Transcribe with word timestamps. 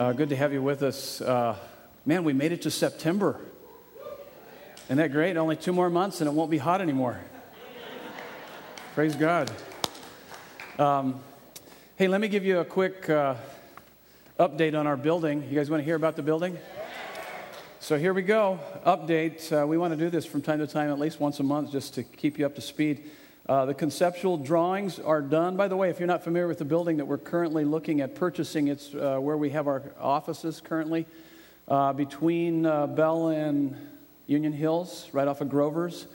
Uh, 0.00 0.14
good 0.14 0.30
to 0.30 0.36
have 0.36 0.50
you 0.50 0.62
with 0.62 0.82
us. 0.82 1.20
Uh, 1.20 1.54
man, 2.06 2.24
we 2.24 2.32
made 2.32 2.52
it 2.52 2.62
to 2.62 2.70
September. 2.70 3.38
Isn't 4.86 4.96
that 4.96 5.12
great? 5.12 5.36
Only 5.36 5.56
two 5.56 5.74
more 5.74 5.90
months 5.90 6.22
and 6.22 6.28
it 6.28 6.32
won't 6.32 6.50
be 6.50 6.56
hot 6.56 6.80
anymore. 6.80 7.20
Praise 8.94 9.14
God. 9.14 9.52
Um, 10.78 11.20
hey, 11.96 12.08
let 12.08 12.22
me 12.22 12.28
give 12.28 12.46
you 12.46 12.60
a 12.60 12.64
quick 12.64 13.10
uh, 13.10 13.34
update 14.38 14.74
on 14.74 14.86
our 14.86 14.96
building. 14.96 15.46
You 15.50 15.54
guys 15.54 15.68
want 15.68 15.82
to 15.82 15.84
hear 15.84 15.96
about 15.96 16.16
the 16.16 16.22
building? 16.22 16.56
So 17.80 17.98
here 17.98 18.14
we 18.14 18.22
go. 18.22 18.58
Update. 18.86 19.52
Uh, 19.52 19.66
we 19.66 19.76
want 19.76 19.92
to 19.92 19.98
do 19.98 20.08
this 20.08 20.24
from 20.24 20.40
time 20.40 20.60
to 20.60 20.66
time, 20.66 20.90
at 20.90 20.98
least 20.98 21.20
once 21.20 21.40
a 21.40 21.42
month, 21.42 21.72
just 21.72 21.92
to 21.96 22.04
keep 22.04 22.38
you 22.38 22.46
up 22.46 22.54
to 22.54 22.62
speed. 22.62 23.10
Uh, 23.50 23.64
the 23.64 23.74
conceptual 23.74 24.36
drawings 24.36 25.00
are 25.00 25.20
done. 25.20 25.56
By 25.56 25.66
the 25.66 25.76
way, 25.76 25.90
if 25.90 25.98
you're 25.98 26.06
not 26.06 26.22
familiar 26.22 26.46
with 26.46 26.58
the 26.58 26.64
building 26.64 26.98
that 26.98 27.06
we're 27.06 27.18
currently 27.18 27.64
looking 27.64 28.00
at 28.00 28.14
purchasing, 28.14 28.68
it's 28.68 28.94
uh, 28.94 29.18
where 29.18 29.36
we 29.36 29.50
have 29.50 29.66
our 29.66 29.82
offices 29.98 30.60
currently 30.60 31.04
uh, 31.66 31.92
between 31.92 32.64
uh, 32.64 32.86
Bell 32.86 33.30
and 33.30 33.76
Union 34.28 34.52
Hills, 34.52 35.08
right 35.12 35.26
off 35.26 35.40
of 35.40 35.48
Grover's. 35.48 36.06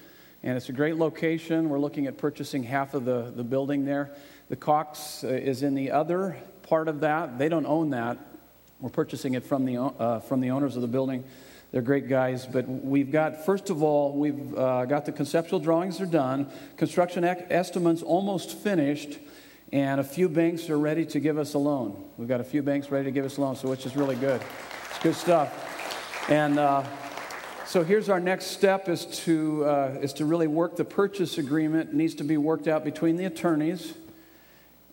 And 0.44 0.56
it's 0.56 0.70
a 0.70 0.72
great 0.72 0.96
location. 0.96 1.68
We're 1.68 1.78
looking 1.78 2.08
at 2.08 2.18
purchasing 2.18 2.64
half 2.64 2.94
of 2.94 3.04
the, 3.04 3.34
the 3.36 3.44
building 3.44 3.84
there. 3.84 4.12
The 4.48 4.56
Cox 4.56 5.26
uh, 5.26 5.28
is 5.28 5.62
in 5.62 5.76
the 5.76 5.92
other 5.92 6.38
part 6.70 6.88
of 6.88 7.02
that. 7.02 7.38
They 7.38 7.50
don't 7.50 7.66
own 7.66 7.90
that. 7.90 8.18
We're 8.80 8.92
purchasing 8.92 9.34
it 9.34 9.44
from 9.44 9.66
the, 9.66 10.24
from 10.26 10.40
the 10.40 10.52
owners 10.52 10.78
of 10.78 10.82
the 10.82 10.88
building. 10.88 11.26
They're 11.76 11.82
great 11.82 12.08
guys, 12.08 12.46
but 12.46 12.70
we've 12.70 13.12
got, 13.12 13.46
first 13.46 13.70
of 13.70 13.84
all, 13.84 14.18
we've 14.18 14.58
uh, 14.58 14.86
got 14.86 15.04
the 15.04 15.12
conceptual 15.12 15.60
drawings 15.60 16.00
are 16.00 16.06
done, 16.06 16.50
construction 16.78 17.26
estimates 17.26 18.02
almost 18.02 18.58
finished, 18.58 19.20
and 19.74 20.00
a 20.00 20.04
few 20.06 20.30
banks 20.30 20.70
are 20.70 20.80
ready 20.80 21.06
to 21.08 21.20
give 21.20 21.38
us 21.38 21.54
a 21.54 21.58
loan. 21.58 22.02
We've 22.16 22.30
got 22.30 22.40
a 22.40 22.46
few 22.46 22.64
banks 22.64 22.90
ready 22.92 23.04
to 23.04 23.12
give 23.12 23.26
us 23.26 23.36
a 23.36 23.42
loan, 23.42 23.58
so 23.58 23.68
which 23.68 23.86
is 23.86 23.98
really 23.98 24.16
good. 24.16 24.42
It's 24.90 25.00
good 25.00 25.16
stuff. 25.16 26.30
And 26.30 26.60
uh, 26.60 26.86
so 27.66 27.84
here's 27.84 28.08
our 28.08 28.22
next 28.22 28.52
step 28.52 28.88
is 28.88 29.06
to, 29.26 29.66
uh, 29.66 29.98
is 30.02 30.14
to 30.14 30.24
really 30.24 30.48
work 30.48 30.78
the 30.78 30.86
purchase 30.86 31.38
agreement. 31.38 31.90
It 31.90 31.96
needs 31.96 32.16
to 32.16 32.24
be 32.24 32.38
worked 32.38 32.70
out 32.70 32.86
between 32.86 33.18
the 33.18 33.26
attorneys 33.26 33.96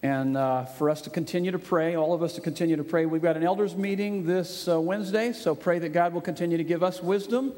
and 0.03 0.37
uh, 0.37 0.65
for 0.65 0.91
us 0.91 1.01
to 1.03 1.11
continue 1.11 1.53
to 1.53 1.59
pray, 1.59 1.95
all 1.95 2.13
of 2.13 2.23
us 2.23 2.35
to 2.35 2.41
continue 2.41 2.77
to 2.77 2.85
pray. 2.85 3.07
We've 3.07 3.23
got 3.23 3.37
an 3.37 3.45
elders 3.45 3.77
meeting 3.77 4.27
this 4.27 4.67
uh, 4.67 4.81
Wednesday, 4.81 5.33
so 5.33 5.55
pray 5.55 5.79
that 5.79 5.91
God 5.91 6.13
will 6.13 6.21
continue 6.21 6.57
to 6.57 6.65
give 6.65 6.83
us 6.83 7.01
wisdom 7.01 7.53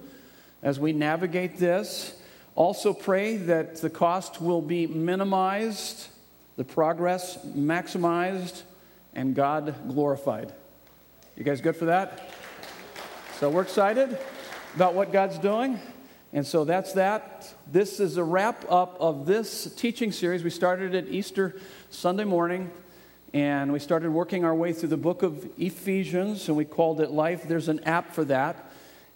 as 0.63 0.79
we 0.79 0.93
navigate 0.93 1.57
this. 1.57 2.15
Also, 2.55 2.93
pray 2.93 3.37
that 3.37 3.77
the 3.77 3.91
cost 3.91 4.41
will 4.43 4.61
be 4.61 4.87
minimized, 4.87 6.09
the 6.57 6.65
progress 6.65 7.39
maximized, 7.47 8.63
and 9.15 9.35
God 9.35 9.75
glorified. 9.89 10.53
You 11.37 11.45
guys 11.45 11.61
good 11.61 11.77
for 11.77 11.87
that? 11.87 12.31
So, 13.41 13.49
we're 13.49 13.63
excited 13.63 14.19
about 14.77 14.95
what 14.95 15.13
God's 15.13 15.39
doing. 15.39 15.81
And 16.35 16.45
so 16.45 16.65
that's 16.65 16.95
that. 16.95 17.55
This 17.71 18.01
is 18.01 18.17
a 18.17 18.25
wrap 18.25 18.65
up 18.69 18.97
of 18.99 19.25
this 19.25 19.73
teaching 19.77 20.11
series. 20.11 20.43
We 20.43 20.51
started 20.51 20.93
at 20.97 21.07
Easter 21.07 21.55
Sunday 21.91 22.25
morning, 22.25 22.73
and 23.33 23.73
we 23.73 23.79
started 23.79 24.11
working 24.11 24.45
our 24.45 24.55
way 24.55 24.73
through 24.73 24.89
the 24.89 24.97
book 24.97 25.23
of 25.23 25.49
Ephesians, 25.61 26.49
and 26.49 26.57
we 26.57 26.65
called 26.65 27.01
it 27.01 27.13
Life. 27.13 27.45
There's 27.47 27.69
an 27.69 27.85
app 27.85 28.15
for 28.15 28.25
that. 28.25 28.73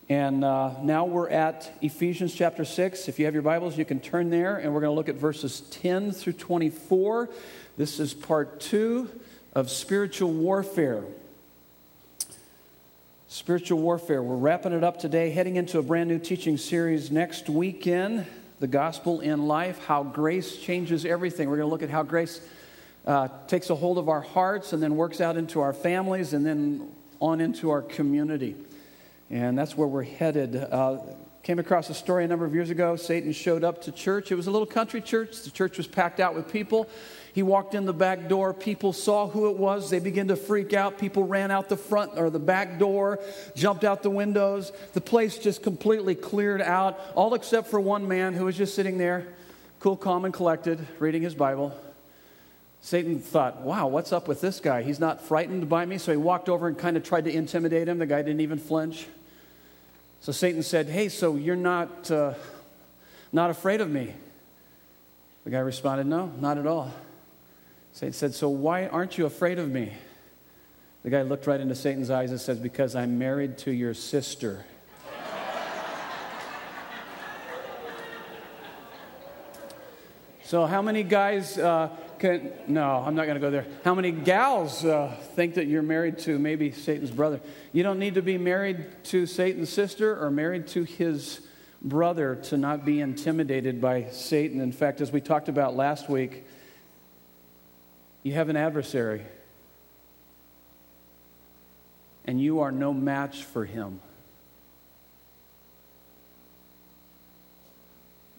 And 0.09 0.45
uh, 0.45 0.81
now 0.81 1.07
we're 1.07 1.29
at 1.29 1.77
Ephesians 1.83 2.33
chapter 2.33 2.65
6. 2.65 3.09
If 3.09 3.19
you 3.19 3.25
have 3.25 3.35
your 3.35 3.43
Bibles, 3.43 3.77
you 3.77 3.85
can 3.85 3.99
turn 3.99 4.31
there, 4.31 4.57
and 4.57 4.73
we're 4.73 4.81
going 4.81 4.93
to 4.93 4.97
look 4.97 5.09
at 5.09 5.17
verses 5.17 5.63
10 5.73 6.13
through 6.13 6.35
24. 6.35 7.31
This 7.77 7.99
is 7.99 8.15
part 8.15 8.61
two 8.61 9.11
of 9.57 9.71
spiritual 9.71 10.31
warfare. 10.33 11.03
Spiritual 13.31 13.79
warfare. 13.81 14.23
We're 14.23 14.37
wrapping 14.37 14.73
it 14.73 14.83
up 14.83 14.99
today, 14.99 15.29
heading 15.29 15.57
into 15.57 15.79
a 15.79 15.83
brand 15.83 16.09
new 16.09 16.19
teaching 16.19 16.57
series 16.57 17.11
next 17.11 17.51
weekend 17.51 18.27
The 18.59 18.67
Gospel 18.67 19.21
in 19.21 19.47
Life 19.47 19.85
How 19.85 20.03
Grace 20.03 20.57
Changes 20.57 21.05
Everything. 21.05 21.51
We're 21.51 21.59
going 21.59 21.69
to 21.69 21.71
look 21.71 21.83
at 21.83 21.91
how 21.91 22.05
grace 22.05 22.41
uh, 23.07 23.29
takes 23.47 23.69
a 23.69 23.75
hold 23.75 23.99
of 23.99 24.09
our 24.09 24.23
hearts 24.23 24.73
and 24.73 24.83
then 24.83 24.97
works 24.97 25.21
out 25.21 25.37
into 25.37 25.61
our 25.61 25.75
families 25.75 26.33
and 26.33 26.47
then 26.47 26.91
on 27.21 27.43
into 27.43 27.69
our 27.69 27.83
community. 27.83 28.57
And 29.29 29.59
that's 29.59 29.77
where 29.77 29.87
we're 29.87 30.05
headed. 30.05 30.57
Uh, 30.57 30.97
came 31.43 31.59
across 31.59 31.91
a 31.91 31.95
story 31.95 32.25
a 32.25 32.29
number 32.29 32.47
of 32.47 32.55
years 32.55 32.71
ago. 32.71 32.97
Satan 32.97 33.33
showed 33.33 33.63
up 33.63 33.83
to 33.83 33.93
church. 33.93 34.33
It 34.33 34.37
was 34.37 34.47
a 34.47 34.51
little 34.51 34.67
country 34.67 35.03
church. 35.03 35.43
The 35.43 35.51
church 35.51 35.77
was 35.77 35.87
packed 35.87 36.19
out 36.19 36.35
with 36.35 36.51
people. 36.51 36.89
He 37.39 37.45
walked 37.45 37.77
in 37.77 37.87
the 37.87 37.93
back 37.93 38.27
door. 38.27 38.53
People 38.53 38.93
saw 38.93 39.29
who 39.29 39.49
it 39.49 39.57
was. 39.57 39.91
They 39.91 40.01
began 40.01 40.27
to 40.27 40.35
freak 40.35 40.75
out. 40.75 40.99
People 40.99 41.23
ran 41.23 41.53
out 41.53 41.69
the 41.69 41.77
front 41.77 42.19
or 42.19 42.31
the 42.31 42.41
back 42.41 42.81
door, 42.81 43.21
jumped 43.55 43.85
out 43.85 44.03
the 44.03 44.11
windows. 44.11 44.73
The 44.93 45.01
place 45.01 45.39
just 45.39 45.63
completely 45.63 46.17
cleared 46.17 46.61
out, 46.61 46.99
all 47.15 47.35
except 47.35 47.69
for 47.69 47.79
one 47.79 48.09
man 48.09 48.35
who 48.35 48.47
was 48.47 48.57
just 48.57 48.75
sitting 48.75 48.99
there, 48.99 49.29
cool, 49.79 49.97
calm, 49.97 50.25
and 50.25 50.35
collected, 50.35 50.85
reading 50.99 51.23
his 51.23 51.37
Bible. 51.37 51.79
Satan 52.81 53.21
thought, 53.21 53.61
wow, 53.61 53.87
what's 53.87 54.13
up 54.13 54.27
with 54.27 54.41
this 54.41 54.59
guy? 54.59 54.83
He's 54.83 54.99
not 54.99 55.23
frightened 55.23 55.69
by 55.69 55.87
me. 55.87 55.99
So 55.99 56.11
he 56.11 56.19
walked 56.19 56.49
over 56.49 56.67
and 56.67 56.77
kind 56.77 56.97
of 56.97 57.05
tried 57.05 57.27
to 57.27 57.33
intimidate 57.33 57.87
him. 57.87 58.01
The 58.01 58.07
guy 58.07 58.23
didn't 58.23 58.41
even 58.41 58.59
flinch. 58.59 59.07
So 60.23 60.33
Satan 60.33 60.65
said, 60.65 60.89
hey, 60.89 61.09
so 61.09 61.37
you're 61.37 61.55
not, 61.55 62.11
uh, 62.11 62.35
not 63.33 63.51
afraid 63.51 63.81
of 63.81 63.89
me? 63.89 64.13
The 65.45 65.51
guy 65.51 65.61
responded, 65.61 66.09
no, 66.09 66.33
not 66.41 66.59
at 66.59 66.67
all. 66.67 66.93
Satan 67.93 68.13
said, 68.13 68.35
So 68.35 68.49
why 68.49 68.87
aren't 68.87 69.19
you 69.19 69.27
afraid 69.27 69.59
of 69.59 69.71
me? 69.71 69.93
The 71.03 71.11
guy 71.11 71.23
looked 71.23 71.47
right 71.47 71.61
into 71.61 71.75
Satan's 71.75 72.11
eyes 72.11 72.31
and 72.31 72.41
says, 72.41 72.59
Because 72.59 72.95
I'm 72.95 73.19
married 73.19 73.59
to 73.59 73.71
your 73.71 73.95
sister. 73.95 74.65
so, 80.45 80.67
how 80.67 80.83
many 80.83 81.03
guys 81.03 81.59
uh, 81.59 81.91
can. 82.19 82.53
No, 82.67 83.03
I'm 83.07 83.15
not 83.15 83.27
going 83.27 83.37
to 83.37 83.41
go 83.41 83.51
there. 83.51 83.67
How 83.85 83.95
many 83.95 84.11
gals 84.11 84.85
uh, 84.85 85.15
think 85.35 85.55
that 85.55 85.67
you're 85.67 85.83
married 85.83 86.19
to 86.21 86.39
maybe 86.39 86.73
Satan's 86.73 87.11
brother? 87.11 87.41
You 87.73 87.83
don't 87.83 87.99
need 87.99 88.15
to 88.15 88.23
be 88.23 88.39
married 88.39 88.87
to 89.05 89.27
Satan's 89.27 89.71
sister 89.71 90.23
or 90.23 90.31
married 90.31 90.67
to 90.69 90.85
his 90.85 91.41
brother 91.81 92.35
to 92.35 92.57
not 92.57 92.85
be 92.85 93.01
intimidated 93.01 93.81
by 93.81 94.09
Satan. 94.11 94.61
In 94.61 94.73
fact, 94.73 95.01
as 95.01 95.13
we 95.13 95.21
talked 95.21 95.49
about 95.49 95.77
last 95.77 96.09
week, 96.09 96.45
you 98.29 98.35
have 98.35 98.51
an 98.51 98.57
adversary, 98.57 99.23
and 102.27 102.39
you 102.39 102.61
are 102.61 102.71
no 102.71 102.93
match 102.93 103.43
for 103.43 103.65
him. 103.65 104.01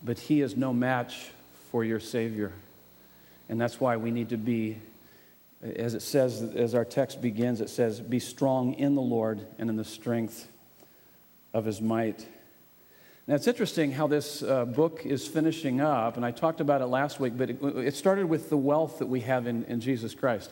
But 0.03 0.19
he 0.19 0.41
is 0.41 0.55
no 0.55 0.73
match 0.73 1.31
for 1.72 1.83
your 1.83 1.99
Savior. 1.99 2.51
And 3.49 3.59
that's 3.59 3.79
why 3.79 3.97
we 3.97 4.11
need 4.11 4.29
to 4.29 4.38
be, 4.38 4.78
as 5.63 5.95
it 5.95 6.03
says, 6.03 6.44
as 6.44 6.75
our 6.75 6.85
text 6.85 7.19
begins, 7.19 7.59
it 7.59 7.72
says, 7.72 7.99
Be 7.99 8.19
strong 8.19 8.75
in 8.75 8.94
the 8.94 9.01
Lord 9.01 9.44
and 9.57 9.72
in 9.72 9.75
the 9.75 9.83
strength 9.83 10.47
of 11.51 11.66
his 11.66 11.81
might. 11.81 12.28
Now, 13.29 13.35
it's 13.35 13.45
interesting 13.45 13.91
how 13.91 14.07
this 14.07 14.41
uh, 14.41 14.66
book 14.66 15.06
is 15.06 15.28
finishing 15.28 15.81
up, 15.81 16.17
and 16.17 16.25
I 16.25 16.31
talked 16.31 16.62
about 16.62 16.81
it 16.81 16.88
last 16.88 17.19
week, 17.19 17.34
but 17.38 17.51
it, 17.51 17.62
it 17.62 17.95
started 17.95 18.25
with 18.25 18.50
the 18.50 18.57
wealth 18.57 18.97
that 18.97 19.06
we 19.06 19.19
have 19.19 19.45
in, 19.45 19.66
in 19.66 19.81
Jesus 19.81 20.16
Christ. 20.16 20.51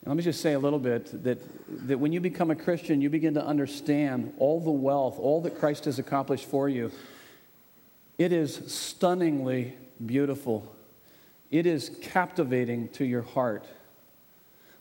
And 0.00 0.08
let 0.08 0.16
me 0.16 0.22
just 0.22 0.40
say 0.40 0.54
a 0.54 0.58
little 0.58 0.78
bit 0.78 1.24
that, 1.24 1.38
that 1.88 2.00
when 2.00 2.10
you 2.10 2.20
become 2.20 2.50
a 2.50 2.56
Christian, 2.56 3.02
you 3.02 3.10
begin 3.10 3.34
to 3.34 3.44
understand 3.44 4.32
all 4.38 4.60
the 4.60 4.70
wealth, 4.70 5.18
all 5.18 5.42
that 5.42 5.58
Christ 5.58 5.84
has 5.84 5.98
accomplished 5.98 6.46
for 6.46 6.70
you. 6.70 6.90
It 8.16 8.32
is 8.32 8.62
stunningly 8.72 9.74
beautiful, 10.06 10.74
it 11.50 11.66
is 11.66 11.90
captivating 12.00 12.88
to 12.92 13.04
your 13.04 13.20
heart. 13.20 13.66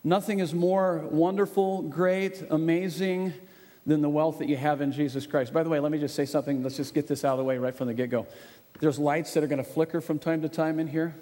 Nothing 0.05 0.39
is 0.39 0.53
more 0.53 0.99
wonderful, 0.99 1.81
great, 1.81 2.41
amazing 2.49 3.33
than 3.89 4.01
the 4.01 4.09
wealth 4.09 4.39
that 4.39 4.47
you 4.47 4.55
have 4.55 4.81
in 4.81 4.91
Jesus 4.91 5.25
Christ. 5.25 5.51
By 5.51 5.63
the 5.63 5.69
way, 5.69 5.79
let 5.79 5.91
me 5.91 5.97
just 5.97 6.15
say 6.15 6.25
something. 6.25 6.63
Let's 6.63 6.77
just 6.77 6.93
get 6.93 7.07
this 7.07 7.25
out 7.25 7.33
of 7.33 7.37
the 7.39 7.43
way 7.43 7.57
right 7.57 7.75
from 7.75 7.87
the 7.87 7.93
get 7.93 8.09
go. 8.09 8.27
There's 8.79 8.99
lights 8.99 9.33
that 9.33 9.43
are 9.43 9.47
going 9.47 9.63
to 9.63 9.69
flicker 9.69 9.99
from 9.99 10.19
time 10.19 10.43
to 10.43 10.49
time 10.49 10.79
in 10.79 10.87
here, 10.87 11.15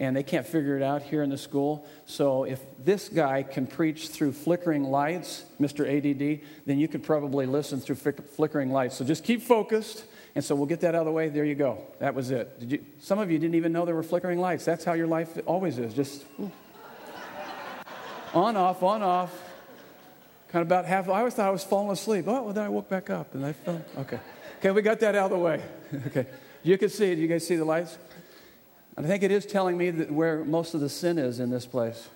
and 0.00 0.16
they 0.16 0.24
can't 0.24 0.46
figure 0.46 0.76
it 0.76 0.82
out 0.82 1.02
here 1.02 1.22
in 1.22 1.30
the 1.30 1.38
school. 1.38 1.86
So 2.04 2.44
if 2.44 2.60
this 2.84 3.08
guy 3.08 3.44
can 3.44 3.66
preach 3.66 4.08
through 4.08 4.32
flickering 4.32 4.84
lights, 4.84 5.44
Mr. 5.60 5.86
ADD, 5.86 6.44
then 6.66 6.78
you 6.78 6.88
could 6.88 7.04
probably 7.04 7.46
listen 7.46 7.80
through 7.80 7.96
flickering 7.96 8.72
lights. 8.72 8.96
So 8.96 9.04
just 9.04 9.22
keep 9.22 9.40
focused. 9.40 10.04
And 10.34 10.44
so 10.44 10.56
we'll 10.56 10.66
get 10.66 10.80
that 10.80 10.94
out 10.94 11.02
of 11.02 11.06
the 11.06 11.12
way. 11.12 11.28
There 11.28 11.44
you 11.44 11.54
go. 11.54 11.86
That 12.00 12.14
was 12.14 12.30
it. 12.30 12.50
You, 12.60 12.84
some 12.98 13.20
of 13.20 13.30
you 13.30 13.38
didn't 13.38 13.54
even 13.54 13.72
know 13.72 13.84
there 13.84 13.94
were 13.94 14.02
flickering 14.02 14.40
lights. 14.40 14.64
That's 14.64 14.84
how 14.84 14.94
your 14.94 15.06
life 15.06 15.38
always 15.46 15.78
is. 15.78 15.94
Just 15.94 16.24
on, 18.34 18.56
off, 18.56 18.82
on, 18.82 19.02
off 19.02 19.51
kind 20.52 20.62
of 20.62 20.68
about 20.68 20.84
half. 20.84 21.08
I 21.08 21.20
always 21.20 21.34
thought 21.34 21.48
I 21.48 21.50
was 21.50 21.64
falling 21.64 21.90
asleep. 21.90 22.26
Oh, 22.28 22.42
well, 22.42 22.52
then 22.52 22.64
I 22.64 22.68
woke 22.68 22.88
back 22.88 23.08
up 23.08 23.34
and 23.34 23.44
I 23.44 23.52
fell. 23.54 23.82
Okay. 23.98 24.20
Okay, 24.58 24.70
we 24.70 24.82
got 24.82 25.00
that 25.00 25.14
out 25.14 25.32
of 25.32 25.38
the 25.38 25.38
way. 25.38 25.62
okay. 26.08 26.26
You 26.62 26.76
can 26.76 26.90
see 26.90 27.10
it. 27.10 27.18
You 27.18 27.26
guys 27.26 27.46
see 27.46 27.56
the 27.56 27.64
lights? 27.64 27.96
I 28.96 29.02
think 29.02 29.22
it 29.22 29.30
is 29.30 29.46
telling 29.46 29.78
me 29.78 29.90
where 29.90 30.44
most 30.44 30.74
of 30.74 30.80
the 30.80 30.90
sin 30.90 31.18
is 31.18 31.40
in 31.40 31.50
this 31.50 31.64
place. 31.64 32.08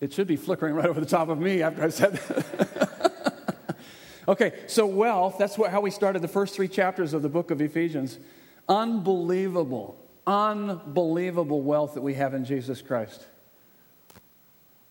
It 0.00 0.12
should 0.12 0.26
be 0.26 0.36
flickering 0.36 0.74
right 0.74 0.86
over 0.86 1.00
the 1.00 1.06
top 1.06 1.28
of 1.28 1.38
me 1.38 1.62
after 1.62 1.82
I 1.82 1.88
said 1.88 2.14
that. 2.14 3.76
okay, 4.28 4.52
so 4.66 4.84
wealth, 4.86 5.36
that's 5.38 5.56
what, 5.56 5.70
how 5.70 5.80
we 5.80 5.90
started 5.90 6.20
the 6.20 6.28
first 6.28 6.54
three 6.54 6.68
chapters 6.68 7.14
of 7.14 7.22
the 7.22 7.28
book 7.28 7.50
of 7.50 7.62
Ephesians. 7.62 8.18
Unbelievable, 8.68 9.96
unbelievable 10.26 11.62
wealth 11.62 11.94
that 11.94 12.02
we 12.02 12.14
have 12.14 12.34
in 12.34 12.44
Jesus 12.44 12.82
Christ. 12.82 13.24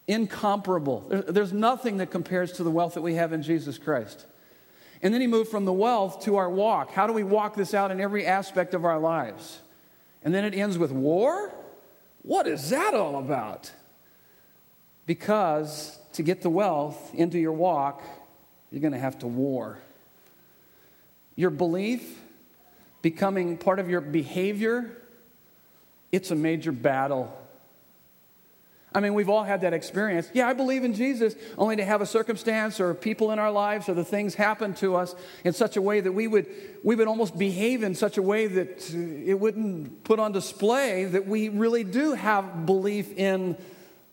Incomparable. 0.08 1.06
There's 1.10 1.54
nothing 1.54 1.98
that 1.98 2.12
compares 2.12 2.52
to 2.54 2.64
the 2.64 2.72
wealth 2.72 2.96
that 2.96 3.02
we 3.02 3.16
have 3.16 3.32
in 3.32 3.42
Jesus 3.42 3.78
Christ. 3.78 4.26
And 5.02 5.14
then 5.14 5.22
he 5.22 5.28
moved 5.28 5.50
from 5.50 5.66
the 5.66 5.74
wealth 5.74 6.24
to 6.24 6.38
our 6.38 6.50
walk. 6.50 6.92
How 6.92 7.08
do 7.08 7.14
we 7.14 7.24
walk 7.24 7.56
this 7.56 7.74
out 7.74 7.92
in 7.92 8.00
every 8.00 8.26
aspect 8.26 8.74
of 8.74 8.86
our 8.86 9.00
lives? 9.00 9.60
And 10.24 10.34
then 10.34 10.46
it 10.46 10.54
ends 10.54 10.78
with 10.78 10.92
war? 10.92 11.52
What 12.22 12.48
is 12.48 12.70
that 12.70 12.94
all 12.94 13.20
about? 13.20 13.72
Because 15.06 16.00
to 16.14 16.24
get 16.24 16.42
the 16.42 16.50
wealth 16.50 17.14
into 17.14 17.38
your 17.38 17.52
walk, 17.52 18.02
you're 18.72 18.82
going 18.82 18.94
to 18.94 19.00
have 19.00 19.20
to 19.20 19.28
war. 19.28 19.78
Your 21.36 21.50
belief 21.50 22.20
becoming 23.02 23.58
part 23.58 23.80
of 23.80 23.90
your 23.90 24.00
behavior, 24.00 24.90
it's 26.12 26.32
a 26.32 26.36
major 26.36 26.72
battle. 26.72 27.38
I 28.95 29.00
mean, 29.00 29.13
we've 29.13 29.30
all 29.30 29.44
had 29.44 29.62
that 29.62 29.74
experience. 29.74 30.30
Yeah, 30.34 30.48
I 30.48 30.54
believe 30.54 30.84
in 30.84 30.94
Jesus, 30.94 31.36
only 31.57 31.75
to 31.78 31.86
have 31.86 32.01
a 32.01 32.06
circumstance 32.06 32.80
or 32.80 32.94
people 32.94 33.31
in 33.31 33.40
our 33.40 33.51
lives 33.51 33.90
or 33.90 33.95
the 33.95 34.06
things 34.06 34.36
happen 34.36 34.75
to 34.75 34.95
us 34.95 35.16
in 35.44 35.54
such 35.54 35.78
a 35.78 35.81
way 35.81 36.00
that 36.00 36.12
we 36.12 36.28
would, 36.28 36.48
we 36.84 36.95
would 36.95 37.07
almost 37.07 37.38
behave 37.38 37.81
in 37.81 37.95
such 37.95 38.18
a 38.18 38.22
way 38.22 38.48
that 38.48 38.94
it 38.94 39.40
wouldn't 39.40 40.04
put 40.04 40.19
on 40.19 40.31
display 40.31 41.06
that 41.06 41.28
we 41.28 41.50
really 41.50 41.84
do 41.84 42.13
have 42.13 42.66
belief 42.66 43.12
in 43.18 43.57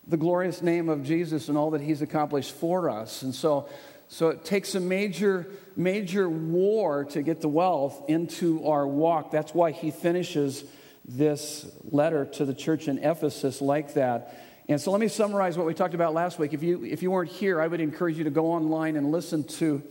the 0.09 0.17
glorious 0.17 0.63
name 0.63 0.89
of 0.89 1.05
Jesus 1.05 1.49
and 1.49 1.59
all 1.59 1.71
that 1.73 1.81
he's 1.81 2.03
accomplished 2.03 2.53
for 2.53 2.89
us. 2.89 3.23
And 3.23 3.35
so, 3.35 3.69
so 4.09 4.29
it 4.29 4.45
takes 4.45 4.75
a 4.75 4.81
major, 4.81 5.47
major 5.77 6.29
war 6.29 7.05
to 7.05 7.23
get 7.23 7.41
the 7.41 7.49
wealth 7.49 8.03
into 8.09 8.67
our 8.67 8.87
walk. 8.87 9.31
That's 9.31 9.55
why 9.55 9.73
he 9.73 9.91
finishes 9.91 10.65
this 11.05 11.71
letter 11.85 12.25
to 12.25 12.45
the 12.45 12.55
church 12.55 12.89
in 12.89 12.99
Ephesus 12.99 13.61
like 13.61 13.95
that. 13.95 14.37
And 14.71 14.81
so 14.81 14.93
let 14.93 15.01
me 15.01 15.09
summarize 15.09 15.59
what 15.59 15.67
we 15.67 15.75
talked 15.75 15.95
about 15.95 16.15
last 16.15 16.39
week. 16.39 16.53
If 16.53 16.63
you, 16.63 16.85
if 16.85 17.03
you 17.03 17.11
weren't 17.11 17.29
here, 17.29 17.61
I 17.61 17.67
would 17.67 17.81
encourage 17.81 18.17
you 18.17 18.23
to 18.23 18.31
go 18.31 18.53
online 18.53 18.95
and 18.95 19.11
listen 19.11 19.43
to 19.43 19.83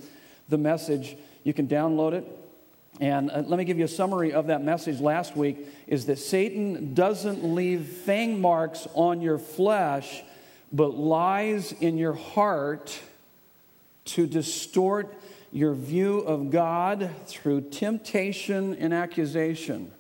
the 0.47 0.57
message. 0.57 1.17
You 1.43 1.53
can 1.53 1.67
download 1.67 2.13
it. 2.13 2.25
And 3.01 3.29
uh, 3.29 3.43
let 3.45 3.57
me 3.57 3.65
give 3.65 3.77
you 3.77 3.83
a 3.83 3.89
summary 3.89 4.31
of 4.31 4.47
that 4.47 4.63
message 4.63 5.01
last 5.01 5.35
week 5.35 5.67
is 5.85 6.05
that 6.05 6.15
Satan 6.15 6.93
doesn't 6.93 7.43
leave 7.43 7.87
fang 7.87 8.39
marks 8.39 8.87
on 8.93 9.19
your 9.19 9.37
flesh, 9.37 10.23
but 10.71 10.95
lies 10.97 11.73
in 11.73 11.97
your 11.97 12.13
heart 12.13 12.97
to 14.05 14.27
distort 14.27 15.13
your 15.51 15.73
view 15.73 16.19
of 16.19 16.51
God 16.51 17.13
through 17.27 17.69
temptation 17.69 18.75
and 18.75 18.93
accusation. 18.93 19.91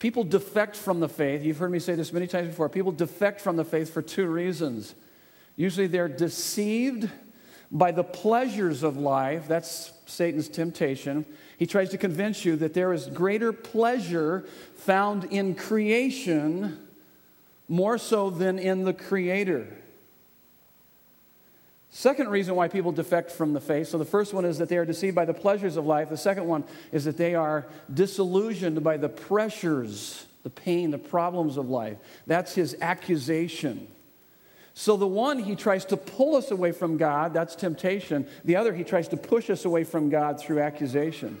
People 0.00 0.24
defect 0.24 0.76
from 0.76 0.98
the 0.98 1.08
faith. 1.08 1.44
You've 1.44 1.58
heard 1.58 1.70
me 1.70 1.78
say 1.78 1.94
this 1.94 2.12
many 2.12 2.26
times 2.26 2.48
before. 2.48 2.70
People 2.70 2.90
defect 2.90 3.40
from 3.40 3.56
the 3.56 3.64
faith 3.64 3.92
for 3.92 4.00
two 4.02 4.26
reasons. 4.26 4.94
Usually 5.56 5.86
they're 5.86 6.08
deceived 6.08 7.08
by 7.70 7.92
the 7.92 8.02
pleasures 8.02 8.82
of 8.82 8.96
life. 8.96 9.46
That's 9.46 9.92
Satan's 10.06 10.48
temptation. 10.48 11.26
He 11.58 11.66
tries 11.66 11.90
to 11.90 11.98
convince 11.98 12.46
you 12.46 12.56
that 12.56 12.72
there 12.72 12.94
is 12.94 13.06
greater 13.08 13.52
pleasure 13.52 14.46
found 14.74 15.24
in 15.24 15.54
creation 15.54 16.78
more 17.68 17.98
so 17.98 18.30
than 18.30 18.58
in 18.58 18.84
the 18.84 18.94
Creator. 18.94 19.68
Second 21.90 22.28
reason 22.28 22.54
why 22.54 22.68
people 22.68 22.92
defect 22.92 23.32
from 23.32 23.52
the 23.52 23.60
faith. 23.60 23.88
So 23.88 23.98
the 23.98 24.04
first 24.04 24.32
one 24.32 24.44
is 24.44 24.58
that 24.58 24.68
they 24.68 24.76
are 24.76 24.84
deceived 24.84 25.16
by 25.16 25.24
the 25.24 25.34
pleasures 25.34 25.76
of 25.76 25.86
life. 25.86 26.08
The 26.08 26.16
second 26.16 26.46
one 26.46 26.64
is 26.92 27.04
that 27.04 27.16
they 27.16 27.34
are 27.34 27.66
disillusioned 27.92 28.82
by 28.84 28.96
the 28.96 29.08
pressures, 29.08 30.24
the 30.44 30.50
pain, 30.50 30.92
the 30.92 30.98
problems 30.98 31.56
of 31.56 31.68
life. 31.68 31.98
That's 32.28 32.54
his 32.54 32.76
accusation. 32.80 33.88
So, 34.72 34.96
the 34.96 35.06
one, 35.06 35.40
he 35.40 35.56
tries 35.56 35.84
to 35.86 35.96
pull 35.96 36.36
us 36.36 36.52
away 36.52 36.70
from 36.70 36.96
God, 36.96 37.34
that's 37.34 37.56
temptation. 37.56 38.26
The 38.44 38.54
other, 38.54 38.72
he 38.72 38.84
tries 38.84 39.08
to 39.08 39.16
push 39.16 39.50
us 39.50 39.64
away 39.64 39.82
from 39.82 40.10
God 40.10 40.40
through 40.40 40.60
accusation. 40.60 41.40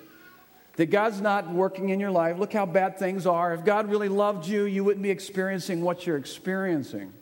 That 0.74 0.86
God's 0.86 1.20
not 1.20 1.48
working 1.48 1.90
in 1.90 2.00
your 2.00 2.10
life. 2.10 2.38
Look 2.38 2.52
how 2.52 2.66
bad 2.66 2.98
things 2.98 3.26
are. 3.26 3.54
If 3.54 3.64
God 3.64 3.88
really 3.88 4.08
loved 4.08 4.48
you, 4.48 4.64
you 4.64 4.82
wouldn't 4.82 5.02
be 5.02 5.10
experiencing 5.10 5.82
what 5.82 6.06
you're 6.06 6.16
experiencing. 6.16 7.12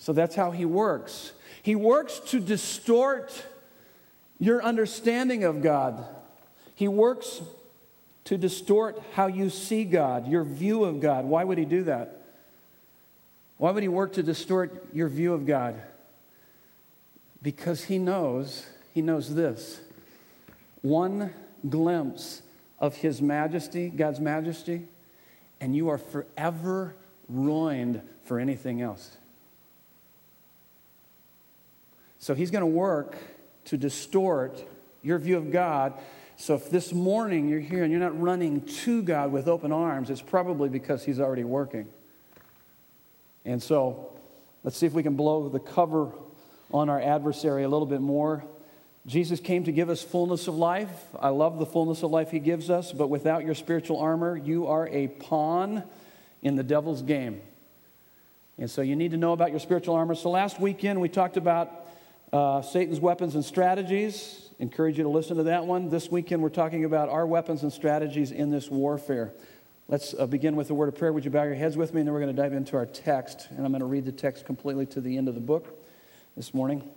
So, 0.00 0.12
that's 0.12 0.34
how 0.34 0.50
he 0.50 0.64
works. 0.64 1.32
He 1.62 1.76
works 1.76 2.18
to 2.30 2.40
distort 2.40 3.46
your 4.40 4.62
understanding 4.62 5.44
of 5.44 5.62
God. 5.62 6.04
He 6.74 6.88
works 6.88 7.42
to 8.24 8.38
distort 8.38 9.00
how 9.14 9.26
you 9.26 9.50
see 9.50 9.84
God, 9.84 10.26
your 10.26 10.42
view 10.42 10.84
of 10.84 11.00
God. 11.00 11.26
Why 11.26 11.44
would 11.44 11.58
he 11.58 11.66
do 11.66 11.84
that? 11.84 12.22
Why 13.58 13.70
would 13.72 13.82
he 13.82 13.88
work 13.88 14.14
to 14.14 14.22
distort 14.22 14.86
your 14.94 15.08
view 15.08 15.34
of 15.34 15.46
God? 15.46 15.80
Because 17.42 17.84
he 17.84 17.98
knows, 17.98 18.66
he 18.94 19.02
knows 19.02 19.34
this. 19.34 19.80
One 20.80 21.34
glimpse 21.68 22.40
of 22.78 22.96
his 22.96 23.20
majesty, 23.20 23.90
God's 23.90 24.18
majesty, 24.18 24.86
and 25.60 25.76
you 25.76 25.90
are 25.90 25.98
forever 25.98 26.94
ruined 27.28 28.00
for 28.24 28.38
anything 28.38 28.80
else. 28.80 29.18
So 32.20 32.34
he's 32.34 32.50
going 32.50 32.60
to 32.60 32.66
work 32.66 33.16
to 33.64 33.78
distort 33.78 34.62
your 35.02 35.18
view 35.18 35.38
of 35.38 35.50
God. 35.50 35.94
So 36.36 36.54
if 36.54 36.70
this 36.70 36.92
morning 36.92 37.48
you're 37.48 37.60
here 37.60 37.82
and 37.82 37.90
you're 37.90 38.00
not 38.00 38.20
running 38.20 38.60
to 38.60 39.02
God 39.02 39.32
with 39.32 39.48
open 39.48 39.72
arms, 39.72 40.10
it's 40.10 40.20
probably 40.20 40.68
because 40.68 41.02
he's 41.02 41.18
already 41.18 41.44
working. 41.44 41.88
And 43.46 43.62
so 43.62 44.12
let's 44.62 44.76
see 44.76 44.84
if 44.84 44.92
we 44.92 45.02
can 45.02 45.16
blow 45.16 45.48
the 45.48 45.58
cover 45.58 46.12
on 46.70 46.90
our 46.90 47.00
adversary 47.00 47.64
a 47.64 47.68
little 47.68 47.86
bit 47.86 48.02
more. 48.02 48.44
Jesus 49.06 49.40
came 49.40 49.64
to 49.64 49.72
give 49.72 49.88
us 49.88 50.02
fullness 50.02 50.46
of 50.46 50.54
life. 50.54 50.90
I 51.18 51.30
love 51.30 51.58
the 51.58 51.64
fullness 51.64 52.02
of 52.02 52.10
life 52.10 52.30
he 52.30 52.38
gives 52.38 52.68
us, 52.68 52.92
but 52.92 53.08
without 53.08 53.46
your 53.46 53.54
spiritual 53.54 53.98
armor, 53.98 54.36
you 54.36 54.66
are 54.66 54.86
a 54.88 55.08
pawn 55.08 55.84
in 56.42 56.56
the 56.56 56.62
devil's 56.62 57.00
game. 57.00 57.40
And 58.58 58.70
so 58.70 58.82
you 58.82 58.94
need 58.94 59.12
to 59.12 59.16
know 59.16 59.32
about 59.32 59.52
your 59.52 59.58
spiritual 59.58 59.94
armor. 59.94 60.14
So 60.14 60.28
last 60.28 60.60
weekend 60.60 61.00
we 61.00 61.08
talked 61.08 61.38
about 61.38 61.79
uh, 62.32 62.62
Satan's 62.62 63.00
weapons 63.00 63.34
and 63.34 63.44
strategies. 63.44 64.48
Encourage 64.58 64.98
you 64.98 65.04
to 65.04 65.10
listen 65.10 65.36
to 65.38 65.44
that 65.44 65.66
one. 65.66 65.88
This 65.88 66.10
weekend 66.10 66.42
we're 66.42 66.48
talking 66.48 66.84
about 66.84 67.08
our 67.08 67.26
weapons 67.26 67.62
and 67.62 67.72
strategies 67.72 68.30
in 68.30 68.50
this 68.50 68.70
warfare. 68.70 69.32
Let's 69.88 70.14
uh, 70.16 70.26
begin 70.26 70.54
with 70.54 70.70
a 70.70 70.74
word 70.74 70.88
of 70.88 70.96
prayer. 70.96 71.12
Would 71.12 71.24
you 71.24 71.30
bow 71.30 71.42
your 71.42 71.54
heads 71.54 71.76
with 71.76 71.92
me? 71.92 72.00
And 72.00 72.06
then 72.06 72.14
we're 72.14 72.20
going 72.20 72.34
to 72.34 72.40
dive 72.40 72.52
into 72.52 72.76
our 72.76 72.86
text. 72.86 73.48
And 73.50 73.66
I'm 73.66 73.72
going 73.72 73.80
to 73.80 73.86
read 73.86 74.04
the 74.04 74.12
text 74.12 74.46
completely 74.46 74.86
to 74.86 75.00
the 75.00 75.16
end 75.16 75.26
of 75.26 75.34
the 75.34 75.40
book 75.40 75.76
this 76.36 76.54
morning. 76.54 76.88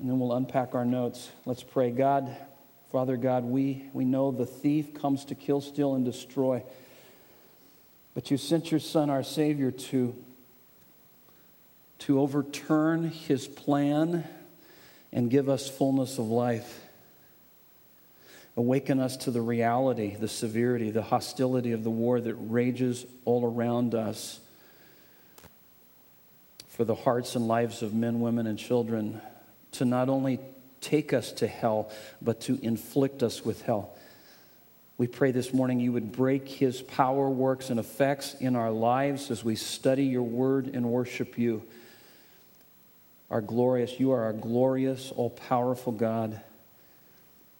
And 0.00 0.10
then 0.10 0.18
we'll 0.18 0.32
unpack 0.32 0.74
our 0.74 0.84
notes. 0.84 1.30
Let's 1.44 1.62
pray. 1.62 1.90
God, 1.90 2.36
Father 2.90 3.16
God, 3.16 3.44
we, 3.44 3.84
we 3.92 4.04
know 4.04 4.32
the 4.32 4.46
thief 4.46 4.94
comes 4.94 5.24
to 5.26 5.36
kill, 5.36 5.60
steal, 5.60 5.94
and 5.94 6.04
destroy. 6.04 6.64
But 8.14 8.32
you 8.32 8.36
sent 8.36 8.72
your 8.72 8.80
Son, 8.80 9.10
our 9.10 9.22
Savior, 9.22 9.70
to, 9.70 10.16
to 12.00 12.20
overturn 12.20 13.10
his 13.10 13.46
plan 13.46 14.24
and 15.12 15.30
give 15.30 15.48
us 15.48 15.68
fullness 15.68 16.18
of 16.18 16.26
life. 16.26 16.80
Awaken 18.56 18.98
us 18.98 19.16
to 19.18 19.30
the 19.30 19.40
reality, 19.40 20.16
the 20.16 20.28
severity, 20.28 20.90
the 20.90 21.02
hostility 21.02 21.72
of 21.72 21.84
the 21.84 21.90
war 21.90 22.20
that 22.20 22.34
rages 22.34 23.06
all 23.24 23.44
around 23.44 23.94
us 23.94 24.40
for 26.68 26.84
the 26.84 26.94
hearts 26.94 27.34
and 27.36 27.48
lives 27.48 27.82
of 27.82 27.94
men, 27.94 28.20
women, 28.20 28.46
and 28.46 28.58
children 28.58 29.20
to 29.72 29.84
not 29.84 30.08
only 30.08 30.40
take 30.80 31.12
us 31.12 31.32
to 31.32 31.46
hell, 31.46 31.90
but 32.22 32.40
to 32.42 32.58
inflict 32.62 33.22
us 33.22 33.44
with 33.44 33.62
hell. 33.62 33.96
We 34.96 35.06
pray 35.06 35.30
this 35.30 35.54
morning 35.54 35.78
you 35.78 35.92
would 35.92 36.10
break 36.10 36.48
his 36.48 36.82
power, 36.82 37.30
works, 37.30 37.70
and 37.70 37.78
effects 37.78 38.34
in 38.34 38.56
our 38.56 38.72
lives 38.72 39.30
as 39.30 39.44
we 39.44 39.54
study 39.54 40.06
your 40.06 40.24
word 40.24 40.66
and 40.74 40.86
worship 40.86 41.38
you. 41.38 41.62
Our 43.30 43.40
glorious, 43.40 44.00
you 44.00 44.12
are 44.12 44.24
our 44.24 44.32
glorious, 44.32 45.12
all 45.12 45.30
powerful 45.30 45.92
God. 45.92 46.40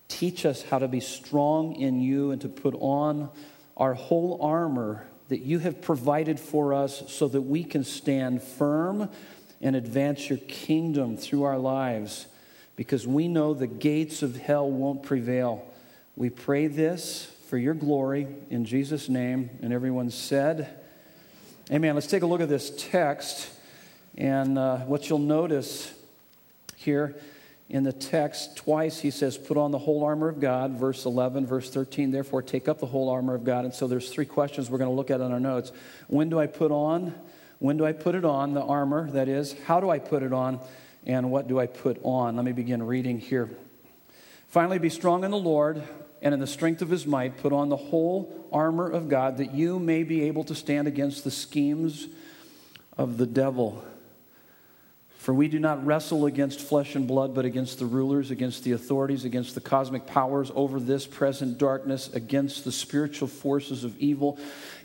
Teach 0.09 0.47
us 0.47 0.63
how 0.63 0.79
to 0.79 0.89
be 0.89 1.01
strong 1.01 1.77
in 1.77 2.01
you 2.01 2.31
and 2.31 2.41
to 2.41 2.49
put 2.49 2.75
on 2.81 3.29
our 3.77 3.95
whole 3.95 4.39
armor 4.41 5.07
that 5.29 5.41
you 5.41 5.59
have 5.59 5.83
provided 5.83 6.41
for 6.41 6.73
us 6.73 7.05
so 7.09 7.29
that 7.29 7.43
we 7.43 7.63
can 7.63 7.85
stand 7.85 8.43
firm 8.43 9.11
and 9.61 9.77
advance 9.77 10.29
your 10.29 10.39
kingdom 10.39 11.17
through 11.17 11.43
our 11.43 11.59
lives 11.59 12.27
because 12.77 13.07
we 13.07 13.29
know 13.29 13.53
the 13.53 13.67
gates 13.67 14.23
of 14.23 14.37
hell 14.37 14.71
won't 14.71 15.03
prevail. 15.03 15.67
We 16.17 16.31
pray 16.31 16.69
this 16.69 17.31
for 17.49 17.59
your 17.59 17.75
glory 17.75 18.29
in 18.51 18.65
Jesus' 18.65 19.09
name. 19.09 19.51
And 19.63 19.73
everyone 19.73 20.11
said, 20.11 20.69
Amen. 21.71 21.95
Let's 21.95 22.07
take 22.07 22.23
a 22.23 22.27
look 22.27 22.41
at 22.41 22.49
this 22.49 22.73
text. 22.77 23.51
And 24.19 24.59
uh, 24.59 24.79
what 24.79 25.09
you'll 25.09 25.21
notice 25.21 25.95
here 26.75 27.15
in 27.69 27.85
the 27.85 27.93
text, 27.93 28.57
twice 28.57 28.99
he 28.99 29.13
says, 29.13 29.39
Put 29.39 29.57
on 29.57 29.71
the 29.71 29.79
whole 29.79 30.03
armor 30.03 30.29
of 30.29 30.41
God, 30.41 30.73
verse 30.73 31.05
11, 31.05 31.47
verse 31.47 31.71
13, 31.71 32.11
therefore 32.11 32.43
take 32.43 32.67
up 32.67 32.81
the 32.81 32.87
whole 32.87 33.09
armor 33.09 33.37
of 33.37 33.45
God. 33.45 33.65
And 33.65 33.73
so 33.73 33.87
there's 33.87 34.11
three 34.11 34.27
questions 34.27 34.69
we're 34.69 34.79
going 34.79 34.91
to 34.91 34.97
look 34.97 35.13
at 35.13 35.21
in 35.21 35.31
our 35.31 35.39
notes. 35.39 35.71
When 36.09 36.29
do 36.31 36.41
I 36.41 36.49
put 36.49 36.73
on? 36.73 37.15
When 37.61 37.77
do 37.77 37.87
I 37.87 37.93
put 37.93 38.17
it 38.17 38.25
on, 38.25 38.55
the 38.55 38.63
armor, 38.63 39.09
that 39.13 39.29
is? 39.29 39.55
How 39.67 39.79
do 39.79 39.89
I 39.89 40.01
put 40.01 40.25
it 40.25 40.33
on? 40.33 40.59
And 41.07 41.31
what 41.31 41.47
do 41.47 41.61
I 41.61 41.67
put 41.67 42.01
on? 42.03 42.35
Let 42.35 42.45
me 42.45 42.53
begin 42.53 42.83
reading 42.83 43.21
here. 43.21 43.49
Finally, 44.49 44.81
be 44.81 44.91
strong 44.91 45.23
in 45.23 45.31
the 45.31 45.39
Lord 45.39 45.83
and 46.23 46.35
in 46.35 46.41
the 46.41 46.47
strength 46.47 46.83
of 46.83 46.91
his 46.91 47.07
might, 47.07 47.37
put 47.37 47.53
on 47.53 47.69
the 47.69 47.77
whole 47.77 48.49
armor 48.51 48.91
of 48.91 49.09
God 49.09 49.37
that 49.37 49.55
you 49.55 49.79
may 49.79 50.03
be 50.03 50.25
able 50.25 50.43
to 50.45 50.57
stand 50.57 50.89
against 50.89 51.23
the 51.23 51.31
schemes 51.31 52.09
of 52.97 53.17
the 53.17 53.27
devil. 53.27 53.85
For 55.29 55.35
we 55.35 55.49
do 55.49 55.59
not 55.59 55.85
wrestle 55.85 56.25
against 56.25 56.59
flesh 56.59 56.95
and 56.95 57.07
blood, 57.07 57.35
but 57.35 57.45
against 57.45 57.79
the 57.79 57.85
rulers, 57.85 58.31
against 58.31 58.65
the 58.65 58.73
authorities, 58.73 59.27
against 59.27 59.55
the 59.55 59.61
cosmic 59.61 60.07
powers 60.07 60.51
over 60.55 60.81
this 60.81 61.07
present 61.07 61.59
darkness, 61.59 62.09
against 62.15 62.65
the 62.65 62.73
spiritual 62.73 63.29
forces 63.29 63.85
of 63.85 63.95
evil 63.99 64.39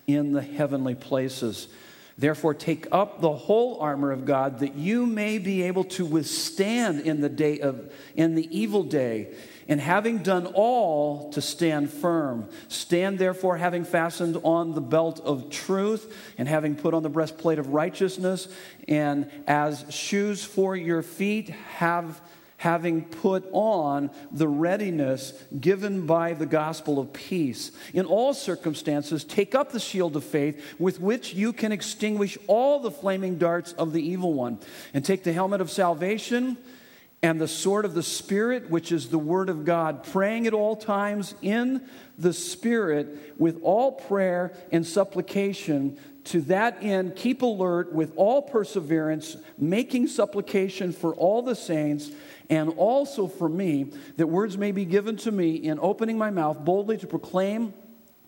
in 0.06 0.34
the 0.34 0.42
heavenly 0.42 0.96
places. 0.96 1.70
Therefore, 2.18 2.54
take 2.54 2.88
up 2.92 3.22
the 3.22 3.34
whole 3.34 3.80
armor 3.80 4.12
of 4.12 4.26
God 4.26 4.60
that 4.60 4.76
you 4.76 5.06
may 5.06 5.40
be 5.40 5.64
able 5.64 5.84
to 5.86 6.06
withstand 6.06 7.02
in 7.02 7.22
the 7.22 7.30
day 7.30 7.60
of 7.60 7.92
in 8.16 8.36
the 8.36 8.48
evil 8.56 8.84
day 8.84 9.34
and 9.68 9.80
having 9.80 10.20
done 10.20 10.46
all 10.48 11.32
to 11.32 11.42
stand 11.42 11.90
firm. 11.92 12.50
Stand 12.68 13.18
therefore, 13.18 13.58
having 13.58 13.86
fastened 13.86 14.38
on 14.44 14.74
the 14.74 14.82
belt 14.82 15.20
of 15.22 15.50
truth, 15.50 16.34
and 16.38 16.48
having 16.48 16.76
put 16.76 16.94
on 16.94 17.04
the 17.04 17.10
breastplate 17.10 17.60
of 17.60 17.70
righteousness, 17.70 18.48
and 18.88 19.30
as 19.48 19.86
shoes 19.90 20.44
for 20.44 20.76
your 20.76 21.02
feet, 21.02 21.50
have 21.50 22.22
having 22.64 23.04
put 23.04 23.44
on 23.52 24.10
the 24.32 24.48
readiness 24.48 25.34
given 25.60 26.06
by 26.06 26.32
the 26.34 26.46
gospel 26.46 26.98
of 26.98 27.12
peace. 27.12 27.74
In 27.94 28.06
all 28.06 28.34
circumstances, 28.34 29.26
take 29.26 29.54
up 29.54 29.74
the 29.74 29.82
shield 29.82 30.16
of 30.16 30.24
faith 30.24 30.80
with 30.80 31.02
which 31.02 31.34
you 31.34 31.52
can 31.52 31.74
extinguish 31.74 32.38
all 32.48 32.80
the 32.80 32.90
flaming 32.90 33.38
darts 33.38 33.74
of 33.74 33.92
the 33.92 34.02
evil 34.02 34.34
one, 34.34 34.60
and 34.94 35.04
take 35.04 35.24
the 35.24 35.34
helmet 35.34 35.60
of 35.60 35.70
salvation 35.70 36.56
and 37.24 37.40
the 37.40 37.48
sword 37.48 37.86
of 37.86 37.94
the 37.94 38.04
Spirit, 38.04 38.70
which 38.70 38.92
is 38.92 39.08
the 39.08 39.18
Word 39.18 39.50
of 39.50 39.64
God, 39.64 40.04
praying 40.04 40.46
at 40.46 40.54
all 40.54 40.76
times 40.76 41.34
in 41.42 41.82
the 42.18 42.34
Spirit 42.34 43.34
with 43.40 43.60
all 43.64 43.94
prayer 43.94 44.52
and 44.74 44.86
supplication. 44.86 45.98
To 46.26 46.42
that 46.42 46.78
end, 46.82 47.16
keep 47.16 47.42
alert 47.42 47.94
with 47.94 48.12
all 48.18 48.42
perseverance, 48.42 49.38
making 49.58 50.08
supplication 50.08 50.92
for 50.92 51.16
all 51.16 51.42
the 51.42 51.56
saints 51.56 52.12
and 52.50 52.74
also 52.76 53.28
for 53.28 53.48
me, 53.48 53.92
that 54.18 54.28
words 54.28 54.58
may 54.58 54.74
be 54.74 54.86
given 54.86 55.16
to 55.18 55.32
me 55.32 55.56
in 55.56 55.80
opening 55.80 56.18
my 56.18 56.30
mouth 56.30 56.64
boldly 56.64 56.98
to 56.98 57.08
proclaim 57.08 57.74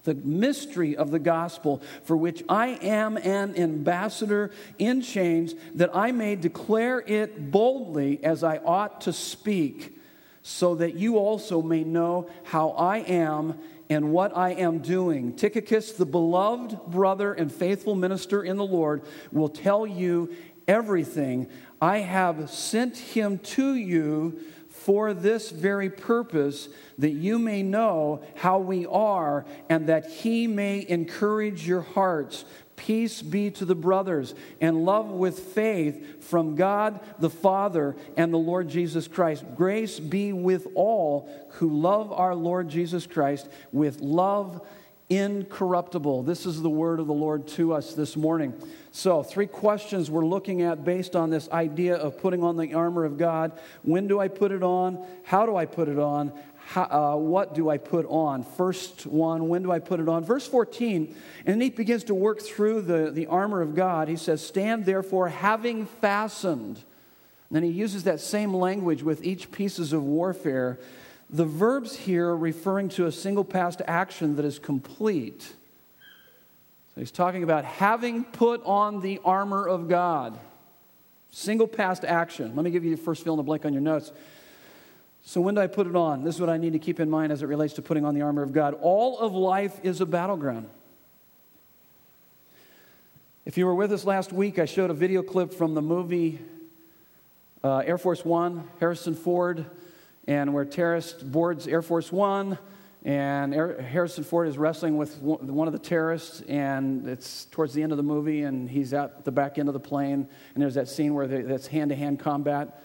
the 0.05 0.15
mystery 0.15 0.95
of 0.95 1.11
the 1.11 1.19
gospel, 1.19 1.81
for 2.03 2.15
which 2.15 2.43
I 2.47 2.79
am 2.81 3.17
an 3.17 3.55
ambassador 3.57 4.51
in 4.79 5.01
chains, 5.01 5.53
that 5.75 5.95
I 5.95 6.11
may 6.11 6.35
declare 6.35 7.01
it 7.01 7.51
boldly 7.51 8.23
as 8.23 8.43
I 8.43 8.57
ought 8.57 9.01
to 9.01 9.13
speak, 9.13 9.99
so 10.41 10.75
that 10.75 10.95
you 10.95 11.17
also 11.17 11.61
may 11.61 11.83
know 11.83 12.29
how 12.43 12.69
I 12.69 12.99
am 12.99 13.59
and 13.89 14.11
what 14.11 14.35
I 14.35 14.51
am 14.51 14.79
doing. 14.79 15.33
Tychicus, 15.35 15.91
the 15.91 16.05
beloved 16.05 16.77
brother 16.87 17.33
and 17.33 17.51
faithful 17.51 17.95
minister 17.95 18.43
in 18.43 18.57
the 18.57 18.65
Lord, 18.65 19.03
will 19.31 19.49
tell 19.49 19.85
you 19.85 20.33
everything. 20.67 21.47
I 21.81 21.99
have 21.99 22.49
sent 22.49 22.97
him 22.97 23.39
to 23.39 23.75
you 23.75 24.39
for 24.85 25.15
this 25.15 25.49
very 25.49 25.89
purpose, 25.89 26.69
that 26.99 27.09
you 27.09 27.39
may 27.39 27.63
know 27.63 28.21
how 28.35 28.59
we 28.59 28.85
are, 28.85 29.43
and 29.67 29.87
that 29.87 30.05
he 30.05 30.45
may 30.45 30.85
encourage 30.87 31.67
your 31.67 31.81
hearts. 31.81 32.45
Peace 32.75 33.23
be 33.23 33.49
to 33.49 33.65
the 33.65 33.73
brothers, 33.73 34.35
and 34.61 34.85
love 34.85 35.09
with 35.09 35.39
faith 35.39 36.23
from 36.23 36.55
God 36.55 36.99
the 37.17 37.31
Father 37.31 37.95
and 38.15 38.31
the 38.31 38.37
Lord 38.37 38.69
Jesus 38.69 39.07
Christ. 39.07 39.43
Grace 39.55 39.99
be 39.99 40.31
with 40.33 40.67
all 40.75 41.27
who 41.53 41.81
love 41.81 42.11
our 42.11 42.35
Lord 42.35 42.69
Jesus 42.69 43.07
Christ 43.07 43.49
with 43.71 44.01
love 44.01 44.61
incorruptible. 45.09 46.23
This 46.23 46.45
is 46.45 46.61
the 46.61 46.69
word 46.69 46.99
of 46.99 47.07
the 47.07 47.13
Lord 47.13 47.47
to 47.49 47.73
us 47.73 47.93
this 47.93 48.15
morning. 48.15 48.53
So, 48.91 49.23
three 49.23 49.47
questions 49.47 50.09
we're 50.09 50.25
looking 50.25 50.61
at 50.61 50.83
based 50.83 51.15
on 51.15 51.29
this 51.29 51.49
idea 51.49 51.95
of 51.95 52.19
putting 52.19 52.43
on 52.43 52.57
the 52.57 52.73
armor 52.73 53.03
of 53.03 53.17
God. 53.17 53.51
When 53.83 54.07
do 54.07 54.19
I 54.19 54.29
put 54.29 54.51
it 54.51 54.63
on? 54.63 55.05
How 55.23 55.45
do 55.45 55.55
I 55.55 55.65
put 55.65 55.89
it 55.89 55.99
on? 55.99 56.31
How, 56.67 56.83
uh, 56.83 57.15
what 57.17 57.53
do 57.53 57.69
I 57.69 57.77
put 57.77 58.07
on? 58.07 58.43
First 58.43 59.05
one, 59.05 59.47
when 59.47 59.61
do 59.61 59.71
I 59.71 59.77
put 59.77 59.99
it 59.99 60.09
on? 60.09 60.23
Verse 60.23 60.47
14, 60.47 61.15
and 61.45 61.61
he 61.61 61.69
begins 61.69 62.05
to 62.05 62.15
work 62.15 62.41
through 62.41 62.81
the, 62.81 63.11
the 63.11 63.27
armor 63.27 63.61
of 63.61 63.75
God. 63.75 64.07
He 64.07 64.15
says, 64.15 64.45
Stand 64.45 64.85
therefore, 64.85 65.29
having 65.29 65.85
fastened. 65.85 66.77
And 67.49 67.55
then 67.55 67.63
he 67.63 67.69
uses 67.69 68.05
that 68.05 68.19
same 68.19 68.53
language 68.55 69.03
with 69.03 69.23
each 69.23 69.51
pieces 69.51 69.93
of 69.93 70.03
warfare 70.03 70.79
the 71.35 71.45
verbs 71.45 71.97
here 71.97 72.33
referring 72.33 72.87
to 72.87 73.07
a 73.07 73.11
single 73.11 73.43
past 73.43 73.81
action 73.87 74.37
that 74.37 74.45
is 74.45 74.57
complete. 74.57 75.41
So 75.41 77.01
he's 77.01 77.11
talking 77.11 77.43
about 77.43 77.65
having 77.65 78.23
put 78.23 78.63
on 78.63 79.01
the 79.01 79.19
armor 79.25 79.67
of 79.67 79.89
God. 79.89 80.39
Single 81.31 81.67
past 81.67 82.05
action. 82.05 82.55
Let 82.55 82.63
me 82.63 82.71
give 82.71 82.85
you 82.85 82.95
the 82.95 83.01
first 83.01 83.23
fill 83.23 83.33
in 83.33 83.37
the 83.37 83.43
blank 83.43 83.65
on 83.65 83.73
your 83.73 83.81
notes. 83.81 84.13
So, 85.23 85.41
when 85.41 85.55
do 85.55 85.61
I 85.61 85.67
put 85.67 85.87
it 85.87 85.95
on? 85.95 86.23
This 86.23 86.35
is 86.35 86.41
what 86.41 86.51
I 86.51 86.57
need 86.57 86.73
to 86.73 86.79
keep 86.79 86.99
in 86.99 87.09
mind 87.09 87.31
as 87.31 87.41
it 87.41 87.47
relates 87.47 87.73
to 87.73 87.81
putting 87.81 88.05
on 88.05 88.13
the 88.13 88.21
armor 88.21 88.43
of 88.43 88.53
God. 88.53 88.75
All 88.79 89.17
of 89.19 89.33
life 89.33 89.77
is 89.83 89.99
a 89.99 90.05
battleground. 90.05 90.69
If 93.43 93.57
you 93.57 93.65
were 93.65 93.75
with 93.75 93.91
us 93.91 94.05
last 94.05 94.31
week, 94.31 94.59
I 94.59 94.65
showed 94.65 94.91
a 94.91 94.93
video 94.93 95.23
clip 95.23 95.53
from 95.53 95.73
the 95.73 95.81
movie 95.81 96.39
uh, 97.63 97.79
Air 97.79 97.97
Force 97.97 98.23
One, 98.23 98.69
Harrison 98.79 99.15
Ford 99.15 99.65
and 100.27 100.53
where 100.53 100.65
terrorist 100.65 101.31
boards 101.31 101.67
Air 101.67 101.81
Force 101.81 102.11
One, 102.11 102.57
and 103.03 103.53
Air, 103.53 103.79
Harrison 103.81 104.23
Ford 104.23 104.47
is 104.47 104.57
wrestling 104.57 104.97
with 104.97 105.21
one 105.21 105.67
of 105.67 105.73
the 105.73 105.79
terrorists, 105.79 106.41
and 106.41 107.07
it's 107.07 107.45
towards 107.45 107.73
the 107.73 107.83
end 107.83 107.91
of 107.91 107.97
the 107.97 108.03
movie, 108.03 108.41
and 108.41 108.67
he's 108.67 108.93
at 108.93 109.23
the 109.23 109.31
back 109.31 109.59
end 109.59 109.69
of 109.69 109.73
the 109.73 109.79
plane, 109.79 110.27
and 110.53 110.63
there's 110.63 110.73
that 110.73 110.89
scene 110.89 111.13
where 111.13 111.27
they, 111.27 111.41
that's 111.41 111.67
hand-to-hand 111.67 112.19
combat, 112.19 112.83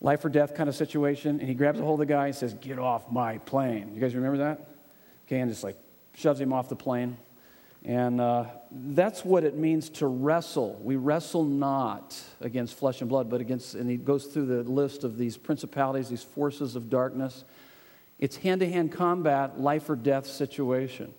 life 0.00 0.24
or 0.24 0.30
death 0.30 0.54
kind 0.54 0.68
of 0.68 0.74
situation, 0.74 1.40
and 1.40 1.48
he 1.48 1.54
grabs 1.54 1.78
a 1.78 1.82
hold 1.82 2.00
of 2.00 2.08
the 2.08 2.12
guy 2.12 2.26
and 2.28 2.34
says, 2.34 2.54
"Get 2.54 2.78
off 2.78 3.12
my 3.12 3.36
plane." 3.38 3.92
You 3.94 4.00
guys 4.00 4.14
remember 4.14 4.38
that? 4.38 4.66
Okay, 5.26 5.40
and 5.40 5.50
just 5.50 5.62
like 5.62 5.76
shoves 6.14 6.40
him 6.40 6.54
off 6.54 6.70
the 6.70 6.76
plane. 6.76 7.18
And 7.84 8.20
uh, 8.20 8.44
that's 8.70 9.24
what 9.24 9.42
it 9.44 9.56
means 9.56 9.88
to 9.90 10.06
wrestle. 10.06 10.78
We 10.82 10.96
wrestle 10.96 11.44
not 11.44 12.20
against 12.40 12.74
flesh 12.74 13.00
and 13.00 13.08
blood, 13.08 13.30
but 13.30 13.40
against, 13.40 13.74
and 13.74 13.88
he 13.88 13.96
goes 13.96 14.26
through 14.26 14.46
the 14.46 14.62
list 14.62 15.02
of 15.02 15.16
these 15.16 15.38
principalities, 15.38 16.08
these 16.08 16.22
forces 16.22 16.76
of 16.76 16.90
darkness. 16.90 17.44
It's 18.18 18.36
hand 18.36 18.60
to 18.60 18.70
hand 18.70 18.92
combat, 18.92 19.58
life 19.58 19.88
or 19.88 19.96
death 19.96 20.26
situation. 20.26 21.14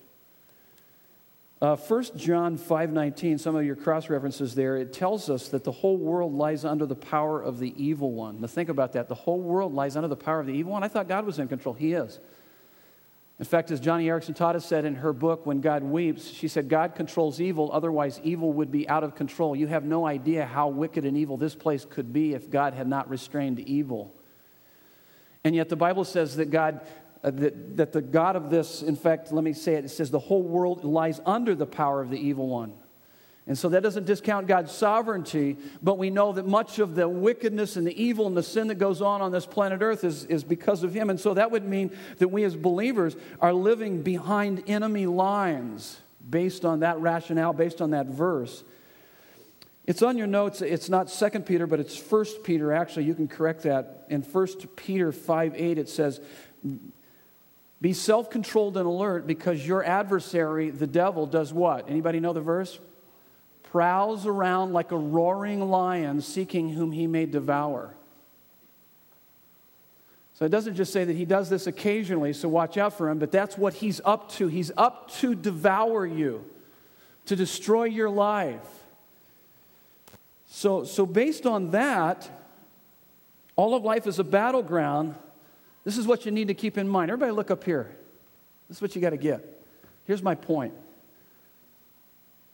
Uh, 1.61 1.75
1 1.75 2.03
John 2.15 2.57
5.19, 2.57 3.39
some 3.39 3.55
of 3.55 3.63
your 3.63 3.75
cross 3.75 4.09
references 4.09 4.55
there, 4.55 4.77
it 4.77 4.93
tells 4.93 5.29
us 5.29 5.49
that 5.49 5.63
the 5.63 5.71
whole 5.71 5.97
world 5.97 6.33
lies 6.33 6.65
under 6.65 6.87
the 6.87 6.95
power 6.95 7.41
of 7.41 7.59
the 7.59 7.73
evil 7.83 8.11
one. 8.11 8.41
Now 8.41 8.47
think 8.47 8.69
about 8.69 8.93
that. 8.93 9.07
The 9.07 9.15
whole 9.15 9.39
world 9.39 9.73
lies 9.73 9.95
under 9.95 10.07
the 10.07 10.15
power 10.15 10.39
of 10.39 10.47
the 10.47 10.53
evil 10.53 10.71
one. 10.71 10.83
I 10.83 10.87
thought 10.87 11.07
God 11.07 11.25
was 11.25 11.37
in 11.37 11.47
control. 11.47 11.73
He 11.73 11.93
is. 11.93 12.19
In 13.41 13.45
fact, 13.45 13.71
as 13.71 13.81
Joni 13.81 14.05
Eareckson 14.05 14.37
Tada 14.37 14.61
said 14.61 14.85
in 14.85 14.93
her 14.93 15.13
book, 15.13 15.47
When 15.47 15.61
God 15.61 15.81
Weeps, 15.81 16.29
she 16.29 16.47
said, 16.47 16.69
God 16.69 16.93
controls 16.93 17.41
evil, 17.41 17.71
otherwise, 17.73 18.21
evil 18.23 18.53
would 18.53 18.71
be 18.71 18.87
out 18.87 19.03
of 19.03 19.15
control. 19.15 19.55
You 19.55 19.65
have 19.65 19.83
no 19.83 20.05
idea 20.05 20.45
how 20.45 20.67
wicked 20.67 21.05
and 21.05 21.17
evil 21.17 21.37
this 21.37 21.55
place 21.55 21.83
could 21.83 22.13
be 22.13 22.35
if 22.35 22.51
God 22.51 22.75
had 22.75 22.87
not 22.87 23.09
restrained 23.09 23.59
evil. 23.59 24.13
And 25.43 25.55
yet, 25.55 25.69
the 25.69 25.75
Bible 25.75 26.05
says 26.05 26.35
that 26.35 26.51
God, 26.51 26.81
uh, 27.23 27.31
that, 27.31 27.77
that 27.77 27.93
the 27.93 28.01
God 28.03 28.35
of 28.35 28.51
this, 28.51 28.83
in 28.83 28.95
fact, 28.95 29.31
let 29.31 29.43
me 29.43 29.53
say 29.53 29.73
it, 29.73 29.85
it 29.85 29.89
says 29.89 30.11
the 30.11 30.19
whole 30.19 30.43
world 30.43 30.83
lies 30.83 31.19
under 31.25 31.55
the 31.55 31.65
power 31.65 31.99
of 31.99 32.11
the 32.11 32.19
evil 32.19 32.47
one. 32.47 32.73
And 33.51 33.57
so 33.57 33.67
that 33.67 33.83
doesn't 33.83 34.05
discount 34.05 34.47
God's 34.47 34.71
sovereignty, 34.71 35.57
but 35.83 35.97
we 35.97 36.09
know 36.09 36.31
that 36.31 36.47
much 36.47 36.79
of 36.79 36.95
the 36.95 37.09
wickedness 37.09 37.75
and 37.75 37.85
the 37.85 38.01
evil 38.01 38.25
and 38.25 38.37
the 38.37 38.43
sin 38.43 38.67
that 38.69 38.75
goes 38.75 39.01
on 39.01 39.21
on 39.21 39.33
this 39.33 39.45
planet 39.45 39.81
Earth 39.81 40.05
is, 40.05 40.23
is 40.23 40.45
because 40.45 40.83
of 40.83 40.93
Him. 40.93 41.09
And 41.09 41.19
so 41.19 41.33
that 41.33 41.51
would 41.51 41.65
mean 41.65 41.91
that 42.19 42.29
we 42.29 42.45
as 42.45 42.55
believers 42.55 43.17
are 43.41 43.51
living 43.51 44.03
behind 44.03 44.63
enemy 44.67 45.05
lines 45.05 45.99
based 46.29 46.63
on 46.63 46.79
that 46.79 47.01
rationale, 47.01 47.51
based 47.51 47.81
on 47.81 47.89
that 47.89 48.05
verse. 48.05 48.63
It's 49.85 50.01
on 50.01 50.17
your 50.17 50.27
notes. 50.27 50.61
It's 50.61 50.87
not 50.87 51.09
Second 51.09 51.45
Peter, 51.45 51.67
but 51.67 51.81
it's 51.81 51.97
First 51.97 52.45
Peter. 52.45 52.71
Actually, 52.71 53.03
you 53.03 53.15
can 53.15 53.27
correct 53.27 53.63
that. 53.63 54.05
In 54.07 54.21
First 54.23 54.77
Peter 54.77 55.11
5 55.11 55.55
8, 55.57 55.77
it 55.77 55.89
says, 55.89 56.21
Be 57.81 57.91
self 57.91 58.29
controlled 58.29 58.77
and 58.77 58.87
alert 58.87 59.27
because 59.27 59.67
your 59.67 59.83
adversary, 59.83 60.69
the 60.69 60.87
devil, 60.87 61.25
does 61.25 61.51
what? 61.51 61.89
Anybody 61.89 62.21
know 62.21 62.31
the 62.31 62.39
verse? 62.39 62.79
Prowls 63.71 64.25
around 64.25 64.73
like 64.73 64.91
a 64.91 64.97
roaring 64.97 65.69
lion 65.69 66.21
seeking 66.21 66.69
whom 66.69 66.91
he 66.91 67.07
may 67.07 67.25
devour. 67.25 67.93
So 70.33 70.45
it 70.45 70.49
doesn't 70.49 70.75
just 70.75 70.91
say 70.91 71.05
that 71.05 71.15
he 71.15 71.23
does 71.23 71.49
this 71.49 71.67
occasionally, 71.67 72.33
so 72.33 72.49
watch 72.49 72.77
out 72.77 72.97
for 72.97 73.09
him, 73.09 73.19
but 73.19 73.31
that's 73.31 73.57
what 73.57 73.75
he's 73.75 74.01
up 74.03 74.29
to. 74.31 74.47
He's 74.47 74.71
up 74.75 75.11
to 75.19 75.35
devour 75.35 76.05
you, 76.05 76.43
to 77.27 77.35
destroy 77.35 77.85
your 77.85 78.09
life. 78.09 78.59
So, 80.47 80.83
so 80.83 81.05
based 81.05 81.45
on 81.45 81.71
that, 81.71 82.29
all 83.55 83.75
of 83.75 83.83
life 83.83 84.05
is 84.07 84.19
a 84.19 84.23
battleground. 84.23 85.15
This 85.85 85.97
is 85.97 86.07
what 86.07 86.25
you 86.25 86.31
need 86.31 86.47
to 86.49 86.53
keep 86.53 86.77
in 86.77 86.87
mind. 86.89 87.09
Everybody, 87.09 87.31
look 87.31 87.51
up 87.51 87.63
here. 87.63 87.89
This 88.67 88.77
is 88.77 88.81
what 88.81 88.95
you 88.95 89.01
got 89.01 89.11
to 89.11 89.17
get. 89.17 89.47
Here's 90.05 90.23
my 90.23 90.35
point. 90.35 90.73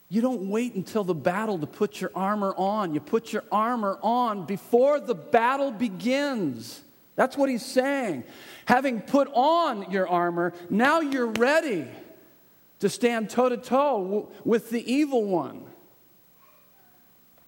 You 0.09 0.21
don't 0.21 0.49
wait 0.49 0.73
until 0.75 1.03
the 1.03 1.13
battle 1.13 1.59
to 1.59 1.67
put 1.67 1.99
your 1.99 2.11
armor 2.15 2.53
on. 2.57 2.93
You 2.93 2.99
put 2.99 3.33
your 3.33 3.43
armor 3.51 3.99
on 4.01 4.45
before 4.45 4.99
the 4.99 5.15
battle 5.15 5.71
begins. 5.71 6.81
That's 7.15 7.35
what 7.35 7.49
he's 7.49 7.65
saying. 7.65 8.23
Having 8.65 9.01
put 9.01 9.29
on 9.33 9.91
your 9.91 10.07
armor, 10.07 10.53
now 10.69 11.01
you're 11.01 11.27
ready 11.27 11.87
to 12.79 12.89
stand 12.89 13.29
toe 13.29 13.49
to 13.49 13.57
toe 13.57 14.31
with 14.45 14.69
the 14.69 14.91
evil 14.91 15.25
one. 15.25 15.65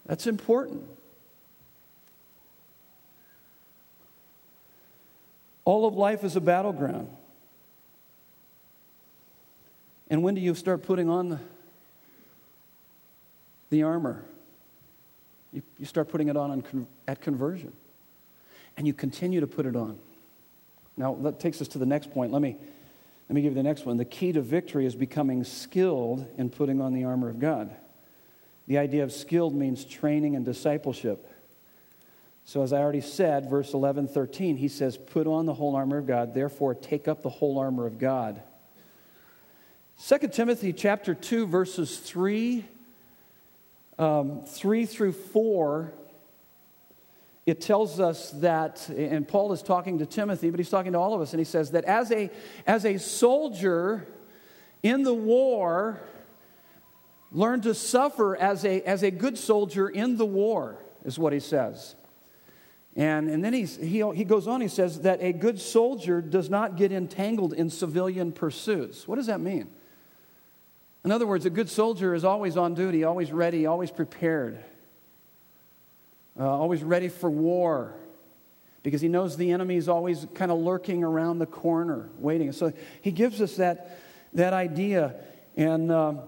That's 0.06 0.28
important. 0.28 0.84
All 5.63 5.86
of 5.86 5.94
life 5.94 6.24
is 6.24 6.36
a 6.36 6.42
battleground. 6.42 7.16
And 10.10 10.24
when 10.24 10.34
do 10.34 10.42
you 10.42 10.56
start 10.56 10.82
putting 10.82 11.08
on 11.10 11.30
the, 11.30 11.39
the 13.70 13.84
armor? 13.84 14.24
You, 15.52 15.62
you 15.78 15.86
start 15.86 16.10
putting 16.10 16.30
it 16.30 16.38
on, 16.38 16.52
on 16.52 16.88
at 17.08 17.22
conversion 17.22 17.74
and 18.78 18.88
you 18.88 18.94
continue 18.94 19.42
to 19.42 19.48
put 19.48 19.66
it 19.66 19.76
on. 19.76 20.00
Now, 20.96 21.16
that 21.22 21.40
takes 21.40 21.62
us 21.62 21.68
to 21.70 21.78
the 21.78 21.86
next 21.86 22.12
point. 22.12 22.32
Let 22.32 22.42
me, 22.42 22.56
let 23.28 23.36
me 23.36 23.42
give 23.42 23.52
you 23.52 23.56
the 23.56 23.64
next 23.64 23.86
one. 23.86 23.98
The 23.98 24.06
key 24.06 24.32
to 24.32 24.42
victory 24.42 24.86
is 24.86 24.96
becoming 24.96 25.44
skilled 25.44 26.28
in 26.38 26.50
putting 26.50 26.82
on 26.82 26.94
the 26.94 27.04
armor 27.06 27.30
of 27.30 27.40
God. 27.40 27.76
The 28.68 28.78
idea 28.78 29.04
of 29.04 29.12
skilled 29.12 29.56
means 29.56 29.84
training 29.84 30.36
and 30.36 30.46
discipleship. 30.46 31.28
So, 32.46 32.64
as 32.64 32.74
I 32.74 32.80
already 32.80 33.02
said, 33.02 33.50
verse 33.50 33.74
11, 33.74 34.08
13, 34.08 34.58
he 34.58 34.68
says, 34.68 34.98
Put 34.98 35.28
on 35.28 35.46
the 35.46 35.54
whole 35.54 35.76
armor 35.76 35.98
of 35.98 36.08
God, 36.08 36.34
therefore 36.34 36.74
take 36.74 37.08
up 37.08 37.22
the 37.22 37.30
whole 37.30 37.60
armor 37.60 37.86
of 37.86 38.00
God. 38.00 38.42
2 40.08 40.30
Timothy 40.30 40.74
chapter 40.74 41.14
2, 41.14 41.48
verses 41.48 41.98
3, 41.98 42.66
um, 44.00 44.41
3 44.46 44.86
through 44.86 45.12
4 45.12 45.94
it 47.50 47.62
tells 47.62 48.00
us 48.00 48.29
that, 48.41 48.88
and 48.89 49.27
Paul 49.27 49.53
is 49.53 49.63
talking 49.63 49.98
to 50.00 50.06
Timothy, 50.06 50.51
but 50.51 50.60
he's 50.60 50.70
talking 50.70 50.91
to 50.91 51.00
all 51.00 51.15
of 51.15 51.22
us, 51.22 51.34
and 51.34 51.39
he 51.39 51.46
says 51.46 51.72
that 51.72 51.84
as 51.86 52.12
a, 52.12 52.29
as 52.68 52.86
a 52.86 53.00
soldier 53.00 54.08
in 54.84 55.01
the 55.01 55.13
war, 55.15 56.00
learn 57.32 57.62
to 57.62 57.74
suffer 57.74 58.36
as 58.36 58.65
a, 58.65 58.82
as 58.84 59.01
a 59.01 59.10
good 59.10 59.36
soldier 59.36 59.89
in 59.89 60.18
the 60.18 60.27
war, 60.27 60.77
is 61.03 61.18
what 61.18 61.34
he 61.34 61.39
says. 61.39 61.96
And, 62.96 63.29
and 63.29 63.44
then 63.44 63.53
he's, 63.53 63.77
he, 63.77 64.03
he 64.13 64.25
goes 64.25 64.48
on, 64.48 64.62
he 64.62 64.68
says 64.68 65.01
that 65.01 65.20
a 65.20 65.34
good 65.34 65.60
soldier 65.60 66.22
does 66.22 66.51
not 66.51 66.77
get 66.77 66.91
entangled 66.91 67.53
in 67.53 67.72
civilian 67.72 68.32
pursuits. 68.32 69.08
What 69.08 69.15
does 69.15 69.27
that 69.27 69.39
mean? 69.39 69.72
In 71.03 71.12
other 71.12 71.25
words, 71.25 71.46
a 71.46 71.50
good 71.50 71.70
soldier 71.70 72.13
is 72.13 72.25
always 72.25 72.58
on 72.58 72.74
duty, 72.74 73.03
always 73.03 73.32
ready, 73.32 73.66
always 73.66 73.92
prepared 73.92 74.64
uh, 76.40 76.48
always 76.48 76.83
ready 76.83 77.09
for 77.09 77.29
war 77.29 77.94
because 78.81 79.01
he 79.01 79.09
knows 79.09 79.35
the 79.35 79.51
enemy 79.51 79.75
is 79.75 79.90
always 79.90 80.25
kind 80.33 80.51
of 80.51 80.59
lurking 80.59 81.03
around 81.03 81.40
the 81.40 81.46
corner, 81.46 82.09
waiting. 82.18 82.51
So 82.53 82.72
he 83.01 83.12
gives 83.12 83.42
us 83.42 83.57
that, 83.57 84.00
that 84.33 84.53
idea. 84.53 85.16
And, 85.57 85.92
um, 85.92 86.22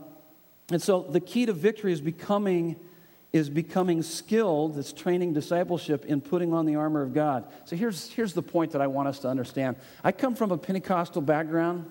and 0.70 0.82
so 0.82 1.02
the 1.02 1.22
key 1.22 1.46
to 1.46 1.54
victory 1.54 1.94
is 1.94 2.02
becoming, 2.02 2.76
is 3.32 3.50
becoming 3.50 4.04
skilled, 4.04 4.78
it's 4.78 4.92
training 4.92 5.34
discipleship 5.34 6.04
in 6.06 6.20
putting 6.20 6.54
on 6.54 6.66
the 6.66 6.76
armor 6.76 7.02
of 7.02 7.14
God. 7.14 7.46
So 7.64 7.78
here's, 7.78 8.10
here's 8.10 8.34
the 8.34 8.44
point 8.44 8.72
that 8.72 8.82
I 8.82 8.88
want 8.88 9.08
us 9.08 9.20
to 9.20 9.30
understand. 9.30 9.78
I 10.04 10.12
come 10.12 10.36
from 10.36 10.52
a 10.52 10.58
Pentecostal 10.58 11.22
background 11.22 11.90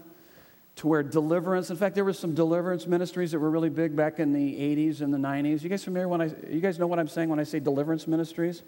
to 0.81 0.87
where 0.87 1.03
deliverance, 1.03 1.69
in 1.69 1.77
fact, 1.77 1.95
there 1.95 2.07
were 2.07 2.13
some 2.15 2.35
deliverance 2.35 2.87
ministries 2.87 3.33
that 3.33 3.39
were 3.39 3.51
really 3.51 3.69
big 3.69 3.95
back 3.95 4.19
in 4.19 4.33
the 4.33 4.55
80s 4.55 5.03
and 5.03 5.13
the 5.13 5.19
90s. 5.19 5.63
You 5.63 5.69
guys 5.69 5.85
familiar 5.85 6.09
when 6.09 6.23
I, 6.23 6.31
you 6.49 6.63
guys 6.63 6.79
know 6.79 6.87
what 6.87 6.99
I'm 6.99 7.07
saying 7.07 7.29
when 7.29 7.39
I 7.39 7.43
say 7.43 7.61
deliverance 7.61 8.07
ministries? 8.07 8.63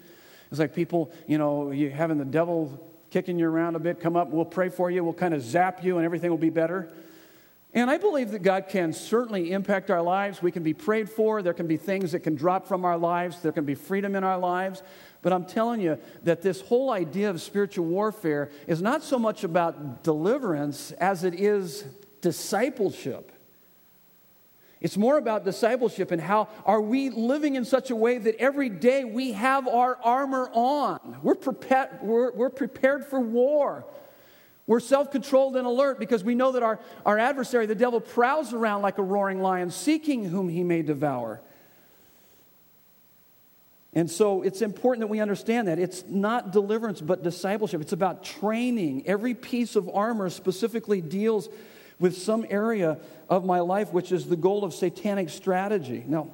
It's 0.51 0.59
like 0.59 0.75
people, 0.75 1.11
you 1.25 1.39
know, 1.39 1.71
you 1.71 1.89
having 1.89 2.19
the 2.19 2.25
devil 2.25 2.79
kicking 3.09 3.39
you 3.39 3.47
around 3.47 3.75
a 3.75 3.79
bit, 3.79 3.99
come 3.99 4.15
up, 4.15 4.29
we'll 4.29 4.45
pray 4.45 4.69
for 4.69 4.91
you, 4.91 5.03
we'll 5.03 5.13
kind 5.13 5.33
of 5.33 5.41
zap 5.41 5.83
you, 5.83 5.97
and 5.97 6.05
everything 6.05 6.29
will 6.29 6.37
be 6.37 6.51
better. 6.51 6.93
And 7.73 7.89
I 7.89 7.97
believe 7.97 8.29
that 8.29 8.43
God 8.43 8.67
can 8.69 8.93
certainly 8.93 9.51
impact 9.51 9.89
our 9.89 10.03
lives. 10.03 10.39
We 10.39 10.51
can 10.51 10.61
be 10.61 10.75
prayed 10.75 11.09
for. 11.09 11.41
There 11.41 11.55
can 11.55 11.65
be 11.65 11.77
things 11.77 12.11
that 12.11 12.19
can 12.19 12.35
drop 12.35 12.67
from 12.67 12.85
our 12.85 12.99
lives. 12.99 13.39
There 13.39 13.51
can 13.51 13.65
be 13.65 13.73
freedom 13.73 14.15
in 14.15 14.23
our 14.23 14.37
lives. 14.37 14.83
But 15.23 15.33
I'm 15.33 15.45
telling 15.45 15.81
you 15.81 15.97
that 16.25 16.43
this 16.43 16.61
whole 16.61 16.91
idea 16.91 17.31
of 17.31 17.41
spiritual 17.41 17.85
warfare 17.85 18.51
is 18.67 18.83
not 18.83 19.01
so 19.01 19.17
much 19.17 19.43
about 19.43 20.03
deliverance 20.03 20.91
as 20.91 21.23
it 21.23 21.33
is 21.33 21.85
discipleship. 22.23 23.31
It's 24.81 24.97
more 24.97 25.17
about 25.17 25.45
discipleship 25.45 26.11
and 26.11 26.19
how 26.19 26.49
are 26.65 26.81
we 26.81 27.09
living 27.09 27.55
in 27.55 27.63
such 27.63 27.91
a 27.91 27.95
way 27.95 28.17
that 28.17 28.35
every 28.37 28.69
day 28.69 29.03
we 29.05 29.33
have 29.33 29.67
our 29.67 29.97
armor 30.03 30.49
on. 30.51 31.19
We're 31.21 31.35
prepared, 31.35 31.99
we're, 32.01 32.31
we're 32.31 32.49
prepared 32.49 33.05
for 33.05 33.19
war. 33.19 33.85
We're 34.65 34.79
self 34.79 35.11
controlled 35.11 35.55
and 35.57 35.67
alert 35.67 35.99
because 35.99 36.23
we 36.23 36.35
know 36.35 36.53
that 36.53 36.63
our, 36.63 36.79
our 37.05 37.19
adversary, 37.19 37.65
the 37.65 37.75
devil, 37.75 37.99
prowls 37.99 38.53
around 38.53 38.81
like 38.81 38.97
a 38.97 39.03
roaring 39.03 39.41
lion, 39.41 39.71
seeking 39.71 40.25
whom 40.25 40.49
he 40.49 40.63
may 40.63 40.81
devour. 40.81 41.41
And 43.93 44.09
so 44.09 44.41
it's 44.41 44.61
important 44.61 45.01
that 45.01 45.07
we 45.07 45.19
understand 45.19 45.67
that. 45.67 45.79
It's 45.79 46.03
not 46.07 46.51
deliverance, 46.51 46.99
but 46.99 47.23
discipleship. 47.23 47.79
It's 47.81 47.93
about 47.93 48.23
training. 48.23 49.03
Every 49.05 49.33
piece 49.33 49.75
of 49.75 49.89
armor 49.93 50.29
specifically 50.29 50.99
deals 50.99 51.47
with 51.99 52.17
some 52.17 52.45
area 52.49 52.97
of 53.29 53.45
my 53.45 53.59
life, 53.59 53.93
which 53.93 54.11
is 54.11 54.25
the 54.27 54.35
goal 54.35 54.63
of 54.63 54.73
satanic 54.73 55.29
strategy. 55.29 56.03
Now, 56.05 56.27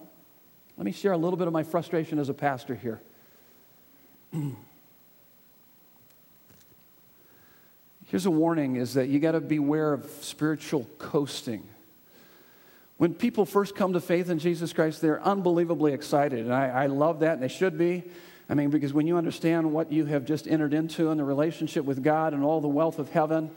let 0.78 0.86
me 0.86 0.91
share 0.91 1.12
a 1.12 1.17
little 1.17 1.38
bit 1.38 1.48
of 1.48 1.54
my 1.54 1.63
frustration 1.63 2.19
as 2.19 2.30
a 2.30 2.34
pastor 2.34 2.76
here. 2.76 3.02
Here's 8.08 8.26
a 8.26 8.32
warning 8.32 8.78
is 8.78 8.95
that 8.95 9.10
you 9.10 9.19
got 9.19 9.34
to 9.34 9.39
beware 9.39 9.93
of 9.93 10.10
spiritual 10.22 10.88
coasting. 10.98 11.67
When 12.98 13.13
people 13.13 13.45
first 13.45 13.76
come 13.76 13.93
to 13.93 14.02
faith 14.02 14.30
in 14.30 14.39
Jesus 14.39 14.74
Christ, 14.74 15.00
they're 15.00 15.22
unbelievably 15.22 15.93
excited. 15.93 16.39
And 16.39 16.54
I, 16.54 16.67
I 16.67 16.86
love 16.88 17.19
that, 17.19 17.34
and 17.34 17.43
they 17.43 17.48
should 17.48 17.78
be. 17.78 18.04
I 18.50 18.56
mean, 18.56 18.72
because 18.72 18.93
when 18.93 19.06
you 19.06 19.15
understand 19.15 19.72
what 19.72 19.91
you 19.91 20.06
have 20.06 20.26
just 20.26 20.48
entered 20.48 20.74
into 20.74 21.12
in 21.12 21.19
the 21.19 21.24
relationship 21.24 21.86
with 21.86 22.04
God 22.04 22.34
and 22.34 22.43
all 22.43 22.62
the 22.62 22.67
wealth 22.67 22.98
of 22.98 23.10
heaven, 23.10 23.52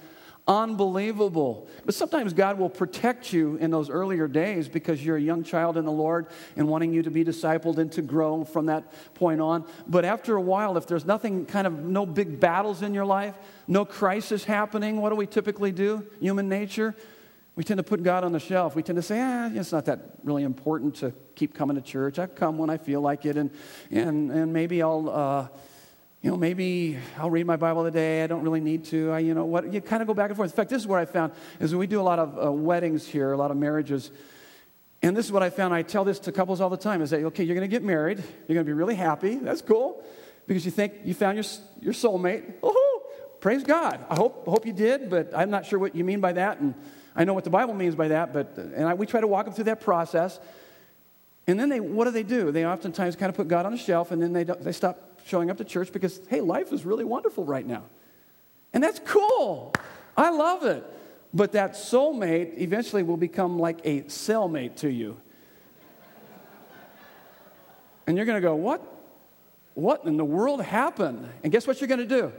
Unbelievable. 0.49 1.69
But 1.85 1.95
sometimes 1.95 2.33
God 2.33 2.59
will 2.59 2.69
protect 2.69 3.33
you 3.33 3.57
in 3.57 3.71
those 3.71 3.89
earlier 3.89 4.27
days 4.27 4.69
because 4.69 5.05
you're 5.05 5.17
a 5.17 5.21
young 5.21 5.45
child 5.45 5.77
in 5.77 5.85
the 5.85 5.93
Lord 5.93 6.27
and 6.57 6.67
wanting 6.67 6.93
you 6.93 7.05
to 7.05 7.11
be 7.11 7.25
discipled 7.25 7.79
and 7.79 7.93
to 7.93 8.03
grow 8.03 8.43
from 8.43 8.67
that 8.67 8.93
point 9.15 9.41
on. 9.41 9.65
But 9.87 10.05
after 10.05 10.35
a 10.37 10.41
while, 10.41 10.77
if 10.77 10.89
there's 10.89 11.05
nothing, 11.05 11.47
kind 11.47 11.67
of 11.67 11.85
no 11.85 12.05
big 12.05 12.41
battles 12.41 12.83
in 12.83 12.93
your 12.93 13.05
life, 13.05 13.37
no 13.69 13.85
crisis 13.85 14.43
happening, 14.43 15.01
what 15.01 15.11
do 15.11 15.15
we 15.15 15.29
typically 15.29 15.71
do? 15.71 16.05
Human 16.19 16.49
nature. 16.49 16.97
We 17.55 17.63
tend 17.63 17.79
to 17.79 17.85
put 17.85 18.03
God 18.03 18.25
on 18.25 18.33
the 18.33 18.41
shelf. 18.41 18.75
We 18.75 18.83
tend 18.83 18.97
to 18.97 19.03
say, 19.03 19.21
ah, 19.21 19.49
it's 19.53 19.71
not 19.71 19.85
that 19.85 20.01
really 20.25 20.43
important 20.43 20.97
to 20.97 21.13
keep 21.37 21.55
coming 21.55 21.77
to 21.77 21.83
church. 21.83 22.19
I 22.19 22.27
come 22.27 22.59
when 22.59 22.71
I 22.71 22.79
feel 22.79 23.01
like 23.01 23.27
it, 23.27 23.37
and, 23.37 23.51
and, 23.93 24.33
and 24.33 24.53
maybe 24.53 24.83
I'll. 24.83 25.09
Uh, 25.09 25.49
you 26.23 26.31
know, 26.31 26.37
maybe 26.37 26.99
I'll 27.19 27.31
read 27.31 27.47
my 27.47 27.57
Bible 27.57 27.83
today. 27.83 28.23
I 28.23 28.29
don't 28.29 28.43
really 28.43 28.61
need 28.61 28.85
to. 28.87 29.11
I, 29.11 29.19
you 29.19 29.35
know, 29.35 29.45
what 29.45 29.73
you 29.73 29.81
kind 29.81 30.03
of 30.03 30.07
go 30.07 30.15
back 30.15 30.31
and 30.31 30.37
forth. 30.37 30.53
In 30.53 30.57
fact, 30.57 30.71
this 30.71 30.81
is 30.81 30.87
what 30.87 31.01
I 31.01 31.05
found 31.05 31.33
is 31.59 31.75
we 31.75 31.89
do 31.89 32.01
a 32.01 32.03
lot 32.03 32.21
of 32.21 32.39
uh, 32.47 32.53
weddings 32.53 33.07
here, 33.07 33.33
a 33.33 33.37
lot 33.37 33.51
of 33.51 33.57
marriages, 33.57 34.13
and 35.03 35.17
this 35.17 35.27
is 35.27 35.33
what 35.33 35.43
I 35.43 35.51
found. 35.51 35.75
I 35.75 35.83
tell 35.83 36.05
this 36.05 36.21
to 36.21 36.33
couples 36.33 36.61
all 36.61 36.71
the 36.71 36.77
time: 36.77 37.03
is 37.03 37.11
that 37.11 37.25
okay? 37.25 37.43
You're 37.43 37.57
going 37.57 37.69
to 37.69 37.77
get 37.77 37.83
married. 37.83 38.19
You're 38.47 38.55
going 38.55 38.65
to 38.65 38.65
be 38.65 38.73
really 38.73 38.95
happy. 38.95 39.35
That's 39.35 39.63
cool, 39.63 40.05
because 40.47 40.65
you 40.65 40.71
think 40.71 40.95
you 41.05 41.13
found 41.13 41.39
your 41.39 41.45
your 41.81 41.93
soulmate. 41.93 42.55
Oh, 42.63 43.03
praise 43.41 43.65
God! 43.65 43.99
I 44.09 44.15
hope 44.15 44.47
hope 44.47 44.65
you 44.65 44.73
did, 44.73 45.11
but 45.11 45.33
I'm 45.35 45.51
not 45.51 45.67
sure 45.67 45.81
what 45.81 45.97
you 45.97 46.05
mean 46.05 46.21
by 46.21 46.35
that, 46.35 46.61
and 46.61 46.75
I 47.17 47.25
know 47.25 47.35
what 47.35 47.43
the 47.43 47.51
Bible 47.51 47.75
means 47.75 47.97
by 47.97 48.07
that. 48.09 48.33
But 48.33 48.57
and 48.57 48.87
I, 48.87 48.95
we 48.95 49.07
try 49.07 49.21
to 49.21 49.27
walk 49.27 49.47
them 49.47 49.55
through 49.55 49.65
that 49.65 49.81
process. 49.81 50.39
And 51.49 51.59
then 51.59 51.71
they, 51.71 51.81
what 51.81 52.05
do 52.05 52.13
they 52.13 52.23
do? 52.23 52.53
They 52.53 52.65
oftentimes 52.65 53.17
kind 53.17 53.29
of 53.29 53.35
put 53.35 53.49
God 53.49 53.67
on 53.67 53.75
a 53.75 53.77
shelf, 53.77 54.13
and 54.13 54.23
then 54.23 54.33
they, 54.33 54.45
they 54.45 54.71
stop 54.71 55.12
showing 55.27 55.51
up 55.51 55.59
to 55.59 55.65
church 55.65 55.93
because, 55.93 56.21
hey, 56.29 56.41
life 56.41 56.73
is 56.73 56.85
really 56.85 57.05
wonderful 57.05 57.45
right 57.45 57.67
now. 57.67 57.85
And 58.73 58.83
that's 58.83 59.01
cool. 59.05 59.73
I 60.17 60.31
love 60.31 60.65
it. 60.65 60.85
But 61.35 61.53
that 61.53 61.73
soulmate 61.73 62.59
eventually 62.59 63.03
will 63.03 63.17
become 63.17 63.59
like 63.59 63.81
a 63.85 64.03
cellmate 64.03 64.77
to 64.77 64.91
you. 64.91 65.17
And 68.07 68.17
you're 68.17 68.27
going 68.27 68.41
to 68.41 68.47
go, 68.47 68.55
What? 68.55 68.89
What 69.75 70.05
in 70.05 70.19
the 70.19 70.25
world 70.25 70.61
happened? 70.61 71.27
And 71.43 71.51
guess 71.51 71.67
what 71.67 71.81
you're 71.81 71.89
going 71.89 72.01
to 72.01 72.07
do? 72.07 72.31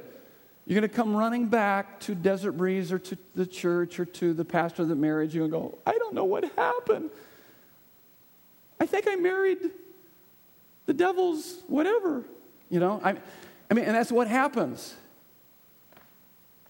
You're 0.67 0.79
going 0.79 0.89
to 0.89 0.95
come 0.95 1.15
running 1.15 1.47
back 1.47 1.99
to 2.01 2.13
Desert 2.13 2.53
Breeze 2.53 2.91
or 2.91 2.99
to 2.99 3.17
the 3.33 3.45
church 3.45 3.99
or 3.99 4.05
to 4.05 4.33
the 4.33 4.45
pastor 4.45 4.85
that 4.85 4.95
married 4.95 5.33
you 5.33 5.43
and 5.43 5.51
go, 5.51 5.77
I 5.85 5.97
don't 5.97 6.13
know 6.13 6.25
what 6.25 6.43
happened. 6.55 7.09
I 8.79 8.85
think 8.85 9.07
I 9.09 9.15
married 9.15 9.71
the 10.85 10.93
devil's 10.93 11.63
whatever. 11.67 12.23
You 12.73 12.79
know, 12.79 12.99
I, 13.03 13.13
I 13.69 13.75
mean, 13.75 13.85
and 13.85 13.93
that's 13.93 14.11
what 14.11 14.27
happens. 14.27 14.95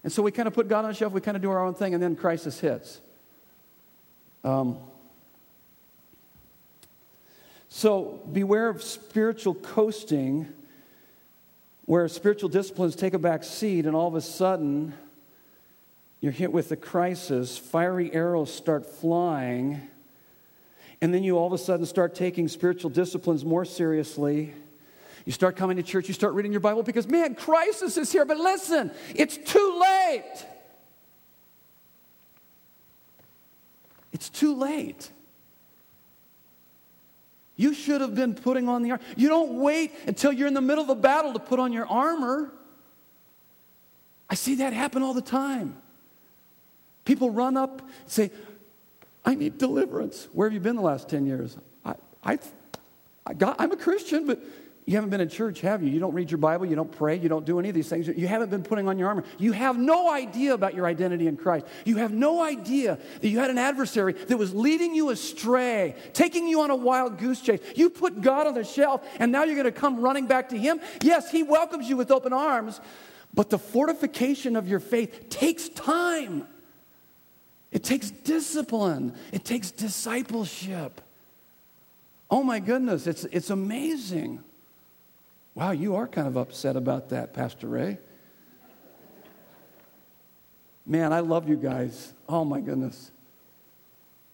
And 0.02 0.12
so 0.12 0.22
we 0.22 0.32
kind 0.32 0.46
of 0.46 0.52
put 0.52 0.68
God 0.68 0.84
on 0.84 0.90
the 0.90 0.94
shelf, 0.94 1.14
we 1.14 1.22
kind 1.22 1.34
of 1.34 1.42
do 1.42 1.50
our 1.50 1.64
own 1.64 1.72
thing, 1.72 1.94
and 1.94 2.02
then 2.02 2.14
crisis 2.14 2.60
hits. 2.60 3.00
Um, 4.44 4.76
so 7.70 8.20
beware 8.30 8.68
of 8.68 8.82
spiritual 8.82 9.54
coasting, 9.54 10.52
where 11.86 12.06
spiritual 12.08 12.50
disciplines 12.50 12.96
take 12.96 13.14
a 13.14 13.18
back 13.18 13.42
seat, 13.42 13.86
and 13.86 13.96
all 13.96 14.08
of 14.08 14.14
a 14.14 14.20
sudden 14.20 14.92
you're 16.20 16.32
hit 16.32 16.52
with 16.52 16.70
a 16.70 16.76
crisis, 16.76 17.56
fiery 17.56 18.12
arrows 18.12 18.52
start 18.52 18.84
flying, 18.84 19.80
and 21.00 21.14
then 21.14 21.22
you 21.22 21.38
all 21.38 21.46
of 21.46 21.54
a 21.54 21.58
sudden 21.58 21.86
start 21.86 22.14
taking 22.14 22.46
spiritual 22.46 22.90
disciplines 22.90 23.42
more 23.42 23.64
seriously. 23.64 24.52
You 25.24 25.32
start 25.32 25.56
coming 25.56 25.78
to 25.78 25.82
church, 25.82 26.08
you 26.08 26.14
start 26.14 26.34
reading 26.34 26.52
your 26.52 26.60
Bible 26.60 26.82
because, 26.82 27.08
man, 27.08 27.34
crisis 27.34 27.96
is 27.96 28.12
here. 28.12 28.24
But 28.24 28.36
listen, 28.36 28.90
it's 29.14 29.36
too 29.38 29.80
late. 29.80 30.46
It's 34.12 34.28
too 34.28 34.54
late. 34.54 35.10
You 37.56 37.72
should 37.72 38.00
have 38.00 38.14
been 38.14 38.34
putting 38.34 38.68
on 38.68 38.82
the 38.82 38.92
armor. 38.92 39.02
You 39.16 39.28
don't 39.28 39.60
wait 39.60 39.92
until 40.06 40.32
you're 40.32 40.48
in 40.48 40.54
the 40.54 40.60
middle 40.60 40.84
of 40.84 40.90
a 40.90 40.94
battle 40.94 41.32
to 41.32 41.38
put 41.38 41.58
on 41.58 41.72
your 41.72 41.86
armor. 41.86 42.52
I 44.28 44.34
see 44.34 44.56
that 44.56 44.72
happen 44.72 45.02
all 45.02 45.14
the 45.14 45.22
time. 45.22 45.76
People 47.04 47.30
run 47.30 47.56
up 47.56 47.80
and 47.80 48.10
say, 48.10 48.30
I 49.24 49.34
need 49.34 49.58
deliverance. 49.58 50.28
Where 50.32 50.48
have 50.48 50.54
you 50.54 50.60
been 50.60 50.76
the 50.76 50.82
last 50.82 51.08
10 51.08 51.26
years? 51.26 51.56
I, 51.84 51.94
I, 52.24 52.38
I 53.24 53.34
got, 53.34 53.56
I'm 53.58 53.72
a 53.72 53.76
Christian, 53.76 54.26
but 54.26 54.40
you 54.86 54.96
haven't 54.96 55.08
been 55.08 55.22
in 55.22 55.30
church, 55.30 55.62
have 55.62 55.82
you? 55.82 55.88
You 55.88 55.98
don't 55.98 56.12
read 56.12 56.30
your 56.30 56.38
Bible, 56.38 56.66
you 56.66 56.76
don't 56.76 56.92
pray, 56.92 57.16
you 57.16 57.30
don't 57.30 57.46
do 57.46 57.58
any 57.58 57.70
of 57.70 57.74
these 57.74 57.88
things. 57.88 58.06
You 58.06 58.26
haven't 58.26 58.50
been 58.50 58.62
putting 58.62 58.86
on 58.86 58.98
your 58.98 59.08
armor. 59.08 59.24
You 59.38 59.52
have 59.52 59.78
no 59.78 60.10
idea 60.12 60.52
about 60.52 60.74
your 60.74 60.84
identity 60.84 61.26
in 61.26 61.38
Christ. 61.38 61.64
You 61.86 61.96
have 61.96 62.12
no 62.12 62.42
idea 62.42 62.98
that 63.22 63.28
you 63.28 63.38
had 63.38 63.48
an 63.48 63.56
adversary 63.56 64.12
that 64.12 64.36
was 64.36 64.54
leading 64.54 64.94
you 64.94 65.08
astray, 65.08 65.94
taking 66.12 66.46
you 66.46 66.60
on 66.60 66.70
a 66.70 66.76
wild 66.76 67.16
goose 67.18 67.40
chase. 67.40 67.60
You 67.74 67.88
put 67.88 68.20
God 68.20 68.46
on 68.46 68.52
the 68.52 68.64
shelf, 68.64 69.02
and 69.18 69.32
now 69.32 69.44
you're 69.44 69.54
going 69.54 69.64
to 69.64 69.72
come 69.72 70.00
running 70.00 70.26
back 70.26 70.50
to 70.50 70.58
Him. 70.58 70.80
Yes, 71.02 71.30
He 71.30 71.42
welcomes 71.42 71.88
you 71.88 71.96
with 71.96 72.10
open 72.10 72.34
arms, 72.34 72.78
but 73.32 73.48
the 73.48 73.58
fortification 73.58 74.54
of 74.54 74.68
your 74.68 74.80
faith 74.80 75.30
takes 75.30 75.70
time. 75.70 76.46
It 77.72 77.82
takes 77.82 78.10
discipline, 78.10 79.14
it 79.32 79.46
takes 79.46 79.70
discipleship. 79.70 81.00
Oh 82.30 82.42
my 82.42 82.60
goodness, 82.60 83.06
it's, 83.06 83.24
it's 83.24 83.48
amazing. 83.48 84.44
Wow, 85.54 85.70
you 85.70 85.94
are 85.94 86.08
kind 86.08 86.26
of 86.26 86.36
upset 86.36 86.76
about 86.76 87.10
that, 87.10 87.32
Pastor 87.32 87.68
Ray. 87.68 87.98
Man, 90.84 91.12
I 91.12 91.20
love 91.20 91.48
you 91.48 91.56
guys. 91.56 92.12
Oh 92.28 92.44
my 92.44 92.60
goodness. 92.60 93.12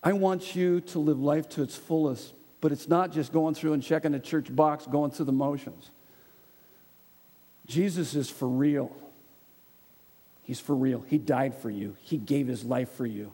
I 0.02 0.14
want 0.14 0.56
you 0.56 0.80
to 0.80 0.98
live 0.98 1.20
life 1.20 1.48
to 1.50 1.62
its 1.62 1.76
fullest, 1.76 2.32
but 2.60 2.72
it's 2.72 2.88
not 2.88 3.12
just 3.12 3.32
going 3.32 3.54
through 3.54 3.74
and 3.74 3.82
checking 3.82 4.12
the 4.12 4.18
church 4.18 4.54
box, 4.54 4.86
going 4.86 5.10
through 5.10 5.26
the 5.26 5.32
motions. 5.32 5.90
Jesus 7.66 8.14
is 8.14 8.30
for 8.30 8.48
real. 8.48 8.96
He's 10.42 10.58
for 10.58 10.74
real. 10.74 11.04
He 11.06 11.18
died 11.18 11.54
for 11.54 11.70
you, 11.70 11.96
He 12.00 12.16
gave 12.16 12.48
His 12.48 12.64
life 12.64 12.90
for 12.92 13.06
you. 13.06 13.32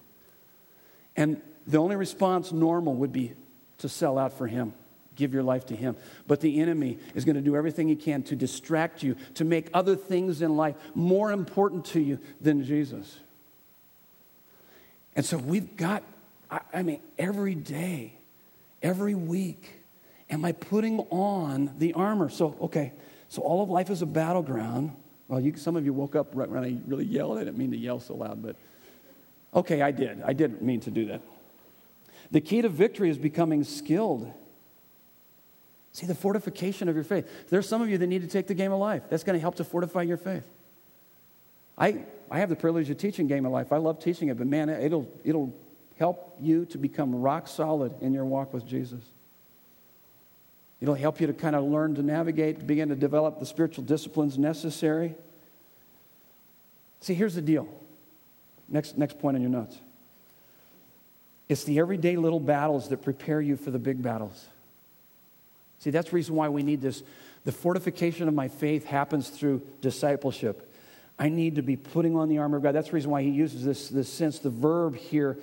And 1.17 1.41
the 1.67 1.79
only 1.79 1.97
response 1.97 2.53
normal 2.53 2.95
would 2.95 3.13
be 3.13 3.35
to 3.79 3.89
sell 3.89 4.19
out 4.19 4.37
for 4.37 4.49
Him 4.49 4.75
give 5.17 5.35
your 5.35 5.43
life 5.43 5.67
to 5.67 5.77
Him. 5.77 5.97
But 6.27 6.41
the 6.41 6.61
enemy 6.61 6.99
is 7.15 7.25
going 7.25 7.37
to 7.37 7.43
do 7.43 7.57
everything 7.57 7.89
he 7.89 7.97
can 7.97 8.23
to 8.25 8.37
distract 8.37 9.03
you, 9.03 9.17
to 9.35 9.45
make 9.45 9.69
other 9.75 9.97
things 9.97 10.43
in 10.43 10.57
life 10.57 10.77
more 10.95 11.33
important 11.33 11.87
to 11.87 12.01
you 12.01 12.21
than 12.41 12.63
Jesus. 12.65 13.19
And 15.17 15.25
so 15.25 15.39
we've 15.39 15.77
got, 15.77 16.03
I 16.51 16.83
mean, 16.83 17.01
every 17.19 17.55
day, 17.55 18.13
every 18.83 19.15
week, 19.15 19.81
am 20.31 20.45
I 20.45 20.53
putting 20.53 21.01
on 21.11 21.75
the 21.79 21.95
armor? 21.95 22.29
So, 22.29 22.55
okay, 22.61 22.93
so 23.29 23.43
all 23.43 23.63
of 23.63 23.71
life 23.71 23.91
is 23.91 24.03
a 24.03 24.07
battleground. 24.07 24.95
Well, 25.29 25.41
you, 25.41 25.57
some 25.57 25.75
of 25.75 25.85
you 25.85 25.93
woke 25.93 26.15
up 26.15 26.29
right 26.35 26.49
when 26.49 26.63
I 26.63 26.77
really 26.87 27.07
yelled. 27.07 27.39
I 27.39 27.45
didn't 27.45 27.59
mean 27.59 27.73
to 27.73 27.77
yell 27.77 27.99
so 27.99 28.15
loud, 28.15 28.43
but 28.43 28.57
okay, 29.55 29.81
I 29.81 29.91
did. 29.91 30.23
I 30.25 30.35
didn't 30.35 30.63
mean 30.63 30.81
to 30.81 30.91
do 30.91 31.07
that. 31.07 31.23
The 32.31 32.41
key 32.41 32.61
to 32.63 32.69
victory 32.69 33.09
is 33.09 33.19
becoming 33.19 33.65
skilled 33.65 34.33
See, 35.97 36.05
the 36.05 36.15
fortification 36.15 36.91
of 36.91 36.95
your 36.95 37.05
faith. 37.05 37.27
There's 37.49 37.67
some 37.67 37.81
of 37.81 37.89
you 37.89 37.97
that 37.97 38.07
need 38.07 38.21
to 38.21 38.29
take 38.29 38.49
the 38.49 38.53
game 38.53 38.71
of 38.71 38.79
life. 38.79 39.05
That's 39.09 39.25
going 39.25 39.33
to 39.33 39.41
help 39.41 39.55
to 39.55 39.65
fortify 39.65 40.03
your 40.03 40.19
faith. 40.19 40.47
I, 41.79 42.05
I 42.31 42.41
have 42.41 42.51
the 42.51 42.55
privilege 42.55 42.91
of 42.91 42.99
teaching 42.99 43.29
game 43.29 43.47
of 43.47 43.53
life. 43.53 43.73
I 43.73 43.79
love 43.79 43.99
teaching 43.99 44.29
it, 44.29 44.37
but 44.37 44.47
man, 44.47 44.69
it'll, 44.69 45.11
it'll 45.25 45.55
help 45.99 46.37
you 46.39 46.67
to 46.67 46.77
become 46.77 47.15
rock 47.15 47.49
solid 47.49 47.95
in 48.03 48.13
your 48.13 48.27
walk 48.27 48.53
with 48.53 48.67
Jesus. 48.67 49.01
It'll 50.83 50.95
help 50.95 51.19
you 51.19 51.29
to 51.29 51.33
kind 51.33 51.57
of 51.57 51.65
learn 51.65 51.95
to 51.95 52.03
navigate, 52.03 52.67
begin 52.67 52.91
to 52.91 52.95
develop 52.95 53.39
the 53.39 53.47
spiritual 53.47 53.83
disciplines 53.83 54.37
necessary. 54.37 55.15
See, 57.01 57.15
here's 57.15 57.37
the 57.37 57.41
deal. 57.41 57.67
Next, 58.69 58.99
next 58.99 59.19
point 59.19 59.37
on 59.37 59.41
your 59.41 59.51
notes. 59.51 59.79
It's 61.49 61.65
the 61.65 61.79
everyday 61.79 62.17
little 62.17 62.41
battles 62.41 62.91
that 62.91 63.01
prepare 63.01 63.41
you 63.41 63.57
for 63.57 63.71
the 63.71 63.79
big 63.79 64.03
battles. 64.03 64.47
See, 65.79 65.91
that's 65.91 66.11
the 66.11 66.17
reason 66.17 66.35
why 66.35 66.49
we 66.49 66.63
need 66.63 66.81
this. 66.81 67.03
The 67.45 67.53
fortification 67.53 68.29
of 68.29 68.35
my 68.35 68.49
faith 68.49 68.85
happens 68.85 69.29
through 69.29 69.63
discipleship. 69.81 70.73
I 71.19 71.29
need 71.29 71.57
to 71.57 71.63
be 71.63 71.77
putting 71.77 72.17
on 72.17 72.29
the 72.29 72.39
armor 72.39 72.59
of 72.59 72.63
God. 72.63 72.75
That's 72.75 72.89
the 72.89 72.95
reason 72.95 73.11
why 73.11 73.23
he 73.23 73.31
uses 73.31 73.65
this, 73.65 73.89
this 73.89 74.13
sense. 74.13 74.39
The 74.39 74.51
verb 74.51 74.97
here 74.97 75.39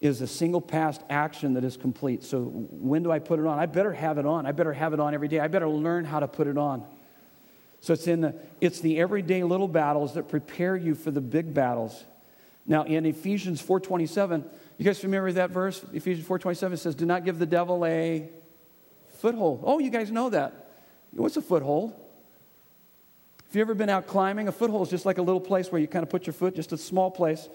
is 0.00 0.20
a 0.20 0.26
single 0.26 0.60
past 0.60 1.02
action 1.10 1.54
that 1.54 1.64
is 1.64 1.76
complete. 1.76 2.22
So 2.22 2.44
when 2.44 3.02
do 3.02 3.10
I 3.10 3.18
put 3.18 3.40
it 3.40 3.46
on? 3.46 3.58
I 3.58 3.66
better 3.66 3.92
have 3.92 4.18
it 4.18 4.26
on. 4.26 4.46
I 4.46 4.52
better 4.52 4.72
have 4.72 4.92
it 4.92 5.00
on 5.00 5.14
every 5.14 5.26
day. 5.26 5.40
I 5.40 5.48
better 5.48 5.68
learn 5.68 6.04
how 6.04 6.20
to 6.20 6.28
put 6.28 6.46
it 6.46 6.56
on. 6.56 6.84
So 7.80 7.92
it's 7.92 8.06
in 8.06 8.20
the 8.20 8.34
it's 8.60 8.80
the 8.80 8.98
everyday 8.98 9.42
little 9.44 9.68
battles 9.68 10.14
that 10.14 10.28
prepare 10.28 10.76
you 10.76 10.94
for 10.94 11.10
the 11.10 11.20
big 11.20 11.54
battles. 11.54 12.04
Now 12.66 12.84
in 12.84 13.06
Ephesians 13.06 13.62
4:27, 13.62 14.44
you 14.78 14.84
guys 14.84 15.00
familiar 15.00 15.24
with 15.24 15.36
that 15.36 15.50
verse? 15.50 15.84
Ephesians 15.92 16.26
4:27 16.26 16.76
says, 16.76 16.94
"Do 16.94 17.06
not 17.06 17.24
give 17.24 17.38
the 17.38 17.46
devil 17.46 17.84
a 17.84 18.28
Foothold. 19.18 19.62
Oh, 19.64 19.78
you 19.78 19.90
guys 19.90 20.10
know 20.10 20.30
that. 20.30 20.70
What's 21.12 21.36
a 21.36 21.42
foothold? 21.42 21.92
If 23.48 23.56
you've 23.56 23.62
ever 23.62 23.74
been 23.74 23.88
out 23.88 24.06
climbing, 24.06 24.46
a 24.46 24.52
foothold 24.52 24.86
is 24.86 24.90
just 24.90 25.06
like 25.06 25.18
a 25.18 25.22
little 25.22 25.40
place 25.40 25.72
where 25.72 25.80
you 25.80 25.88
kind 25.88 26.02
of 26.02 26.10
put 26.10 26.26
your 26.26 26.34
foot, 26.34 26.54
just 26.54 26.72
a 26.72 26.78
small 26.78 27.10
place. 27.10 27.48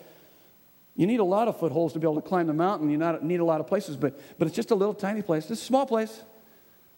You 0.96 1.08
need 1.08 1.20
a 1.20 1.24
lot 1.24 1.48
of 1.48 1.60
footholds 1.60 1.94
to 1.94 2.00
be 2.00 2.06
able 2.06 2.22
to 2.22 2.28
climb 2.28 2.48
the 2.48 2.54
mountain. 2.54 2.90
You 2.90 2.98
not, 2.98 3.24
need 3.24 3.40
a 3.40 3.46
lot 3.46 3.62
of 3.62 3.68
places, 3.68 3.96
but, 3.96 4.20
but 4.38 4.48
it's 4.48 4.56
just 4.56 4.72
a 4.72 4.76
little 4.76 4.94
tiny 4.94 5.22
place, 5.22 5.48
just 5.48 5.62
a 5.62 5.66
small 5.66 5.86
place, 5.86 6.24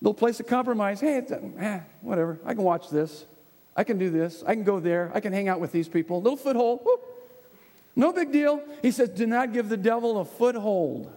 little 0.02 0.14
place 0.14 0.40
of 0.40 0.48
compromise. 0.48 1.00
Hey, 1.00 1.22
eh, 1.60 1.80
whatever. 2.02 2.40
I 2.46 2.54
can 2.54 2.64
watch 2.64 2.90
this. 2.90 3.26
I 3.76 3.84
can 3.84 3.98
do 3.98 4.10
this. 4.10 4.44
I 4.48 4.56
can 4.56 4.64
go 4.64 4.80
there. 4.80 5.12
I 5.14 5.20
can 5.20 5.34
hang 5.34 5.48
out 5.48 5.60
with 5.60 5.72
these 5.72 5.90
people. 5.90 6.22
Little 6.22 6.38
foothold. 6.38 6.80
Whoop. 6.84 7.02
No 7.96 8.12
big 8.12 8.32
deal. 8.32 8.62
He 8.82 8.92
says, 8.92 9.10
do 9.10 9.28
not 9.28 9.54
give 9.54 9.70
the 9.70 9.78
devil 9.78 10.20
a 10.20 10.26
foothold. 10.26 11.14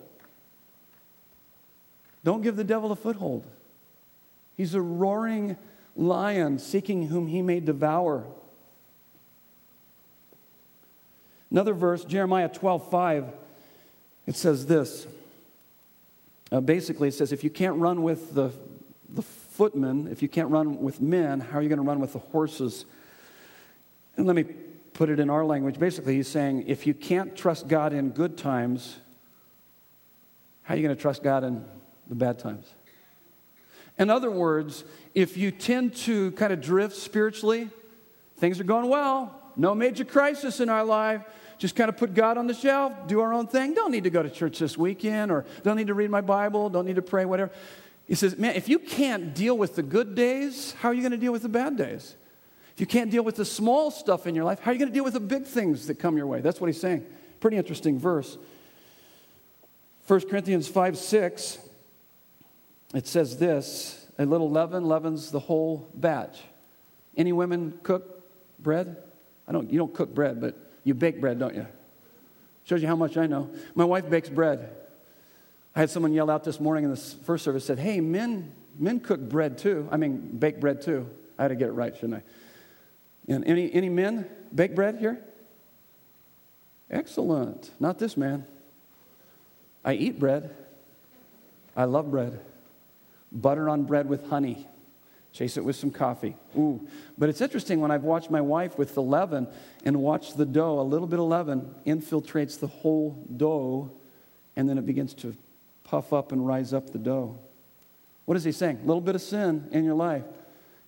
Don't 2.28 2.42
give 2.42 2.56
the 2.56 2.64
devil 2.64 2.92
a 2.92 2.94
foothold. 2.94 3.46
He's 4.54 4.74
a 4.74 4.82
roaring 4.82 5.56
lion 5.96 6.58
seeking 6.58 7.06
whom 7.06 7.26
he 7.26 7.40
may 7.40 7.58
devour. 7.58 8.26
Another 11.50 11.72
verse, 11.72 12.04
Jeremiah 12.04 12.50
12 12.50 12.90
5, 12.90 13.24
it 14.26 14.36
says 14.36 14.66
this. 14.66 15.06
Uh, 16.52 16.60
basically, 16.60 17.08
it 17.08 17.14
says, 17.14 17.32
if 17.32 17.42
you 17.42 17.48
can't 17.48 17.76
run 17.76 18.02
with 18.02 18.34
the, 18.34 18.52
the 19.08 19.22
footmen, 19.22 20.06
if 20.08 20.20
you 20.20 20.28
can't 20.28 20.50
run 20.50 20.82
with 20.82 21.00
men, 21.00 21.40
how 21.40 21.56
are 21.56 21.62
you 21.62 21.70
going 21.70 21.78
to 21.78 21.82
run 21.82 21.98
with 21.98 22.12
the 22.12 22.18
horses? 22.18 22.84
And 24.18 24.26
let 24.26 24.36
me 24.36 24.42
put 24.92 25.08
it 25.08 25.18
in 25.18 25.30
our 25.30 25.46
language. 25.46 25.78
Basically, 25.78 26.16
he's 26.16 26.28
saying, 26.28 26.64
if 26.66 26.86
you 26.86 26.92
can't 26.92 27.34
trust 27.34 27.68
God 27.68 27.94
in 27.94 28.10
good 28.10 28.36
times, 28.36 28.98
how 30.64 30.74
are 30.74 30.76
you 30.76 30.82
going 30.82 30.94
to 30.94 31.00
trust 31.00 31.22
God 31.22 31.42
in 31.42 31.64
the 32.08 32.14
bad 32.14 32.38
times. 32.38 32.66
In 33.98 34.10
other 34.10 34.30
words, 34.30 34.84
if 35.14 35.36
you 35.36 35.50
tend 35.50 35.94
to 35.96 36.30
kind 36.32 36.52
of 36.52 36.60
drift 36.60 36.96
spiritually, 36.96 37.68
things 38.36 38.60
are 38.60 38.64
going 38.64 38.88
well, 38.88 39.34
no 39.56 39.74
major 39.74 40.04
crisis 40.04 40.60
in 40.60 40.68
our 40.68 40.84
life, 40.84 41.22
just 41.58 41.74
kind 41.74 41.88
of 41.88 41.96
put 41.96 42.14
God 42.14 42.38
on 42.38 42.46
the 42.46 42.54
shelf, 42.54 42.92
do 43.08 43.20
our 43.20 43.32
own 43.32 43.48
thing. 43.48 43.74
Don't 43.74 43.90
need 43.90 44.04
to 44.04 44.10
go 44.10 44.22
to 44.22 44.30
church 44.30 44.60
this 44.60 44.78
weekend 44.78 45.32
or 45.32 45.44
don't 45.64 45.76
need 45.76 45.88
to 45.88 45.94
read 45.94 46.10
my 46.10 46.20
Bible, 46.20 46.70
don't 46.70 46.86
need 46.86 46.96
to 46.96 47.02
pray, 47.02 47.24
whatever. 47.24 47.50
He 48.06 48.14
says, 48.14 48.38
Man, 48.38 48.54
if 48.54 48.68
you 48.68 48.78
can't 48.78 49.34
deal 49.34 49.58
with 49.58 49.74
the 49.74 49.82
good 49.82 50.14
days, 50.14 50.72
how 50.80 50.90
are 50.90 50.94
you 50.94 51.02
going 51.02 51.12
to 51.12 51.18
deal 51.18 51.32
with 51.32 51.42
the 51.42 51.48
bad 51.48 51.76
days? 51.76 52.14
If 52.74 52.80
you 52.80 52.86
can't 52.86 53.10
deal 53.10 53.24
with 53.24 53.34
the 53.34 53.44
small 53.44 53.90
stuff 53.90 54.28
in 54.28 54.36
your 54.36 54.44
life, 54.44 54.60
how 54.60 54.70
are 54.70 54.74
you 54.74 54.78
going 54.78 54.90
to 54.90 54.94
deal 54.94 55.02
with 55.02 55.14
the 55.14 55.20
big 55.20 55.44
things 55.44 55.88
that 55.88 55.98
come 55.98 56.16
your 56.16 56.28
way? 56.28 56.40
That's 56.40 56.60
what 56.60 56.68
he's 56.68 56.80
saying. 56.80 57.04
Pretty 57.40 57.56
interesting 57.56 57.98
verse. 57.98 58.38
1 60.06 60.20
Corinthians 60.22 60.68
5 60.68 60.96
6, 60.96 61.58
it 62.94 63.06
says 63.06 63.38
this 63.38 64.06
a 64.18 64.26
little 64.26 64.50
leaven 64.50 64.84
leavens 64.84 65.30
the 65.30 65.38
whole 65.38 65.88
batch. 65.94 66.40
Any 67.16 67.32
women 67.32 67.78
cook 67.82 68.24
bread? 68.58 68.96
I 69.46 69.52
don't, 69.52 69.70
you 69.70 69.78
don't 69.78 69.94
cook 69.94 70.14
bread, 70.14 70.40
but 70.40 70.56
you 70.84 70.94
bake 70.94 71.20
bread, 71.20 71.38
don't 71.38 71.54
you? 71.54 71.66
Shows 72.64 72.82
you 72.82 72.88
how 72.88 72.96
much 72.96 73.16
I 73.16 73.26
know. 73.26 73.50
My 73.74 73.84
wife 73.84 74.10
bakes 74.10 74.28
bread. 74.28 74.70
I 75.74 75.80
had 75.80 75.90
someone 75.90 76.12
yell 76.12 76.30
out 76.30 76.44
this 76.44 76.58
morning 76.60 76.84
in 76.84 76.90
the 76.90 76.96
first 76.96 77.44
service, 77.44 77.64
said, 77.64 77.78
Hey, 77.78 78.00
men, 78.00 78.52
men 78.78 79.00
cook 79.00 79.20
bread 79.20 79.58
too. 79.58 79.88
I 79.90 79.96
mean, 79.96 80.36
bake 80.38 80.60
bread 80.60 80.82
too. 80.82 81.08
I 81.38 81.42
had 81.42 81.48
to 81.48 81.54
get 81.54 81.68
it 81.68 81.72
right, 81.72 81.94
shouldn't 81.94 82.14
I? 82.16 83.32
And 83.32 83.46
any, 83.46 83.72
any 83.72 83.88
men 83.88 84.28
bake 84.54 84.74
bread 84.74 84.96
here? 84.96 85.22
Excellent. 86.90 87.70
Not 87.78 87.98
this 87.98 88.16
man. 88.16 88.46
I 89.84 89.94
eat 89.94 90.18
bread. 90.18 90.54
I 91.76 91.84
love 91.84 92.10
bread. 92.10 92.40
Butter 93.30 93.68
on 93.68 93.84
bread 93.84 94.08
with 94.08 94.28
honey. 94.28 94.66
Chase 95.32 95.56
it 95.56 95.64
with 95.64 95.76
some 95.76 95.90
coffee. 95.90 96.36
Ooh. 96.56 96.86
But 97.16 97.28
it's 97.28 97.40
interesting 97.40 97.80
when 97.80 97.90
I've 97.90 98.02
watched 98.02 98.30
my 98.30 98.40
wife 98.40 98.78
with 98.78 98.94
the 98.94 99.02
leaven 99.02 99.46
and 99.84 100.00
watched 100.02 100.36
the 100.36 100.46
dough, 100.46 100.80
a 100.80 100.82
little 100.82 101.06
bit 101.06 101.18
of 101.18 101.26
leaven 101.26 101.74
infiltrates 101.86 102.58
the 102.58 102.66
whole 102.66 103.24
dough 103.36 103.90
and 104.56 104.68
then 104.68 104.78
it 104.78 104.86
begins 104.86 105.14
to 105.14 105.36
puff 105.84 106.12
up 106.12 106.32
and 106.32 106.46
rise 106.46 106.72
up 106.72 106.90
the 106.90 106.98
dough. 106.98 107.38
What 108.24 108.36
is 108.36 108.44
he 108.44 108.52
saying? 108.52 108.80
A 108.82 108.86
little 108.86 109.00
bit 109.00 109.14
of 109.14 109.22
sin 109.22 109.68
in 109.70 109.84
your 109.84 109.94
life. 109.94 110.24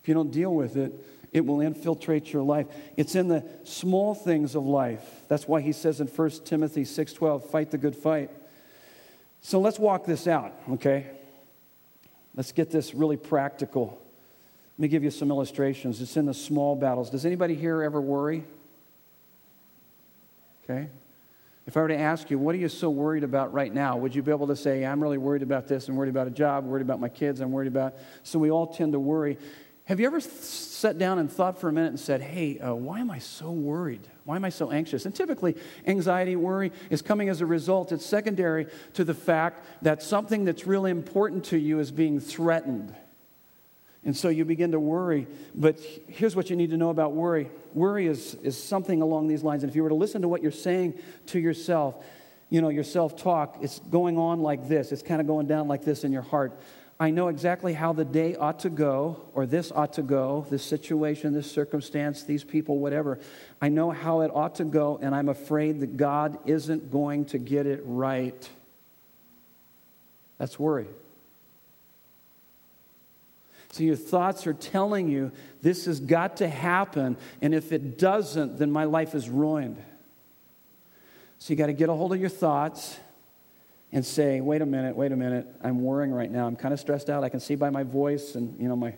If 0.01 0.07
you 0.07 0.13
don't 0.13 0.31
deal 0.31 0.53
with 0.53 0.75
it, 0.75 0.93
it 1.31 1.45
will 1.45 1.61
infiltrate 1.61 2.33
your 2.33 2.43
life. 2.43 2.67
It's 2.97 3.15
in 3.15 3.29
the 3.29 3.45
small 3.63 4.13
things 4.13 4.55
of 4.55 4.65
life. 4.65 5.21
That's 5.27 5.47
why 5.47 5.61
he 5.61 5.71
says 5.71 6.01
in 6.01 6.07
1 6.07 6.45
Timothy 6.45 6.83
6:12, 6.83 7.49
fight 7.49 7.71
the 7.71 7.77
good 7.77 7.95
fight. 7.95 8.29
So 9.39 9.59
let's 9.59 9.79
walk 9.79 10.05
this 10.05 10.27
out, 10.27 10.53
okay? 10.71 11.07
Let's 12.35 12.51
get 12.51 12.71
this 12.71 12.93
really 12.93 13.17
practical. 13.17 14.01
Let 14.77 14.83
me 14.83 14.87
give 14.87 15.03
you 15.03 15.11
some 15.11 15.29
illustrations. 15.31 16.01
It's 16.01 16.17
in 16.17 16.25
the 16.25 16.33
small 16.33 16.75
battles. 16.75 17.09
Does 17.09 17.25
anybody 17.25 17.55
here 17.55 17.83
ever 17.83 17.99
worry? 17.99 18.43
Okay. 20.63 20.87
If 21.67 21.77
I 21.77 21.81
were 21.81 21.89
to 21.89 21.97
ask 21.97 22.31
you, 22.31 22.39
what 22.39 22.55
are 22.55 22.57
you 22.57 22.69
so 22.69 22.89
worried 22.89 23.23
about 23.23 23.53
right 23.53 23.73
now? 23.73 23.97
Would 23.97 24.15
you 24.15 24.23
be 24.23 24.31
able 24.31 24.47
to 24.47 24.55
say, 24.55 24.85
I'm 24.85 25.01
really 25.01 25.17
worried 25.17 25.43
about 25.43 25.67
this, 25.67 25.87
I'm 25.87 25.95
worried 25.95 26.09
about 26.09 26.27
a 26.27 26.31
job, 26.31 26.65
worried 26.65 26.81
about 26.81 26.99
my 26.99 27.09
kids, 27.09 27.39
I'm 27.39 27.51
worried 27.51 27.67
about. 27.67 27.93
So 28.23 28.39
we 28.39 28.49
all 28.49 28.67
tend 28.67 28.93
to 28.93 28.99
worry. 28.99 29.37
Have 29.85 29.99
you 29.99 30.07
ever 30.07 30.19
sat 30.19 30.97
down 30.97 31.19
and 31.19 31.31
thought 31.31 31.59
for 31.59 31.69
a 31.69 31.73
minute 31.73 31.89
and 31.89 31.99
said, 31.99 32.21
hey, 32.21 32.59
uh, 32.59 32.73
why 32.73 32.99
am 32.99 33.11
I 33.11 33.19
so 33.19 33.51
worried? 33.51 34.07
Why 34.23 34.35
am 34.35 34.45
I 34.45 34.49
so 34.49 34.71
anxious? 34.71 35.05
And 35.05 35.15
typically, 35.15 35.55
anxiety, 35.87 36.35
worry 36.35 36.71
is 36.89 37.01
coming 37.01 37.29
as 37.29 37.41
a 37.41 37.45
result. 37.45 37.91
It's 37.91 38.05
secondary 38.05 38.67
to 38.93 39.03
the 39.03 39.13
fact 39.13 39.65
that 39.81 40.03
something 40.03 40.45
that's 40.45 40.67
really 40.67 40.91
important 40.91 41.45
to 41.45 41.57
you 41.57 41.79
is 41.79 41.91
being 41.91 42.19
threatened. 42.19 42.93
And 44.03 44.17
so 44.17 44.29
you 44.29 44.45
begin 44.45 44.71
to 44.71 44.79
worry. 44.79 45.27
But 45.53 45.79
here's 46.07 46.35
what 46.35 46.49
you 46.49 46.55
need 46.55 46.71
to 46.71 46.77
know 46.77 46.89
about 46.89 47.13
worry 47.13 47.49
worry 47.73 48.07
is, 48.07 48.35
is 48.43 48.61
something 48.61 49.01
along 49.01 49.27
these 49.27 49.43
lines. 49.43 49.63
And 49.63 49.69
if 49.69 49.75
you 49.75 49.83
were 49.83 49.89
to 49.89 49.95
listen 49.95 50.21
to 50.23 50.27
what 50.27 50.41
you're 50.41 50.51
saying 50.51 50.95
to 51.27 51.39
yourself, 51.39 52.03
you 52.49 52.61
know, 52.61 52.69
your 52.69 52.83
self 52.83 53.15
talk, 53.15 53.57
it's 53.61 53.79
going 53.79 54.17
on 54.17 54.41
like 54.41 54.67
this. 54.67 54.91
It's 54.91 55.03
kind 55.03 55.21
of 55.21 55.27
going 55.27 55.47
down 55.47 55.67
like 55.67 55.83
this 55.83 56.03
in 56.03 56.11
your 56.11 56.21
heart. 56.21 56.59
I 57.01 57.09
know 57.09 57.29
exactly 57.29 57.73
how 57.73 57.93
the 57.93 58.05
day 58.05 58.35
ought 58.35 58.59
to 58.59 58.69
go, 58.69 59.23
or 59.33 59.47
this 59.47 59.71
ought 59.71 59.93
to 59.93 60.03
go, 60.03 60.45
this 60.51 60.63
situation, 60.63 61.33
this 61.33 61.51
circumstance, 61.51 62.21
these 62.21 62.43
people, 62.43 62.77
whatever. 62.77 63.17
I 63.59 63.69
know 63.69 63.89
how 63.89 64.21
it 64.21 64.29
ought 64.31 64.53
to 64.57 64.65
go, 64.65 64.99
and 65.01 65.15
I'm 65.15 65.27
afraid 65.27 65.79
that 65.79 65.97
God 65.97 66.37
isn't 66.45 66.91
going 66.91 67.25
to 67.25 67.39
get 67.39 67.65
it 67.65 67.81
right. 67.85 68.47
That's 70.37 70.59
worry. 70.59 70.85
So 73.71 73.81
your 73.81 73.95
thoughts 73.95 74.45
are 74.45 74.53
telling 74.53 75.09
you 75.09 75.31
this 75.63 75.85
has 75.85 75.99
got 75.99 76.37
to 76.37 76.47
happen, 76.47 77.17
and 77.41 77.55
if 77.55 77.71
it 77.71 77.97
doesn't, 77.97 78.59
then 78.59 78.69
my 78.69 78.83
life 78.83 79.15
is 79.15 79.27
ruined. 79.27 79.83
So 81.39 81.51
you 81.51 81.57
got 81.57 81.65
to 81.65 81.73
get 81.73 81.89
a 81.89 81.93
hold 81.93 82.13
of 82.13 82.19
your 82.19 82.29
thoughts 82.29 82.99
and 83.91 84.05
say, 84.05 84.41
wait 84.41 84.61
a 84.61 84.65
minute, 84.65 84.95
wait 84.95 85.11
a 85.11 85.15
minute, 85.15 85.47
I'm 85.61 85.83
worrying 85.83 86.13
right 86.13 86.31
now. 86.31 86.47
I'm 86.47 86.55
kind 86.55 86.73
of 86.73 86.79
stressed 86.79 87.09
out. 87.09 87.23
I 87.23 87.29
can 87.29 87.39
see 87.39 87.55
by 87.55 87.69
my 87.69 87.83
voice 87.83 88.35
and, 88.35 88.59
you 88.59 88.69
know, 88.69 88.75
my, 88.75 88.95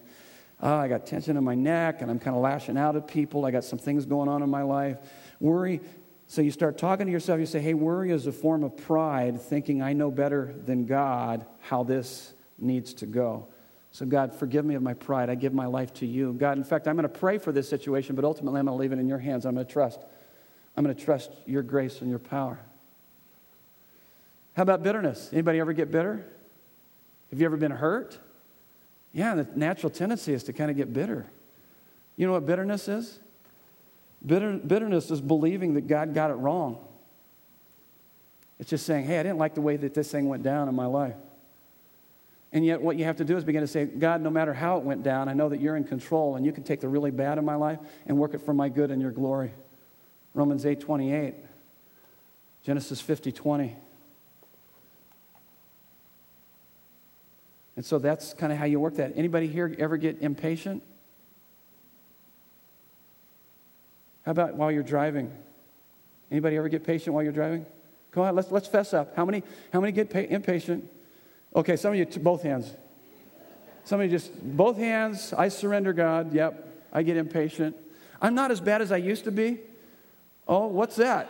oh, 0.62 0.76
I 0.76 0.88
got 0.88 1.06
tension 1.06 1.36
in 1.36 1.44
my 1.44 1.56
neck 1.56 2.02
and 2.02 2.12
I'm 2.12 2.20
kind 2.20 2.36
of 2.36 2.42
lashing 2.42 2.78
out 2.78 2.96
at 2.96 3.08
people. 3.08 3.46
I 3.46 3.52
got 3.52 3.64
some 3.64 3.80
things 3.80 4.06
going 4.06 4.30
on 4.30 4.44
in 4.44 4.50
my 4.50 4.62
life. 4.62 4.98
Worry. 5.40 5.82
So 6.28 6.42
you 6.42 6.52
start 6.52 6.78
talking 6.78 7.08
to 7.08 7.12
yourself. 7.12 7.40
You 7.40 7.46
say, 7.46 7.60
hey, 7.60 7.74
worry 7.74 8.12
is 8.12 8.28
a 8.28 8.32
form 8.32 8.64
of 8.64 8.78
pride, 8.78 9.42
thinking 9.42 9.82
I 9.82 9.94
know 9.94 10.12
better 10.12 10.54
than 10.66 10.86
God 10.86 11.46
how 11.60 11.84
this 11.84 12.34
needs 12.60 12.94
to 12.96 13.06
go. 13.06 13.48
So, 13.92 14.08
God, 14.08 14.34
forgive 14.34 14.66
me 14.66 14.74
of 14.74 14.82
my 14.82 14.96
pride. 14.96 15.30
I 15.30 15.36
give 15.36 15.54
my 15.54 15.68
life 15.68 15.94
to 15.96 16.08
you. 16.08 16.34
God, 16.34 16.58
in 16.58 16.64
fact, 16.64 16.88
I'm 16.88 16.96
going 16.96 17.04
to 17.04 17.10
pray 17.10 17.38
for 17.38 17.52
this 17.52 17.70
situation, 17.70 18.16
but 18.16 18.26
ultimately 18.26 18.60
I'm 18.60 18.66
going 18.66 18.76
to 18.76 18.82
leave 18.82 18.92
it 18.92 18.98
in 18.98 19.08
your 19.08 19.20
hands. 19.20 19.46
I'm 19.46 19.54
going 19.54 19.68
to 19.68 19.72
trust. 19.72 20.00
I'm 20.76 20.84
going 20.84 20.96
to 20.96 21.04
trust 21.04 21.30
your 21.46 21.62
grace 21.62 22.02
and 22.02 22.10
your 22.10 22.18
power. 22.18 22.60
How 24.56 24.64
about 24.64 24.84
bitterness? 24.84 25.30
Anybody 25.32 25.60
ever 25.60 25.74
get 25.74 25.92
bitter? 25.92 26.26
Have 27.32 27.40
you 27.40 27.46
ever 27.46 27.58
been 27.58 27.72
hurt? 27.72 28.18
Yeah, 29.12 29.36
the 29.36 29.48
natural 29.56 29.90
tendency 29.90 30.34
is 30.34 30.44
to 30.44 30.54
kind 30.54 30.70
of 30.70 30.78
get 30.78 30.94
bitter. 30.94 31.26
You 32.16 32.28
know 32.28 32.34
what 32.34 32.46
bitterness 32.46 32.88
is? 32.88 33.20
Bitter, 34.26 34.54
bitterness 34.54 35.12
is 35.12 35.22
believing 35.22 35.74
that 35.74 35.88
God 35.88 36.14
got 36.14 36.30
it 36.30 36.36
wrong. 36.36 36.78
It's 38.60 38.70
just 38.70 38.86
saying, 38.86 39.06
hey, 39.06 39.20
I 39.20 39.24
didn't 39.24 39.40
like 39.40 39.56
the 39.56 39.62
way 39.62 39.76
that 39.78 39.94
this 39.94 40.12
thing 40.12 40.30
went 40.30 40.44
down 40.44 40.70
in 40.70 40.76
my 40.76 40.86
life. 40.86 41.16
And 42.54 42.64
yet, 42.64 42.82
what 42.82 42.98
you 42.98 43.06
have 43.06 43.18
to 43.18 43.26
do 43.26 43.36
is 43.36 43.44
begin 43.44 43.62
to 43.62 43.68
say, 43.68 43.86
God, 43.86 44.22
no 44.22 44.30
matter 44.30 44.54
how 44.54 44.78
it 44.78 44.84
went 44.84 45.02
down, 45.02 45.28
I 45.28 45.34
know 45.34 45.50
that 45.50 45.60
you're 45.60 45.76
in 45.76 45.84
control 45.84 46.36
and 46.36 46.46
you 46.46 46.52
can 46.52 46.64
take 46.64 46.82
the 46.82 46.88
really 46.88 47.10
bad 47.10 47.40
in 47.40 47.46
my 47.46 47.56
life 47.56 47.80
and 48.06 48.18
work 48.18 48.36
it 48.36 48.42
for 48.42 48.54
my 48.54 48.70
good 48.70 48.92
and 48.92 49.02
your 49.02 49.12
glory. 49.12 49.52
Romans 50.36 50.66
8 50.66 50.80
28, 50.80 51.34
Genesis 52.64 53.02
50 53.02 53.32
20. 53.32 53.76
And 57.76 57.86
so 57.86 58.00
that's 58.00 58.34
kind 58.34 58.52
of 58.52 58.60
how 58.60 58.66
you 58.66 58.80
work 58.80 58.96
that. 58.96 59.14
Anybody 59.16 59.48
here 59.48 59.76
ever 59.80 59.98
get 59.98 60.22
impatient? 60.22 60.84
How 64.26 64.32
about 64.32 64.56
while 64.56 64.72
you're 64.72 64.84
driving? 64.84 65.32
Anybody 66.32 66.56
ever 66.58 66.70
get 66.70 66.84
patient 66.84 67.14
while 67.14 67.24
you're 67.24 67.34
driving? 67.34 67.66
Come 68.12 68.24
on, 68.24 68.36
let's, 68.36 68.52
let's 68.52 68.68
fess 68.68 68.94
up. 68.94 69.16
How 69.16 69.26
many, 69.26 69.44
how 69.72 69.82
many 69.82 69.92
get 69.92 70.10
pa- 70.10 70.20
impatient? 70.20 70.90
Okay, 71.56 71.76
some 71.76 71.94
of 71.94 72.00
you, 72.00 72.06
both 72.06 72.44
hands. 72.44 72.74
Some 73.86 74.00
of 74.00 74.06
you 74.06 74.12
just, 74.18 74.32
both 74.42 74.78
hands, 74.78 75.34
I 75.34 75.50
surrender, 75.50 75.94
God. 75.94 76.34
Yep, 76.34 76.88
I 76.94 77.04
get 77.04 77.18
impatient. 77.18 77.76
I'm 78.22 78.36
not 78.36 78.52
as 78.52 78.62
bad 78.62 78.82
as 78.82 78.92
I 78.92 78.98
used 78.98 79.26
to 79.26 79.32
be. 79.32 79.60
Oh, 80.48 80.68
what's 80.68 80.96
that? 80.96 81.30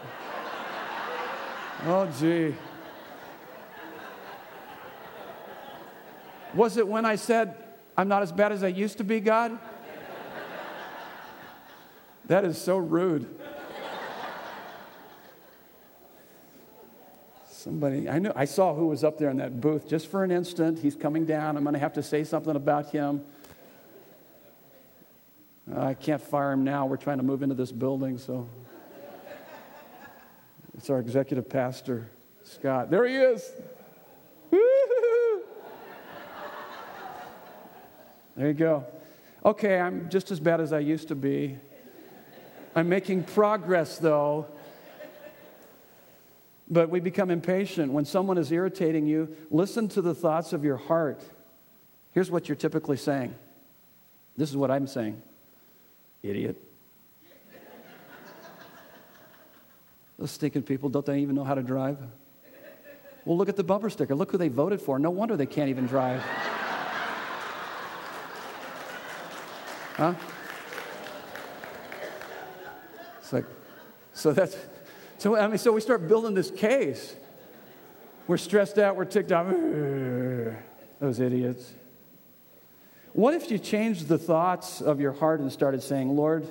oh, 1.86 2.12
gee. 2.20 2.54
Was 6.54 6.78
it 6.78 6.88
when 6.88 7.06
I 7.06 7.16
said, 7.16 7.56
I'm 7.98 8.08
not 8.08 8.22
as 8.22 8.32
bad 8.32 8.52
as 8.52 8.64
I 8.64 8.68
used 8.68 8.98
to 9.00 9.04
be, 9.04 9.20
God? 9.20 9.58
That 12.28 12.46
is 12.46 12.58
so 12.58 12.78
rude. 12.78 13.40
Somebody, 17.48 18.10
I 18.10 18.20
knew, 18.20 18.32
I 18.36 18.46
saw 18.46 18.76
who 18.76 18.88
was 18.88 19.04
up 19.04 19.18
there 19.18 19.30
in 19.30 19.38
that 19.38 19.62
booth 19.62 19.88
just 19.88 20.08
for 20.08 20.24
an 20.24 20.32
instant. 20.32 20.80
He's 20.80 20.96
coming 20.96 21.26
down. 21.26 21.56
I'm 21.56 21.64
going 21.64 21.74
to 21.74 21.80
have 21.80 21.94
to 21.94 22.04
say 22.04 22.24
something 22.26 22.56
about 22.56 22.92
him. 22.92 23.24
Uh, 25.74 25.80
I 25.80 25.94
can't 25.94 26.22
fire 26.22 26.52
him 26.52 26.66
now. 26.66 26.86
We're 26.86 26.98
trying 26.98 27.18
to 27.18 27.24
move 27.24 27.42
into 27.42 27.56
this 27.56 27.72
building, 27.72 28.18
so. 28.18 28.50
It's 30.76 30.90
our 30.90 31.00
executive 31.00 31.48
pastor, 31.48 32.10
Scott. 32.44 32.90
There 32.90 33.06
he 33.06 33.16
is. 33.16 33.50
There 38.44 38.52
you 38.52 38.58
go. 38.58 38.86
Okay, 39.46 39.80
I'm 39.80 40.10
just 40.10 40.30
as 40.30 40.38
bad 40.42 40.60
as 40.60 40.74
I 40.74 40.80
used 40.80 41.08
to 41.08 41.16
be. 41.16 41.58
I'm 42.76 42.90
making 42.90 43.24
progress, 43.24 43.98
though. 43.98 44.48
But 46.70 46.90
we 46.90 47.00
become 47.00 47.32
impatient. 47.32 47.94
When 47.94 48.04
someone 48.04 48.38
is 48.38 48.52
irritating 48.52 49.08
you, 49.08 49.34
listen 49.50 49.88
to 49.88 50.02
the 50.02 50.14
thoughts 50.14 50.52
of 50.52 50.66
your 50.66 50.76
heart. 50.76 51.24
Here's 52.12 52.30
what 52.30 52.50
you're 52.50 52.58
typically 52.58 52.98
saying. 52.98 53.34
This 54.36 54.50
is 54.50 54.58
what 54.58 54.70
I'm 54.70 54.88
saying 54.88 55.22
Idiot. 56.22 56.62
Those 60.20 60.32
stinking 60.32 60.64
people, 60.64 60.90
don't 60.90 61.06
they 61.06 61.20
even 61.20 61.34
know 61.34 61.46
how 61.46 61.56
to 61.56 61.64
drive? 61.64 61.98
Well, 63.24 63.38
look 63.38 63.48
at 63.48 63.56
the 63.56 63.64
bumper 63.64 63.90
sticker. 63.90 64.16
Look 64.16 64.34
who 64.34 64.38
they 64.38 64.50
voted 64.50 64.82
for. 64.82 65.00
No 65.00 65.12
wonder 65.12 65.38
they 65.38 65.46
can't 65.46 65.70
even 65.70 65.88
drive. 65.88 66.22
Huh? 69.94 70.16
It's 73.20 73.32
like, 73.32 73.46
so 74.14 74.34
that's, 74.34 74.56
so 75.18 75.38
I 75.38 75.48
mean, 75.48 75.58
so 75.58 75.72
we 75.72 75.82
start 75.82 76.08
building 76.08 76.34
this 76.34 76.50
case. 76.50 77.16
We're 78.28 78.38
stressed 78.38 78.80
out, 78.80 78.96
we're 78.96 79.06
ticked 79.06 79.32
off. 79.32 79.48
Those 81.00 81.20
idiots. 81.20 81.74
What 83.14 83.36
if 83.36 83.52
you 83.52 83.60
changed 83.60 84.08
the 84.08 84.18
thoughts 84.18 84.82
of 84.82 85.00
your 85.00 85.12
heart 85.12 85.40
and 85.40 85.52
started 85.52 85.84
saying, 85.84 86.16
Lord, 86.16 86.48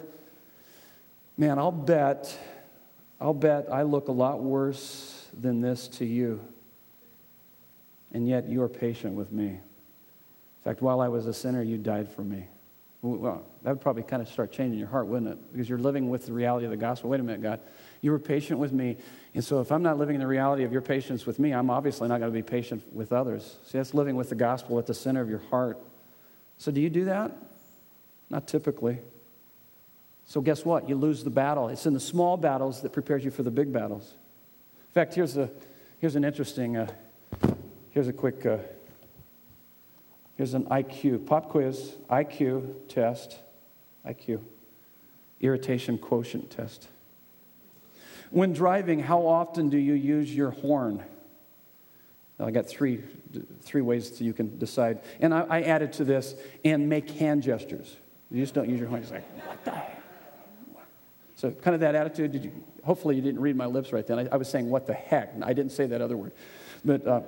man, 1.37 1.59
I'll 1.59 1.73
bet, 1.73 2.39
I'll 3.21 3.35
bet 3.35 3.67
I 3.73 3.83
look 3.83 4.09
a 4.09 4.13
lot 4.13 4.41
worse 4.41 5.27
than 5.39 5.61
this 5.61 5.89
to 5.89 6.05
you. 6.05 6.41
And 8.13 8.29
yet 8.29 8.49
you 8.49 8.63
are 8.63 8.69
patient 8.69 9.15
with 9.15 9.33
me. 9.33 9.47
In 9.47 9.61
fact, 10.63 10.83
while 10.83 11.01
I 11.01 11.09
was 11.09 11.27
a 11.27 11.35
sinner, 11.35 11.63
you 11.63 11.79
died 11.79 12.09
for 12.09 12.23
me. 12.23 12.47
Well, 13.03 13.45
that 13.65 13.71
would 13.71 13.81
probably 13.81 14.05
kind 14.05 14.23
of 14.23 14.29
start 14.29 14.53
changing 14.53 14.79
your 14.79 14.89
heart, 14.89 15.09
wouldn't 15.09 15.33
it? 15.33 15.53
Because 15.53 15.69
you're 15.69 15.79
living 15.79 16.09
with 16.09 16.27
the 16.27 16.33
reality 16.33 16.67
of 16.67 16.71
the 16.71 16.77
gospel. 16.77 17.11
Wait 17.11 17.19
a 17.19 17.23
minute, 17.23 17.43
God. 17.43 17.61
You 18.01 18.13
were 18.13 18.19
patient 18.21 18.61
with 18.61 18.73
me. 18.73 18.97
And 19.35 19.43
so 19.45 19.61
if 19.61 19.73
I'm 19.73 19.83
not 19.83 19.99
living 19.99 20.15
in 20.15 20.21
the 20.21 20.27
reality 20.27 20.63
of 20.63 20.73
your 20.73 20.83
patience 20.83 21.27
with 21.27 21.41
me, 21.41 21.53
I'm 21.53 21.69
obviously 21.69 22.09
not 22.09 22.21
going 22.21 22.33
to 22.33 22.35
be 22.35 22.45
patient 22.45 22.85
with 22.95 23.13
others. 23.13 23.57
See, 23.67 23.79
that's 23.79 23.93
living 23.93 24.15
with 24.15 24.29
the 24.29 24.37
gospel 24.37 24.79
at 24.79 24.87
the 24.87 24.95
center 24.95 25.21
of 25.21 25.29
your 25.29 25.43
heart. 25.51 25.79
So 26.59 26.71
do 26.71 26.81
you 26.81 26.91
do 26.91 27.07
that? 27.07 27.33
Not 28.31 28.47
typically. 28.47 28.99
So 30.25 30.41
guess 30.41 30.65
what? 30.65 30.89
You 30.89 30.95
lose 30.95 31.25
the 31.25 31.31
battle. 31.31 31.69
It's 31.69 31.87
in 31.87 31.95
the 31.95 32.01
small 32.01 32.37
battles 32.37 32.83
that 32.83 32.93
prepares 32.93 33.25
you 33.25 33.33
for 33.33 33.43
the 33.43 33.51
big 33.51 33.73
battles. 33.73 34.15
In 34.89 34.93
fact, 34.95 35.15
here's, 35.15 35.37
a, 35.37 35.51
here's 35.99 36.15
an 36.15 36.25
interesting, 36.25 36.77
uh, 36.77 36.87
here's 37.91 38.07
a 38.07 38.13
quick, 38.13 38.47
uh, 38.47 38.59
here's 40.43 40.55
an 40.55 40.65
IQ, 40.65 41.25
pop 41.25 41.51
quiz, 41.51 41.95
IQ 42.11 42.89
test, 42.89 43.39
IQ, 44.05 44.41
irritation 45.41 45.97
quotient 45.97 46.51
test. 46.51 46.89
When 48.33 48.53
driving, 48.53 48.99
how 48.99 49.25
often 49.25 49.69
do 49.69 49.79
you 49.79 49.93
use 49.93 50.35
your 50.35 50.51
horn? 50.51 51.01
I 52.41 52.51
got 52.51 52.67
three, 52.67 53.05
three 53.61 53.83
ways 53.83 54.21
you 54.21 54.33
can 54.33 54.59
decide. 54.59 55.03
And 55.21 55.33
I, 55.33 55.47
I, 55.49 55.63
added 55.63 55.93
to 55.93 56.05
this, 56.05 56.35
and 56.65 56.89
make 56.89 57.09
hand 57.11 57.45
gestures. 57.45 57.97
You 58.29 58.43
just 58.43 58.53
don't 58.53 58.69
use 58.69 58.81
your 58.81 58.89
horn. 58.89 59.03
It's 59.03 59.13
like, 59.13 59.47
what 59.47 59.65
the? 59.65 59.81
So 61.37 61.53
kind 61.53 61.77
of 61.77 61.81
that 61.83 61.95
attitude. 61.95 62.33
Did 62.33 62.45
you, 62.47 62.53
hopefully 62.83 63.15
you 63.15 63.23
didn't 63.23 63.41
read 63.41 63.55
my 63.55 63.67
lips 63.67 63.93
right 63.93 64.05
then. 64.05 64.19
I, 64.19 64.29
I 64.33 64.37
was 64.39 64.49
saying, 64.49 64.69
what 64.69 64.89
the 64.89 64.95
heck? 64.95 65.35
I 65.41 65.53
didn't 65.53 65.71
say 65.71 65.87
that 65.87 66.01
other 66.01 66.17
word. 66.17 66.33
But, 66.85 67.07
uh, 67.07 67.21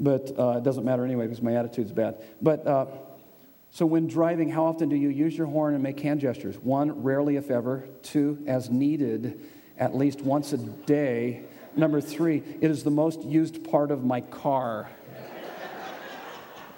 but 0.00 0.32
uh, 0.36 0.56
it 0.56 0.64
doesn't 0.64 0.84
matter 0.84 1.04
anyway 1.04 1.26
because 1.26 1.42
my 1.42 1.54
attitude's 1.54 1.92
bad. 1.92 2.20
But 2.42 2.66
uh, 2.66 2.86
so 3.70 3.86
when 3.86 4.08
driving, 4.08 4.48
how 4.50 4.64
often 4.64 4.88
do 4.88 4.96
you 4.96 5.10
use 5.10 5.36
your 5.36 5.46
horn 5.46 5.74
and 5.74 5.82
make 5.82 6.00
hand 6.00 6.20
gestures? 6.20 6.58
One, 6.58 7.02
rarely 7.02 7.36
if 7.36 7.50
ever. 7.50 7.86
Two, 8.02 8.42
as 8.46 8.68
needed, 8.70 9.40
at 9.78 9.94
least 9.94 10.22
once 10.22 10.52
a 10.52 10.58
day 10.58 11.44
Number 11.76 12.00
three, 12.00 12.42
it 12.60 12.70
is 12.70 12.82
the 12.82 12.90
most 12.90 13.22
used 13.22 13.64
part 13.70 13.90
of 13.90 14.04
my 14.04 14.20
car. 14.20 14.90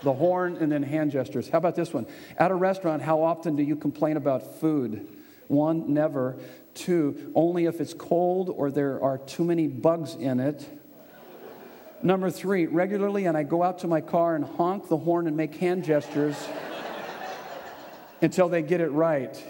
the 0.03 0.13
horn 0.13 0.57
and 0.61 0.71
then 0.71 0.83
hand 0.83 1.13
gestures. 1.13 1.49
How 1.49 1.59
about 1.59 1.77
this 1.77 1.93
one? 1.93 2.07
At 2.37 2.51
a 2.51 2.55
restaurant, 2.55 3.03
how 3.03 3.23
often 3.23 3.57
do 3.57 3.63
you 3.63 3.77
complain 3.77 4.17
about 4.17 4.61
food? 4.61 5.09
One, 5.49 5.95
never. 5.95 6.37
Two, 6.75 7.33
only 7.35 7.67
if 7.67 7.81
it's 7.81 7.95
cold 7.95 8.51
or 8.51 8.71
there 8.71 9.03
are 9.03 9.19
too 9.19 9.45
many 9.45 9.67
bugs 9.67 10.15
in 10.15 10.41
it. 10.41 10.69
Number 12.05 12.31
three, 12.31 12.67
regularly, 12.67 13.27
and 13.27 13.37
I 13.37 13.45
go 13.45 13.63
out 13.63 13.79
to 13.81 13.87
my 13.87 14.01
car 14.01 14.35
and 14.35 14.45
honk 14.45 14.89
the 14.89 14.97
horn 14.97 15.29
and 15.29 15.37
make 15.37 15.55
hand 15.55 15.85
gestures 15.85 16.37
until 18.21 18.49
they 18.49 18.61
get 18.61 18.81
it 18.81 18.91
right. 18.91 19.41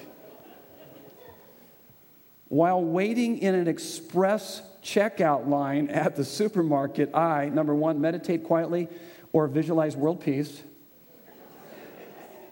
While 2.49 2.85
waiting 2.85 3.39
in 3.39 3.55
an 3.55 3.69
express 3.69 4.61
checkout 4.83 5.49
line 5.49 5.89
at 5.89 6.15
the 6.15 6.25
supermarket, 6.27 7.15
I, 7.15 7.49
number 7.49 7.75
one, 7.75 8.03
meditate 8.03 8.45
quietly 8.45 8.89
or 9.33 9.49
visualize 9.49 9.97
world 9.97 10.21
peace. 10.21 10.63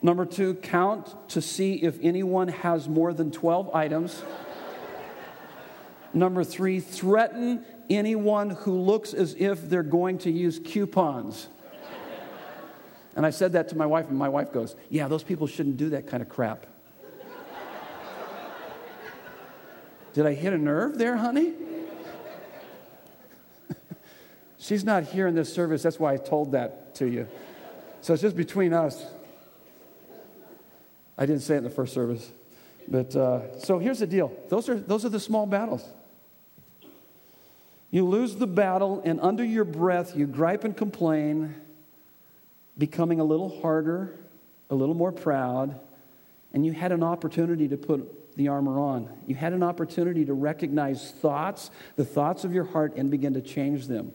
Number 0.00 0.24
two, 0.24 0.54
count 0.54 1.14
to 1.28 1.42
see 1.42 1.74
if 1.74 1.98
anyone 2.00 2.48
has 2.48 2.88
more 2.88 3.12
than 3.12 3.30
12 3.30 3.74
items. 3.74 4.22
Number 6.14 6.42
three, 6.42 6.80
threaten 6.80 7.66
anyone 7.90 8.50
who 8.50 8.80
looks 8.80 9.12
as 9.12 9.34
if 9.38 9.68
they're 9.68 9.82
going 9.82 10.18
to 10.18 10.30
use 10.30 10.60
coupons. 10.62 11.48
And 13.16 13.26
I 13.26 13.30
said 13.30 13.52
that 13.52 13.68
to 13.70 13.76
my 13.76 13.86
wife, 13.86 14.08
and 14.08 14.16
my 14.16 14.28
wife 14.28 14.52
goes, 14.52 14.76
Yeah, 14.88 15.08
those 15.08 15.24
people 15.24 15.46
shouldn't 15.46 15.76
do 15.76 15.90
that 15.90 16.06
kind 16.06 16.22
of 16.22 16.28
crap. 16.28 16.66
Did 20.12 20.26
I 20.26 20.34
hit 20.34 20.52
a 20.52 20.58
nerve 20.58 20.98
there, 20.98 21.16
honey? 21.16 21.52
She's 24.58 24.84
not 24.84 25.04
here 25.04 25.26
in 25.26 25.34
this 25.34 25.52
service. 25.52 25.82
That's 25.82 26.00
why 26.00 26.14
I 26.14 26.16
told 26.16 26.52
that 26.52 26.94
to 26.96 27.06
you. 27.06 27.28
So 28.00 28.12
it's 28.14 28.22
just 28.22 28.36
between 28.36 28.72
us. 28.72 29.04
I 31.16 31.26
didn't 31.26 31.42
say 31.42 31.54
it 31.54 31.58
in 31.58 31.64
the 31.64 31.70
first 31.70 31.92
service. 31.92 32.32
But 32.88 33.14
uh, 33.14 33.58
so 33.60 33.78
here's 33.78 34.00
the 34.00 34.06
deal 34.06 34.32
those 34.48 34.68
are, 34.68 34.74
those 34.74 35.04
are 35.04 35.10
the 35.10 35.20
small 35.20 35.46
battles. 35.46 35.84
You 37.90 38.06
lose 38.06 38.36
the 38.36 38.46
battle, 38.46 39.02
and 39.04 39.20
under 39.20 39.44
your 39.44 39.64
breath, 39.64 40.16
you 40.16 40.26
gripe 40.26 40.64
and 40.64 40.76
complain, 40.76 41.54
becoming 42.78 43.18
a 43.18 43.24
little 43.24 43.60
harder, 43.60 44.16
a 44.70 44.74
little 44.74 44.94
more 44.94 45.10
proud, 45.10 45.78
and 46.52 46.64
you 46.64 46.72
had 46.72 46.92
an 46.92 47.02
opportunity 47.02 47.68
to 47.68 47.76
put 47.76 48.36
the 48.36 48.48
armor 48.48 48.78
on. 48.78 49.08
You 49.26 49.34
had 49.34 49.52
an 49.52 49.62
opportunity 49.62 50.24
to 50.24 50.32
recognize 50.32 51.10
thoughts, 51.10 51.70
the 51.96 52.04
thoughts 52.04 52.44
of 52.44 52.54
your 52.54 52.64
heart, 52.64 52.94
and 52.96 53.10
begin 53.10 53.34
to 53.34 53.40
change 53.40 53.86
them. 53.86 54.12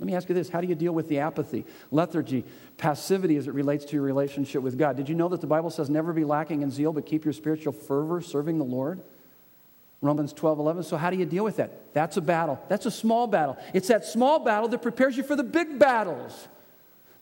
Let 0.00 0.06
me 0.08 0.16
ask 0.16 0.28
you 0.28 0.34
this 0.34 0.48
how 0.48 0.60
do 0.60 0.66
you 0.66 0.74
deal 0.74 0.92
with 0.92 1.08
the 1.08 1.20
apathy, 1.20 1.64
lethargy, 1.92 2.44
passivity 2.76 3.36
as 3.36 3.46
it 3.46 3.54
relates 3.54 3.84
to 3.84 3.92
your 3.92 4.02
relationship 4.02 4.60
with 4.60 4.76
God? 4.76 4.96
Did 4.96 5.08
you 5.08 5.14
know 5.14 5.28
that 5.28 5.40
the 5.40 5.46
Bible 5.46 5.70
says 5.70 5.88
never 5.88 6.12
be 6.12 6.24
lacking 6.24 6.62
in 6.62 6.72
zeal, 6.72 6.92
but 6.92 7.06
keep 7.06 7.24
your 7.24 7.32
spiritual 7.32 7.72
fervor 7.72 8.20
serving 8.20 8.58
the 8.58 8.64
Lord? 8.64 9.00
Romans 10.02 10.32
12, 10.32 10.58
11. 10.58 10.82
So, 10.82 10.96
how 10.96 11.10
do 11.10 11.16
you 11.16 11.24
deal 11.24 11.44
with 11.44 11.56
that? 11.56 11.94
That's 11.94 12.16
a 12.16 12.20
battle. 12.20 12.60
That's 12.68 12.86
a 12.86 12.90
small 12.90 13.28
battle. 13.28 13.56
It's 13.72 13.88
that 13.88 14.04
small 14.04 14.40
battle 14.40 14.68
that 14.68 14.82
prepares 14.82 15.16
you 15.16 15.22
for 15.22 15.36
the 15.36 15.44
big 15.44 15.78
battles. 15.78 16.48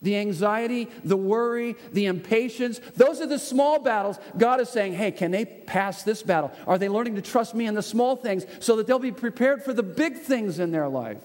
The 0.01 0.17
anxiety, 0.17 0.89
the 1.03 1.15
worry, 1.15 1.75
the 1.93 2.07
impatience, 2.07 2.81
those 2.95 3.21
are 3.21 3.27
the 3.27 3.37
small 3.37 3.77
battles. 3.77 4.17
God 4.35 4.59
is 4.59 4.67
saying, 4.67 4.93
hey, 4.93 5.11
can 5.11 5.29
they 5.29 5.45
pass 5.45 6.01
this 6.01 6.23
battle? 6.23 6.51
Are 6.65 6.79
they 6.79 6.89
learning 6.89 7.15
to 7.15 7.21
trust 7.21 7.53
me 7.53 7.67
in 7.67 7.75
the 7.75 7.83
small 7.83 8.15
things 8.15 8.47
so 8.59 8.77
that 8.77 8.87
they'll 8.87 8.97
be 8.97 9.11
prepared 9.11 9.61
for 9.63 9.73
the 9.73 9.83
big 9.83 10.17
things 10.17 10.57
in 10.57 10.71
their 10.71 10.87
life? 10.87 11.21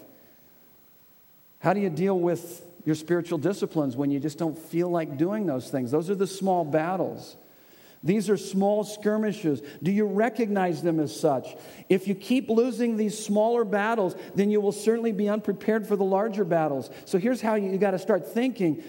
How 1.57 1.73
do 1.73 1.79
you 1.79 1.89
deal 1.89 2.19
with 2.19 2.61
your 2.85 2.93
spiritual 2.93 3.39
disciplines 3.39 3.97
when 3.97 4.11
you 4.11 4.19
just 4.19 4.37
don't 4.37 4.57
feel 4.57 4.89
like 4.89 5.17
doing 5.17 5.47
those 5.47 5.71
things? 5.71 5.89
Those 5.89 6.11
are 6.11 6.15
the 6.15 6.27
small 6.27 6.63
battles. 6.63 7.35
These 8.03 8.29
are 8.29 8.37
small 8.37 8.83
skirmishes. 8.83 9.61
Do 9.81 9.91
you 9.91 10.05
recognize 10.05 10.81
them 10.81 10.99
as 10.99 11.17
such? 11.17 11.55
If 11.89 12.07
you 12.07 12.15
keep 12.15 12.49
losing 12.49 12.95
these 12.95 13.17
smaller 13.17 13.63
battles, 13.63 14.15
then 14.35 14.51
you 14.51 14.61
will 14.61 14.71
certainly 14.71 15.11
be 15.11 15.27
unprepared 15.27 15.87
for 15.87 15.95
the 15.95 16.05
larger 16.05 16.45
battles. 16.45 16.89
So 17.05 17.17
here's 17.17 17.41
how 17.41 17.55
you, 17.55 17.71
you 17.71 17.77
got 17.77 17.91
to 17.91 17.99
start 17.99 18.33
thinking. 18.33 18.83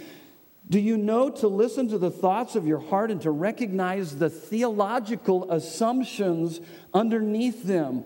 Do 0.69 0.79
you 0.79 0.99
know 0.99 1.31
to 1.31 1.49
listen 1.49 1.89
to 1.89 1.99
the 1.99 2.11
thoughts 2.11 2.55
of 2.55 2.67
your 2.67 2.81
heart 2.81 3.11
and 3.11 3.23
to 3.23 3.31
recognize 3.31 4.19
the 4.19 4.29
theological 4.29 5.51
assumptions 5.51 6.61
underneath 6.93 7.65
them? 7.65 8.05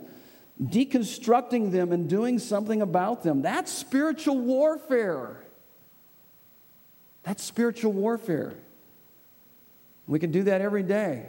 deconstructing 0.61 1.72
them 1.72 1.92
and 1.92 2.09
doing 2.09 2.38
something 2.38 2.82
about 2.82 3.22
them. 3.22 3.42
That's 3.42 3.72
spiritual 3.72 4.38
warfare. 4.38 5.42
That's 7.22 7.42
spiritual 7.42 7.92
warfare. 7.92 8.55
We 10.12 10.18
can 10.18 10.30
do 10.30 10.42
that 10.42 10.60
every 10.60 10.82
day. 10.82 11.24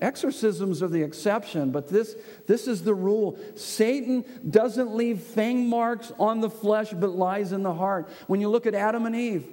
Exorcisms 0.00 0.82
are 0.82 0.88
the 0.88 1.02
exception, 1.02 1.70
but 1.70 1.86
this, 1.86 2.16
this 2.48 2.66
is 2.66 2.82
the 2.82 2.92
rule. 2.92 3.38
Satan 3.54 4.24
doesn't 4.50 4.92
leave 4.92 5.20
fang 5.20 5.68
marks 5.68 6.12
on 6.18 6.40
the 6.40 6.50
flesh, 6.50 6.92
but 6.92 7.10
lies 7.10 7.52
in 7.52 7.62
the 7.62 7.72
heart. 7.72 8.08
When 8.26 8.40
you 8.40 8.48
look 8.48 8.66
at 8.66 8.74
Adam 8.74 9.06
and 9.06 9.14
Eve, 9.14 9.46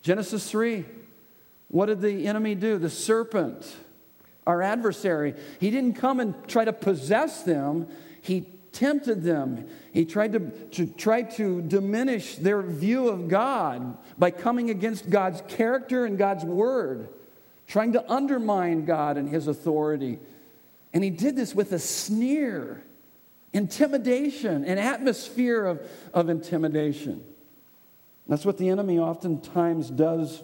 Genesis 0.00 0.50
3, 0.50 0.86
what 1.68 1.86
did 1.86 2.00
the 2.00 2.26
enemy 2.26 2.54
do? 2.54 2.78
The 2.78 2.88
serpent, 2.88 3.76
our 4.46 4.62
adversary, 4.62 5.34
he 5.60 5.70
didn't 5.70 5.96
come 5.96 6.20
and 6.20 6.34
try 6.48 6.64
to 6.64 6.72
possess 6.72 7.42
them. 7.42 7.86
He 8.22 8.46
tempted 8.72 9.22
them. 9.22 9.68
He 9.92 10.06
tried 10.06 10.32
to, 10.32 10.50
to, 10.70 10.86
try 10.86 11.20
to 11.22 11.60
diminish 11.60 12.36
their 12.36 12.62
view 12.62 13.08
of 13.08 13.28
God 13.28 13.98
by 14.16 14.30
coming 14.30 14.70
against 14.70 15.10
God's 15.10 15.42
character 15.48 16.06
and 16.06 16.16
God's 16.16 16.46
word, 16.46 17.10
trying 17.70 17.92
to 17.92 18.12
undermine 18.12 18.84
God 18.84 19.16
and 19.16 19.28
his 19.28 19.46
authority. 19.46 20.18
And 20.92 21.04
he 21.04 21.10
did 21.10 21.36
this 21.36 21.54
with 21.54 21.70
a 21.70 21.78
sneer, 21.78 22.82
intimidation, 23.52 24.64
an 24.64 24.76
atmosphere 24.76 25.64
of, 25.64 25.88
of 26.12 26.28
intimidation. 26.28 27.22
That's 28.26 28.44
what 28.44 28.58
the 28.58 28.68
enemy 28.70 28.98
oftentimes 28.98 29.88
does 29.88 30.42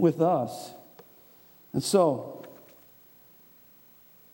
with 0.00 0.20
us. 0.20 0.72
And 1.72 1.82
so, 1.82 2.44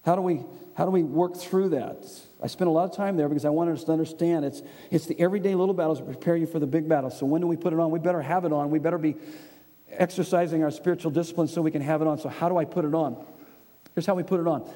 how 0.06 0.16
do 0.16 0.22
we, 0.22 0.40
how 0.74 0.86
do 0.86 0.90
we 0.90 1.02
work 1.02 1.36
through 1.36 1.70
that? 1.70 2.06
I 2.42 2.46
spent 2.46 2.68
a 2.68 2.70
lot 2.70 2.84
of 2.88 2.96
time 2.96 3.18
there 3.18 3.28
because 3.28 3.44
I 3.44 3.50
wanted 3.50 3.74
us 3.74 3.84
to 3.84 3.92
understand 3.92 4.46
it's, 4.46 4.62
it's 4.90 5.04
the 5.04 5.20
everyday 5.20 5.54
little 5.54 5.74
battles 5.74 5.98
that 5.98 6.06
prepare 6.06 6.36
you 6.36 6.46
for 6.46 6.58
the 6.58 6.66
big 6.66 6.88
battle. 6.88 7.10
So 7.10 7.26
when 7.26 7.42
do 7.42 7.46
we 7.46 7.56
put 7.56 7.74
it 7.74 7.78
on? 7.78 7.90
We 7.90 7.98
better 7.98 8.22
have 8.22 8.46
it 8.46 8.52
on. 8.52 8.70
We 8.70 8.78
better 8.78 8.98
be 8.98 9.16
exercising 9.98 10.62
our 10.62 10.70
spiritual 10.70 11.10
discipline 11.10 11.48
so 11.48 11.62
we 11.62 11.70
can 11.70 11.82
have 11.82 12.02
it 12.02 12.08
on. 12.08 12.18
So 12.18 12.28
how 12.28 12.48
do 12.48 12.56
I 12.56 12.64
put 12.64 12.84
it 12.84 12.94
on? 12.94 13.16
Here's 13.94 14.06
how 14.06 14.14
we 14.14 14.22
put 14.22 14.40
it 14.40 14.46
on. 14.46 14.68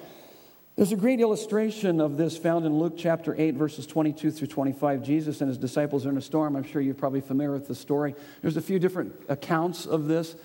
There's 0.77 0.93
a 0.93 0.97
great 0.97 1.19
illustration 1.19 2.01
of 2.01 2.17
this 2.17 2.39
found 2.39 2.65
in 2.65 2.79
Luke 2.79 2.95
chapter 2.97 3.35
8, 3.37 3.57
verses 3.57 3.85
22 3.85 4.31
through 4.31 4.47
25. 4.47 5.03
Jesus 5.03 5.41
and 5.41 5.49
his 5.49 5.59
disciples 5.59 6.07
are 6.07 6.11
in 6.11 6.17
a 6.17 6.23
storm. 6.23 6.55
I'm 6.55 6.63
sure 6.63 6.81
you're 6.81 6.95
probably 6.95 7.21
familiar 7.21 7.53
with 7.53 7.67
the 7.67 7.75
story. 7.75 8.15
There's 8.43 8.57
a 8.57 8.63
few 8.63 8.79
different 8.79 9.13
accounts 9.29 9.87
of 9.87 10.07
this 10.07 10.37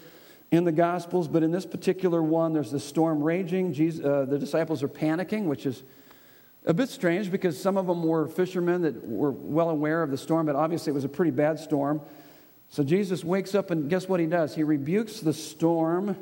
in 0.50 0.64
the 0.64 0.72
Gospels, 0.72 1.28
but 1.28 1.44
in 1.44 1.52
this 1.52 1.68
particular 1.68 2.24
one, 2.24 2.54
there's 2.54 2.72
the 2.72 2.80
storm 2.80 3.22
raging. 3.22 3.74
Jesus, 3.74 4.04
uh, 4.04 4.26
the 4.26 4.40
disciples 4.40 4.82
are 4.82 4.88
panicking, 4.88 5.46
which 5.46 5.68
is 5.68 5.84
a 6.66 6.74
bit 6.74 6.90
strange 6.90 7.30
because 7.30 7.62
some 7.62 7.78
of 7.78 7.86
them 7.86 8.04
were 8.04 8.28
fishermen 8.28 8.82
that 8.84 9.08
were 9.08 9.32
well 9.32 9.70
aware 9.70 10.02
of 10.02 10.10
the 10.10 10.18
storm, 10.18 10.48
but 10.48 10.56
obviously 10.56 10.90
it 10.92 10.94
was 10.96 11.04
a 11.04 11.10
pretty 11.10 11.32
bad 11.32 11.60
storm. 11.60 12.02
So 12.74 12.84
Jesus 12.84 13.24
wakes 13.24 13.54
up, 13.54 13.70
and 13.70 13.88
guess 13.88 14.10
what 14.10 14.20
he 14.20 14.26
does? 14.26 14.56
He 14.56 14.64
rebukes 14.64 15.20
the 15.20 15.32
storm, 15.32 16.18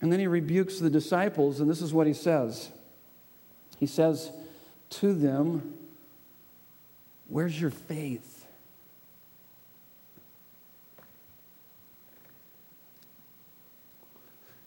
and 0.00 0.12
then 0.12 0.20
he 0.20 0.28
rebukes 0.28 0.78
the 0.78 0.88
disciples, 0.88 1.58
and 1.58 1.68
this 1.68 1.82
is 1.82 1.92
what 1.92 2.06
he 2.06 2.12
says. 2.12 2.70
He 3.76 3.86
says 3.86 4.30
to 4.90 5.12
them, 5.12 5.74
Where's 7.26 7.60
your 7.60 7.70
faith? 7.70 8.46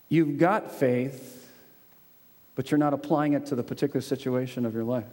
You've 0.10 0.38
got 0.38 0.74
faith, 0.74 1.50
but 2.54 2.70
you're 2.70 2.78
not 2.78 2.94
applying 2.94 3.32
it 3.32 3.46
to 3.46 3.56
the 3.56 3.64
particular 3.64 4.02
situation 4.02 4.66
of 4.66 4.74
your 4.74 4.84
life. 4.84 5.06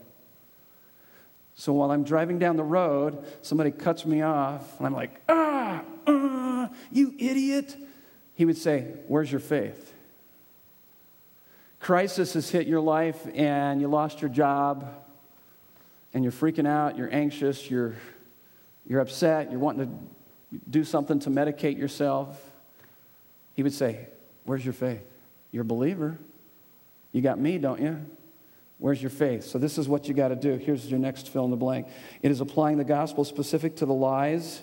So 1.59 1.72
while 1.72 1.90
I'm 1.90 2.04
driving 2.04 2.38
down 2.38 2.56
the 2.56 2.62
road, 2.62 3.24
somebody 3.42 3.72
cuts 3.72 4.06
me 4.06 4.22
off, 4.22 4.78
and 4.78 4.86
I'm 4.86 4.94
like, 4.94 5.20
ah, 5.28 5.82
uh, 6.06 6.68
you 6.92 7.12
idiot. 7.18 7.76
He 8.34 8.44
would 8.44 8.56
say, 8.56 8.82
Where's 9.09 9.30
your 9.30 9.40
faith? 9.40 9.92
Crisis 11.80 12.34
has 12.34 12.48
hit 12.48 12.68
your 12.68 12.78
life, 12.78 13.26
and 13.34 13.80
you 13.80 13.88
lost 13.88 14.22
your 14.22 14.30
job, 14.30 14.88
and 16.14 16.22
you're 16.22 16.32
freaking 16.32 16.66
out, 16.66 16.96
you're 16.96 17.12
anxious, 17.12 17.68
you're, 17.68 17.96
you're 18.86 19.00
upset, 19.00 19.50
you're 19.50 19.59
wanting 19.59 19.88
to 20.52 20.61
do 20.70 20.84
something 20.84 21.18
to 21.18 21.28
medicate 21.28 21.76
yourself. 21.76 22.40
He 23.54 23.64
would 23.64 23.74
say, 23.74 24.06
Where's 24.44 24.64
your 24.64 24.74
faith? 24.74 25.02
You're 25.50 25.62
a 25.62 25.64
believer. 25.64 26.18
You 27.11 27.20
got 27.20 27.40
me, 27.40 27.59
don't 27.59 27.80
you? 27.80 28.06
Where's 28.78 29.02
your 29.02 29.10
faith? 29.10 29.44
So, 29.44 29.58
this 29.58 29.76
is 29.76 29.88
what 29.88 30.08
you 30.08 30.14
got 30.14 30.28
to 30.28 30.36
do. 30.36 30.56
Here's 30.56 30.88
your 30.88 31.00
next 31.00 31.28
fill 31.28 31.44
in 31.44 31.50
the 31.50 31.56
blank 31.56 31.88
it 32.22 32.30
is 32.30 32.40
applying 32.40 32.78
the 32.78 32.84
gospel 32.84 33.24
specific 33.24 33.76
to 33.76 33.86
the 33.86 33.94
lies, 33.94 34.62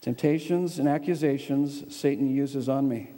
temptations, 0.00 0.78
and 0.78 0.88
accusations 0.88 1.94
Satan 1.94 2.30
uses 2.30 2.68
on 2.68 2.88
me. 2.88 3.10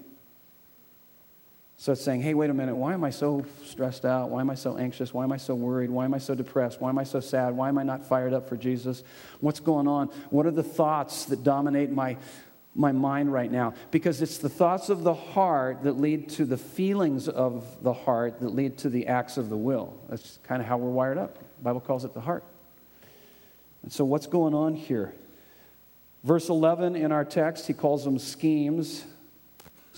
So 1.80 1.92
it's 1.92 2.04
saying, 2.04 2.20
hey, 2.20 2.34
wait 2.34 2.50
a 2.50 2.54
minute, 2.54 2.76
why 2.76 2.92
am 2.92 3.04
I 3.04 3.08
so 3.08 3.42
stressed 3.64 4.04
out? 4.04 4.28
Why 4.28 4.42
am 4.42 4.50
I 4.50 4.54
so 4.54 4.76
anxious? 4.76 5.14
Why 5.14 5.24
am 5.24 5.32
I 5.32 5.38
so 5.38 5.54
worried? 5.54 5.88
Why 5.88 6.04
am 6.04 6.12
I 6.12 6.18
so 6.18 6.34
depressed? 6.34 6.78
Why 6.78 6.90
am 6.90 6.98
I 6.98 7.04
so 7.04 7.20
sad? 7.20 7.56
Why 7.56 7.70
am 7.70 7.78
I 7.78 7.84
not 7.84 8.04
fired 8.06 8.34
up 8.34 8.50
for 8.50 8.58
Jesus? 8.58 9.02
What's 9.40 9.60
going 9.60 9.88
on? 9.88 10.08
What 10.28 10.44
are 10.44 10.50
the 10.50 10.62
thoughts 10.62 11.24
that 11.24 11.42
dominate 11.42 11.90
my, 11.90 12.18
my 12.74 12.92
mind 12.92 13.32
right 13.32 13.50
now 13.50 13.74
because 13.90 14.22
it's 14.22 14.38
the 14.38 14.48
thoughts 14.48 14.88
of 14.88 15.02
the 15.02 15.14
heart 15.14 15.82
that 15.82 16.00
lead 16.00 16.28
to 16.28 16.44
the 16.44 16.56
feelings 16.56 17.28
of 17.28 17.82
the 17.82 17.92
heart 17.92 18.40
that 18.40 18.50
lead 18.50 18.78
to 18.78 18.88
the 18.88 19.06
acts 19.06 19.36
of 19.36 19.48
the 19.48 19.56
will. 19.56 19.98
That's 20.08 20.38
kind 20.44 20.62
of 20.62 20.68
how 20.68 20.76
we're 20.78 20.90
wired 20.90 21.18
up. 21.18 21.38
The 21.38 21.64
Bible 21.64 21.80
calls 21.80 22.04
it 22.04 22.14
the 22.14 22.20
heart. 22.20 22.44
And 23.82 23.92
so 23.92 24.04
what's 24.04 24.26
going 24.26 24.54
on 24.54 24.74
here? 24.74 25.14
Verse 26.22 26.48
11 26.48 26.96
in 26.96 27.12
our 27.12 27.24
text, 27.24 27.66
he 27.66 27.72
calls 27.72 28.04
them 28.04 28.18
schemes. 28.18 29.04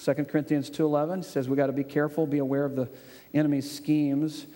2 0.03 0.15
Corinthians 0.25 0.71
2:11 0.71 1.25
says 1.25 1.49
we 1.49 1.57
got 1.57 1.67
to 1.67 1.73
be 1.73 1.85
careful, 1.85 2.27
be 2.27 2.39
aware 2.39 2.65
of 2.65 2.77
the 2.77 2.89
enemy's 3.35 3.71
schemes. 3.71 4.47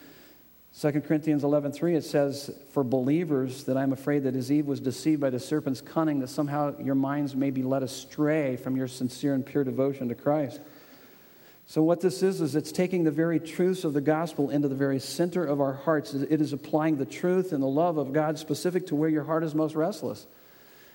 2 0.78 1.00
Corinthians 1.00 1.42
11:3 1.42 1.94
it 1.94 2.04
says 2.04 2.50
for 2.68 2.84
believers 2.84 3.64
that 3.64 3.78
I'm 3.78 3.94
afraid 3.94 4.24
that 4.24 4.36
as 4.36 4.52
Eve 4.52 4.66
was 4.66 4.78
deceived 4.78 5.22
by 5.22 5.30
the 5.30 5.40
serpent's 5.40 5.80
cunning 5.80 6.20
that 6.20 6.28
somehow 6.28 6.78
your 6.78 6.94
minds 6.94 7.34
may 7.34 7.50
be 7.50 7.62
led 7.62 7.82
astray 7.82 8.56
from 8.56 8.76
your 8.76 8.86
sincere 8.86 9.32
and 9.32 9.44
pure 9.44 9.64
devotion 9.64 10.10
to 10.10 10.14
Christ. 10.14 10.60
So 11.66 11.82
what 11.82 12.02
this 12.02 12.22
is 12.22 12.42
is 12.42 12.54
it's 12.54 12.72
taking 12.72 13.04
the 13.04 13.10
very 13.10 13.40
truths 13.40 13.84
of 13.84 13.94
the 13.94 14.02
gospel 14.02 14.50
into 14.50 14.68
the 14.68 14.74
very 14.74 15.00
center 15.00 15.46
of 15.46 15.62
our 15.62 15.72
hearts. 15.72 16.12
It 16.12 16.42
is 16.42 16.52
applying 16.52 16.98
the 16.98 17.06
truth 17.06 17.52
and 17.52 17.62
the 17.62 17.66
love 17.66 17.96
of 17.96 18.12
God 18.12 18.38
specific 18.38 18.86
to 18.88 18.94
where 18.94 19.08
your 19.08 19.24
heart 19.24 19.44
is 19.44 19.54
most 19.54 19.74
restless. 19.74 20.26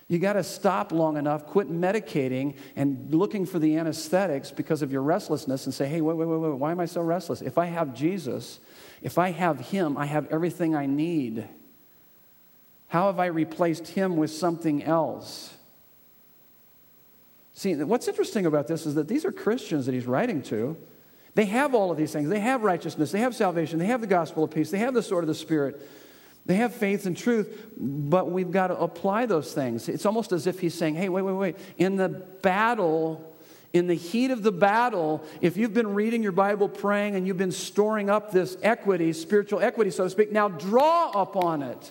You 0.06 0.20
got 0.20 0.34
to 0.34 0.44
stop 0.44 0.92
long 0.92 1.16
enough, 1.16 1.46
quit 1.46 1.68
medicating 1.68 2.54
and 2.76 3.12
looking 3.12 3.46
for 3.46 3.58
the 3.58 3.76
anesthetics 3.76 4.52
because 4.52 4.82
of 4.82 4.92
your 4.92 5.02
restlessness 5.02 5.64
and 5.64 5.74
say, 5.74 5.88
"Hey, 5.88 6.00
wait, 6.00 6.16
wait, 6.16 6.26
wait, 6.26 6.38
wait, 6.38 6.58
why 6.58 6.70
am 6.70 6.78
I 6.78 6.86
so 6.86 7.00
restless? 7.00 7.42
If 7.42 7.58
I 7.58 7.66
have 7.66 7.94
Jesus, 7.94 8.60
if 9.02 9.18
I 9.18 9.30
have 9.30 9.58
Him, 9.58 9.96
I 9.96 10.06
have 10.06 10.26
everything 10.30 10.74
I 10.74 10.86
need. 10.86 11.48
How 12.88 13.06
have 13.06 13.18
I 13.18 13.26
replaced 13.26 13.88
Him 13.88 14.16
with 14.16 14.30
something 14.30 14.82
else? 14.82 15.54
See, 17.54 17.74
what's 17.74 18.08
interesting 18.08 18.46
about 18.46 18.68
this 18.68 18.86
is 18.86 18.94
that 18.94 19.08
these 19.08 19.24
are 19.24 19.32
Christians 19.32 19.86
that 19.86 19.92
He's 19.92 20.06
writing 20.06 20.42
to. 20.44 20.76
They 21.34 21.46
have 21.46 21.74
all 21.74 21.90
of 21.90 21.96
these 21.96 22.12
things. 22.12 22.28
They 22.28 22.40
have 22.40 22.62
righteousness, 22.62 23.12
they 23.12 23.20
have 23.20 23.34
salvation, 23.34 23.78
they 23.78 23.86
have 23.86 24.00
the 24.00 24.06
gospel 24.06 24.44
of 24.44 24.50
peace, 24.50 24.70
they 24.70 24.78
have 24.78 24.94
the 24.94 25.02
sword 25.02 25.24
of 25.24 25.28
the 25.28 25.34
Spirit. 25.34 25.80
They 26.44 26.56
have 26.56 26.74
faith 26.74 27.06
and 27.06 27.16
truth, 27.16 27.72
but 27.76 28.30
we've 28.30 28.50
got 28.50 28.68
to 28.68 28.76
apply 28.76 29.26
those 29.26 29.54
things. 29.54 29.88
It's 29.88 30.04
almost 30.04 30.32
as 30.32 30.48
if 30.48 30.58
he's 30.58 30.74
saying, 30.74 30.96
hey, 30.96 31.08
wait, 31.08 31.22
wait, 31.22 31.32
wait. 31.32 31.56
In 31.78 31.96
the 31.96 32.08
battle, 32.08 33.31
in 33.72 33.86
the 33.86 33.94
heat 33.94 34.30
of 34.30 34.42
the 34.42 34.52
battle, 34.52 35.24
if 35.40 35.56
you've 35.56 35.72
been 35.72 35.94
reading 35.94 36.22
your 36.22 36.32
Bible, 36.32 36.68
praying, 36.68 37.14
and 37.14 37.26
you've 37.26 37.38
been 37.38 37.52
storing 37.52 38.10
up 38.10 38.30
this 38.30 38.56
equity, 38.62 39.12
spiritual 39.12 39.60
equity, 39.60 39.90
so 39.90 40.04
to 40.04 40.10
speak, 40.10 40.30
now 40.30 40.48
draw 40.48 41.10
upon 41.10 41.62
it. 41.62 41.90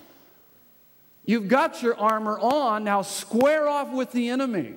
You've 1.26 1.48
got 1.48 1.82
your 1.82 1.98
armor 1.98 2.38
on, 2.40 2.84
now 2.84 3.02
square 3.02 3.68
off 3.68 3.92
with 3.92 4.12
the 4.12 4.30
enemy. 4.30 4.76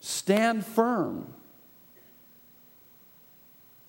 Stand 0.00 0.64
firm. 0.64 1.32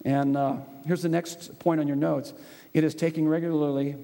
And 0.05 0.37
uh, 0.37 0.57
here's 0.85 1.01
the 1.01 1.09
next 1.09 1.59
point 1.59 1.79
on 1.79 1.87
your 1.87 1.95
notes 1.95 2.33
it 2.73 2.83
is 2.83 2.93
taking 2.93 3.27
regularly 3.27 3.95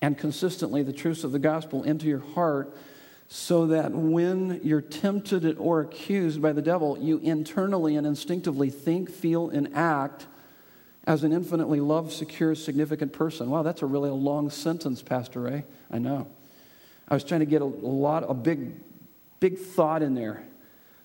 and 0.00 0.16
consistently 0.16 0.82
the 0.82 0.92
truths 0.92 1.24
of 1.24 1.32
the 1.32 1.38
gospel 1.38 1.82
into 1.82 2.06
your 2.06 2.20
heart 2.20 2.74
so 3.32 3.68
that 3.68 3.92
when 3.92 4.60
you're 4.64 4.80
tempted 4.80 5.56
or 5.56 5.82
accused 5.82 6.42
by 6.42 6.52
the 6.52 6.60
devil, 6.60 6.98
you 6.98 7.18
internally 7.18 7.94
and 7.94 8.04
instinctively 8.04 8.70
think, 8.70 9.08
feel, 9.08 9.48
and 9.50 9.72
act 9.72 10.26
as 11.06 11.22
an 11.22 11.32
infinitely 11.32 11.78
loved, 11.78 12.10
secure, 12.10 12.56
significant 12.56 13.12
person. 13.12 13.48
Wow, 13.48 13.62
that's 13.62 13.82
a 13.82 13.86
really 13.86 14.10
long 14.10 14.50
sentence, 14.50 15.00
Pastor 15.00 15.42
Ray. 15.42 15.64
I 15.92 16.00
know. 16.00 16.26
I 17.06 17.14
was 17.14 17.22
trying 17.22 17.38
to 17.38 17.46
get 17.46 17.62
a, 17.62 17.66
lot, 17.66 18.28
a 18.28 18.34
big, 18.34 18.72
big 19.38 19.58
thought 19.58 20.02
in 20.02 20.14
there. 20.16 20.42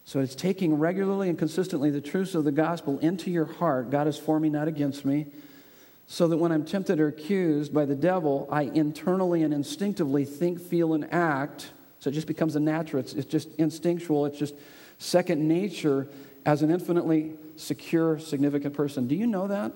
So 0.03 0.19
it's 0.19 0.33
taking 0.33 0.79
regularly 0.79 1.29
and 1.29 1.37
consistently 1.37 1.91
the 1.91 2.01
truths 2.01 2.33
of 2.33 2.43
the 2.43 2.51
gospel 2.51 2.97
into 2.99 3.29
your 3.29 3.45
heart. 3.45 3.91
God 3.91 4.07
is 4.07 4.17
for 4.17 4.39
me, 4.39 4.49
not 4.49 4.67
against 4.67 5.05
me. 5.05 5.27
So 6.07 6.27
that 6.27 6.37
when 6.37 6.51
I'm 6.51 6.65
tempted 6.65 6.99
or 6.99 7.07
accused 7.07 7.71
by 7.71 7.85
the 7.85 7.95
devil, 7.95 8.47
I 8.51 8.63
internally 8.63 9.43
and 9.43 9.53
instinctively 9.53 10.25
think, 10.25 10.59
feel, 10.59 10.95
and 10.95 11.11
act 11.13 11.69
so 12.05 12.09
it 12.09 12.13
just 12.13 12.27
becomes 12.27 12.55
a 12.55 12.59
natural, 12.59 12.99
it's, 12.99 13.13
it's 13.13 13.25
just 13.25 13.49
instinctual, 13.55 14.27
it's 14.27 14.37
just 14.37 14.53
second 14.99 15.47
nature 15.47 16.07
as 16.45 16.61
an 16.61 16.69
infinitely 16.69 17.33
secure, 17.55 18.19
significant 18.19 18.75
person. 18.75 19.07
Do 19.07 19.15
you 19.15 19.25
know 19.25 19.47
that? 19.47 19.71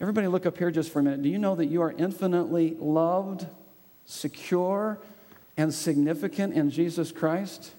Everybody, 0.00 0.26
look 0.26 0.46
up 0.46 0.58
here 0.58 0.72
just 0.72 0.90
for 0.90 0.98
a 0.98 1.02
minute. 1.04 1.22
Do 1.22 1.28
you 1.28 1.38
know 1.38 1.54
that 1.54 1.66
you 1.66 1.80
are 1.80 1.92
infinitely 1.92 2.76
loved, 2.80 3.46
secure, 4.04 4.98
and 5.56 5.72
significant 5.72 6.54
in 6.54 6.70
Jesus 6.70 7.12
Christ? 7.12 7.70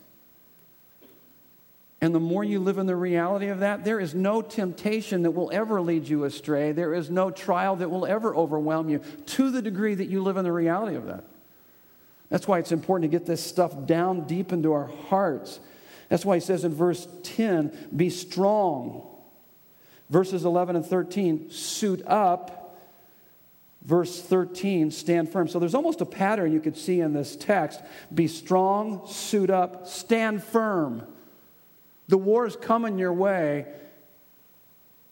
And 1.99 2.15
the 2.15 2.21
more 2.21 2.45
you 2.45 2.61
live 2.61 2.77
in 2.77 2.85
the 2.85 2.95
reality 2.95 3.47
of 3.47 3.59
that, 3.59 3.83
there 3.83 3.99
is 3.99 4.15
no 4.15 4.41
temptation 4.41 5.23
that 5.23 5.31
will 5.31 5.51
ever 5.51 5.81
lead 5.81 6.07
you 6.07 6.23
astray. 6.23 6.71
There 6.71 6.93
is 6.93 7.09
no 7.09 7.29
trial 7.29 7.75
that 7.75 7.91
will 7.91 8.05
ever 8.05 8.33
overwhelm 8.33 8.87
you 8.87 9.01
to 9.25 9.51
the 9.51 9.61
degree 9.61 9.95
that 9.95 10.07
you 10.07 10.23
live 10.23 10.37
in 10.37 10.45
the 10.45 10.53
reality 10.53 10.95
of 10.95 11.07
that. 11.07 11.25
That's 12.29 12.47
why 12.47 12.59
it's 12.59 12.71
important 12.71 13.11
to 13.11 13.17
get 13.17 13.25
this 13.25 13.43
stuff 13.43 13.85
down 13.85 14.25
deep 14.25 14.51
into 14.51 14.73
our 14.73 14.87
hearts. 15.09 15.59
That's 16.09 16.25
why 16.25 16.35
he 16.35 16.41
says 16.41 16.63
in 16.63 16.73
verse 16.73 17.07
10, 17.23 17.89
be 17.95 18.09
strong. 18.09 19.07
Verses 20.09 20.45
11 20.45 20.75
and 20.75 20.85
13, 20.85 21.49
suit 21.51 22.01
up. 22.05 22.77
Verse 23.83 24.21
13, 24.21 24.89
stand 24.89 25.31
firm. 25.31 25.47
So 25.47 25.59
there's 25.59 25.75
almost 25.75 26.01
a 26.01 26.05
pattern 26.05 26.51
you 26.51 26.59
could 26.59 26.77
see 26.77 27.01
in 27.01 27.13
this 27.13 27.35
text 27.35 27.81
be 28.13 28.27
strong, 28.27 29.07
suit 29.07 29.49
up, 29.49 29.87
stand 29.87 30.43
firm. 30.43 31.03
The 32.07 32.17
war 32.17 32.45
is 32.45 32.55
coming 32.55 32.97
your 32.97 33.13
way. 33.13 33.65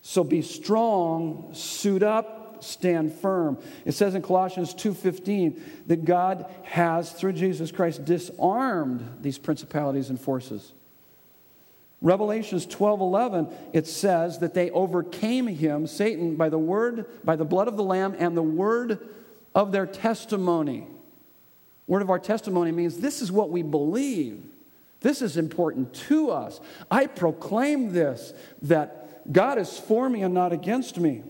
So 0.01 0.24
be 0.24 0.41
strong, 0.41 1.51
suit 1.53 2.03
up, 2.03 2.42
stand 2.64 3.14
firm. 3.14 3.57
It 3.86 3.93
says 3.93 4.16
in 4.16 4.22
Colossians 4.22 4.74
2:15 4.74 5.61
that 5.88 6.05
God 6.05 6.45
has 6.64 7.11
through 7.11 7.34
Jesus 7.34 7.72
Christ 7.72 8.05
disarmed 8.05 9.07
these 9.22 9.38
principalities 9.38 10.09
and 10.09 10.20
forces. 10.20 10.74
Revelations 12.01 12.66
12:11 12.66 13.49
it 13.72 13.88
says 13.88 14.39
that 14.39 14.53
they 14.53 14.70
overcame 14.72 15.47
him 15.47 15.88
Satan 15.88 16.36
by 16.36 16.49
the 16.49 16.59
word 16.59 17.05
by 17.24 17.36
the 17.36 17.45
blood 17.45 17.68
of 17.68 17.78
the 17.78 17.84
lamb 17.84 18.16
and 18.20 18.36
the 18.36 18.43
word 18.43 18.99
of 19.55 19.72
their 19.72 19.86
testimony. 19.86 20.88
Word 21.88 22.01
of 22.01 22.09
our 22.09 22.20
testimony 22.20 22.72
means 22.72 22.97
this 22.97 23.22
is 23.22 23.32
what 23.32 23.49
we 23.49 23.61
believe. 23.61 24.43
This 25.01 25.22
is 25.22 25.38
important 25.38 25.93
to 26.07 26.32
us. 26.32 26.61
I 26.89 27.07
proclaim 27.07 27.91
this 27.91 28.34
that 28.64 29.32
God 29.32 29.57
is 29.57 29.78
for 29.78 30.09
me 30.09 30.24
and 30.24 30.34
not 30.34 30.51
against 30.51 30.99
me. 30.99 31.24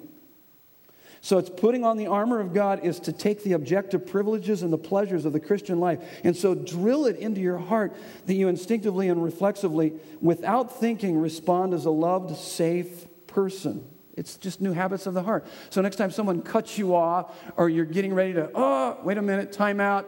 So 1.23 1.37
it's 1.37 1.49
putting 1.49 1.85
on 1.85 1.95
the 1.95 2.07
armor 2.07 2.41
of 2.41 2.53
God 2.53 2.83
is 2.83 2.99
to 2.99 3.13
take 3.13 3.43
the 3.43 3.53
objective 3.53 4.05
privileges 4.05 4.61
and 4.61 4.73
the 4.73 4.77
pleasures 4.77 5.23
of 5.23 5.31
the 5.31 5.39
Christian 5.39 5.79
life. 5.79 6.03
And 6.25 6.35
so 6.35 6.53
drill 6.53 7.05
it 7.05 7.15
into 7.15 7.39
your 7.39 7.57
heart 7.57 7.95
that 8.25 8.33
you 8.33 8.49
instinctively 8.49 9.07
and 9.07 9.23
reflexively, 9.23 9.93
without 10.19 10.81
thinking, 10.81 11.17
respond 11.17 11.73
as 11.73 11.85
a 11.85 11.91
loved, 11.91 12.35
safe 12.35 13.07
person. 13.25 13.87
It's 14.17 14.35
just 14.35 14.59
new 14.59 14.73
habits 14.73 15.07
of 15.07 15.13
the 15.13 15.23
heart. 15.23 15.47
So 15.69 15.81
next 15.81 15.95
time 15.95 16.11
someone 16.11 16.41
cuts 16.41 16.77
you 16.77 16.93
off 16.93 17.33
or 17.55 17.69
you're 17.69 17.85
getting 17.85 18.13
ready 18.13 18.33
to, 18.33 18.51
oh, 18.53 18.97
wait 19.01 19.17
a 19.17 19.21
minute, 19.21 19.53
time 19.53 19.79
out. 19.79 20.05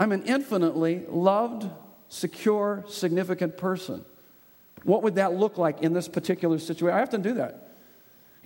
I'm 0.00 0.12
an 0.12 0.22
infinitely 0.22 1.04
loved, 1.10 1.68
secure, 2.08 2.86
significant 2.88 3.58
person. 3.58 4.02
What 4.82 5.02
would 5.02 5.16
that 5.16 5.34
look 5.34 5.58
like 5.58 5.82
in 5.82 5.92
this 5.92 6.08
particular 6.08 6.58
situation? 6.58 6.96
I 6.96 7.02
often 7.02 7.20
do 7.20 7.34
that. 7.34 7.65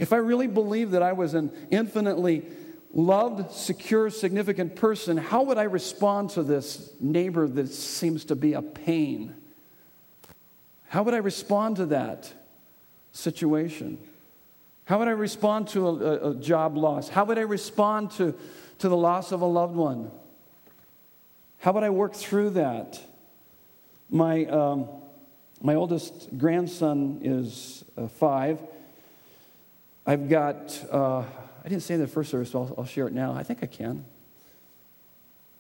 If 0.01 0.15
I 0.15 0.17
really 0.17 0.47
believed 0.47 0.93
that 0.93 1.03
I 1.03 1.13
was 1.13 1.35
an 1.35 1.53
infinitely 1.71 2.43
loved, 2.91 3.53
secure, 3.53 4.09
significant 4.09 4.75
person, 4.75 5.19
how 5.19 5.43
would 5.43 5.59
I 5.59 5.65
respond 5.65 6.31
to 6.31 6.43
this 6.43 6.91
neighbor 7.01 7.47
that 7.47 7.69
seems 7.69 8.25
to 8.25 8.35
be 8.35 8.55
a 8.55 8.63
pain? 8.63 9.35
How 10.89 11.03
would 11.03 11.13
I 11.13 11.19
respond 11.19 11.77
to 11.77 11.87
that 11.87 12.33
situation? 13.13 13.99
How 14.87 14.99
would 14.99 15.09
I 15.09 15.13
respond 15.13 15.69
to 15.69 15.87
a, 15.89 16.31
a, 16.31 16.35
job 16.35 16.79
loss? 16.79 17.11
How 17.11 17.27
would 17.27 17.37
I 17.37 17.43
respond 17.43 18.13
to, 18.13 18.35
to 18.79 18.89
the 18.89 18.97
loss 18.97 19.33
of 19.33 19.43
a 19.43 19.47
loved 19.47 19.77
one? 19.77 20.11
How 21.59 21.73
would 21.73 21.85
I 21.85 21.91
work 21.91 22.15
through 22.15 22.51
that? 22.51 22.99
My, 24.09 24.47
um, 24.47 24.89
my 25.61 25.75
oldest 25.75 26.39
grandson 26.39 27.21
is 27.23 27.85
uh, 27.99 28.09
five. 28.09 28.61
I've 30.07 30.29
got, 30.29 30.79
uh, 30.91 31.21
I 31.21 31.69
didn't 31.69 31.83
say 31.83 31.95
in 31.95 32.01
the 32.01 32.07
first 32.07 32.31
service, 32.31 32.51
so 32.51 32.61
I'll, 32.61 32.75
I'll, 32.79 32.85
share 32.85 33.07
it 33.07 33.13
now. 33.13 33.35
I 33.35 33.43
think 33.43 33.63
I 33.63 33.67
can. 33.67 34.05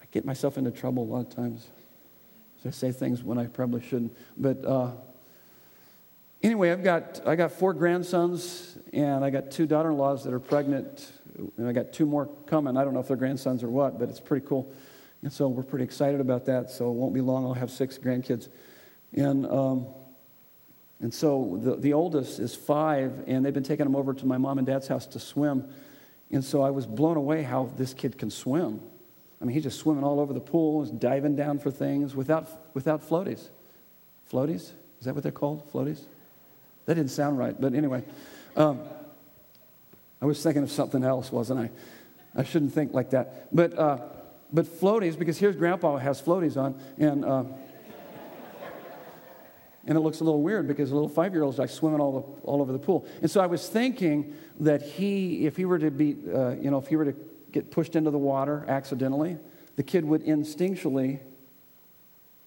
I 0.00 0.06
get 0.10 0.24
myself 0.24 0.56
into 0.56 0.70
trouble 0.70 1.02
a 1.02 1.08
lot 1.08 1.20
of 1.20 1.34
times. 1.34 1.68
So 2.62 2.68
I 2.68 2.72
say 2.72 2.92
things 2.92 3.22
when 3.22 3.38
I 3.38 3.46
probably 3.46 3.82
shouldn't. 3.82 4.16
But 4.36 4.64
uh, 4.64 4.92
anyway, 6.42 6.70
I've 6.70 6.82
got, 6.82 7.20
I 7.26 7.36
got 7.36 7.52
four 7.52 7.74
grandsons, 7.74 8.78
and 8.92 9.24
I 9.24 9.30
got 9.30 9.50
two 9.50 9.66
daughter 9.66 9.90
in 9.90 9.98
laws 9.98 10.24
that 10.24 10.32
are 10.32 10.40
pregnant, 10.40 11.12
and 11.56 11.68
I 11.68 11.72
got 11.72 11.92
two 11.92 12.06
more 12.06 12.26
coming. 12.46 12.76
I 12.76 12.84
don't 12.84 12.94
know 12.94 13.00
if 13.00 13.08
they're 13.08 13.16
grandsons 13.16 13.62
or 13.62 13.68
what, 13.68 13.98
but 13.98 14.08
it's 14.08 14.20
pretty 14.20 14.46
cool. 14.46 14.72
And 15.22 15.30
so 15.30 15.48
we're 15.48 15.62
pretty 15.62 15.84
excited 15.84 16.20
about 16.20 16.46
that. 16.46 16.70
So 16.70 16.88
it 16.90 16.94
won't 16.94 17.12
be 17.12 17.20
long, 17.20 17.44
I'll 17.44 17.52
have 17.52 17.70
six 17.70 17.98
grandkids. 17.98 18.48
And, 19.12 19.44
um, 19.46 19.86
and 21.00 21.12
so 21.12 21.58
the, 21.62 21.76
the 21.76 21.92
oldest 21.92 22.38
is 22.38 22.54
five, 22.54 23.24
and 23.26 23.44
they've 23.44 23.54
been 23.54 23.62
taking 23.62 23.86
him 23.86 23.96
over 23.96 24.12
to 24.12 24.26
my 24.26 24.38
mom 24.38 24.58
and 24.58 24.66
dad's 24.66 24.86
house 24.86 25.06
to 25.06 25.18
swim. 25.18 25.68
And 26.30 26.44
so 26.44 26.62
I 26.62 26.70
was 26.70 26.86
blown 26.86 27.16
away 27.16 27.42
how 27.42 27.70
this 27.76 27.94
kid 27.94 28.18
can 28.18 28.30
swim. 28.30 28.80
I 29.40 29.44
mean, 29.44 29.54
he's 29.54 29.62
just 29.62 29.80
swimming 29.80 30.04
all 30.04 30.20
over 30.20 30.32
the 30.32 30.40
pool, 30.40 30.82
he's 30.82 30.92
diving 30.92 31.36
down 31.36 31.58
for 31.58 31.70
things 31.70 32.14
without, 32.14 32.48
without 32.74 33.02
floaties. 33.02 33.48
Floaties? 34.30 34.72
Is 34.98 35.06
that 35.06 35.14
what 35.14 35.22
they're 35.22 35.32
called? 35.32 35.72
Floaties? 35.72 36.02
That 36.84 36.94
didn't 36.94 37.10
sound 37.10 37.38
right, 37.38 37.58
but 37.58 37.74
anyway. 37.74 38.04
Um, 38.56 38.80
I 40.20 40.26
was 40.26 40.42
thinking 40.42 40.62
of 40.62 40.70
something 40.70 41.02
else, 41.02 41.32
wasn't 41.32 41.60
I? 41.60 41.70
I 42.36 42.44
shouldn't 42.44 42.74
think 42.74 42.92
like 42.92 43.10
that. 43.10 43.48
But 43.54 43.78
uh, 43.78 43.98
but 44.52 44.66
floaties, 44.66 45.18
because 45.18 45.38
here's 45.38 45.56
Grandpa 45.56 45.96
has 45.96 46.20
floaties 46.20 46.56
on, 46.56 46.78
and 46.98 47.24
uh, 47.24 47.44
and 49.86 49.96
it 49.96 50.00
looks 50.00 50.20
a 50.20 50.24
little 50.24 50.42
weird 50.42 50.68
because 50.68 50.90
a 50.90 50.94
little 50.94 51.08
five 51.08 51.32
year 51.32 51.42
old's 51.42 51.58
like 51.58 51.70
swimming 51.70 52.00
all, 52.00 52.12
the, 52.12 52.46
all 52.46 52.60
over 52.60 52.72
the 52.72 52.78
pool. 52.78 53.06
And 53.22 53.30
so 53.30 53.40
I 53.40 53.46
was 53.46 53.68
thinking 53.68 54.34
that 54.60 54.82
he, 54.82 55.46
if 55.46 55.56
he 55.56 55.64
were 55.64 55.78
to 55.78 55.90
be, 55.90 56.16
uh, 56.32 56.50
you 56.50 56.70
know, 56.70 56.78
if 56.78 56.88
he 56.88 56.96
were 56.96 57.06
to 57.06 57.14
get 57.52 57.70
pushed 57.70 57.96
into 57.96 58.10
the 58.10 58.18
water 58.18 58.64
accidentally, 58.68 59.38
the 59.76 59.82
kid 59.82 60.04
would 60.04 60.24
instinctually 60.24 61.20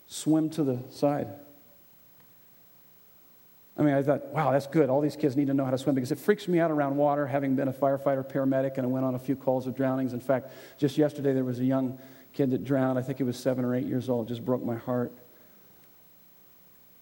swim 0.05 0.49
to 0.51 0.63
the 0.63 0.79
side. 0.91 1.27
I 3.75 3.81
mean, 3.81 3.95
I 3.95 4.03
thought, 4.03 4.27
wow, 4.27 4.51
that's 4.51 4.67
good. 4.67 4.89
All 4.89 5.01
these 5.01 5.15
kids 5.15 5.35
need 5.35 5.47
to 5.47 5.53
know 5.53 5.65
how 5.65 5.71
to 5.71 5.77
swim 5.79 5.95
because 5.95 6.11
it 6.11 6.19
freaks 6.19 6.47
me 6.47 6.59
out 6.59 6.69
around 6.69 6.95
water, 6.95 7.25
having 7.25 7.55
been 7.55 7.67
a 7.67 7.73
firefighter, 7.73 8.23
paramedic, 8.23 8.77
and 8.77 8.83
I 8.83 8.87
went 8.87 9.03
on 9.03 9.15
a 9.15 9.19
few 9.19 9.35
calls 9.35 9.65
of 9.65 9.75
drownings. 9.75 10.13
In 10.13 10.19
fact, 10.19 10.53
just 10.77 10.95
yesterday 10.95 11.33
there 11.33 11.43
was 11.43 11.59
a 11.59 11.65
young 11.65 11.97
kid 12.33 12.51
that 12.51 12.63
drowned. 12.63 12.99
I 12.99 13.01
think 13.01 13.17
he 13.17 13.23
was 13.23 13.37
seven 13.37 13.65
or 13.65 13.73
eight 13.73 13.87
years 13.87 14.09
old. 14.09 14.27
It 14.27 14.29
just 14.29 14.45
broke 14.45 14.63
my 14.63 14.75
heart. 14.75 15.11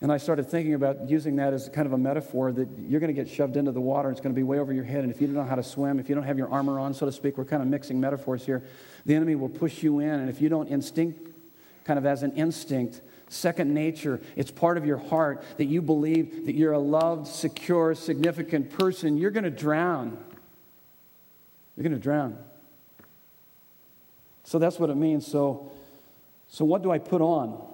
And 0.01 0.11
I 0.11 0.17
started 0.17 0.49
thinking 0.49 0.73
about 0.73 1.09
using 1.09 1.35
that 1.35 1.53
as 1.53 1.69
kind 1.69 1.85
of 1.85 1.93
a 1.93 1.97
metaphor 1.97 2.51
that 2.51 2.67
you're 2.79 2.99
going 2.99 3.13
to 3.15 3.23
get 3.23 3.31
shoved 3.31 3.55
into 3.55 3.71
the 3.71 3.81
water. 3.81 4.09
It's 4.09 4.19
going 4.19 4.33
to 4.33 4.39
be 4.39 4.41
way 4.41 4.57
over 4.57 4.73
your 4.73 4.83
head. 4.83 5.03
And 5.03 5.13
if 5.13 5.21
you 5.21 5.27
don't 5.27 5.35
know 5.35 5.43
how 5.43 5.55
to 5.55 5.63
swim, 5.63 5.99
if 5.99 6.09
you 6.09 6.15
don't 6.15 6.23
have 6.23 6.39
your 6.39 6.49
armor 6.49 6.79
on, 6.79 6.95
so 6.95 7.05
to 7.05 7.11
speak, 7.11 7.37
we're 7.37 7.45
kind 7.45 7.61
of 7.61 7.67
mixing 7.67 7.99
metaphors 7.99 8.43
here. 8.43 8.63
The 9.05 9.13
enemy 9.13 9.35
will 9.35 9.49
push 9.49 9.83
you 9.83 9.99
in. 9.99 10.09
And 10.09 10.27
if 10.27 10.41
you 10.41 10.49
don't 10.49 10.67
instinct, 10.69 11.29
kind 11.83 11.99
of 11.99 12.07
as 12.07 12.23
an 12.23 12.31
instinct, 12.33 12.99
second 13.29 13.73
nature. 13.75 14.19
It's 14.35 14.49
part 14.49 14.77
of 14.77 14.87
your 14.87 14.97
heart 14.97 15.43
that 15.57 15.65
you 15.65 15.83
believe 15.83 16.47
that 16.47 16.55
you're 16.55 16.73
a 16.73 16.79
loved, 16.79 17.27
secure, 17.27 17.93
significant 17.93 18.71
person. 18.71 19.17
You're 19.17 19.31
going 19.31 19.43
to 19.43 19.51
drown. 19.51 20.17
You're 21.77 21.83
going 21.83 21.93
to 21.93 21.99
drown. 21.99 22.37
So 24.45 24.57
that's 24.57 24.79
what 24.79 24.89
it 24.89 24.97
means. 24.97 25.27
So, 25.27 25.71
so 26.49 26.65
what 26.65 26.81
do 26.81 26.91
I 26.91 26.97
put 26.97 27.21
on? 27.21 27.67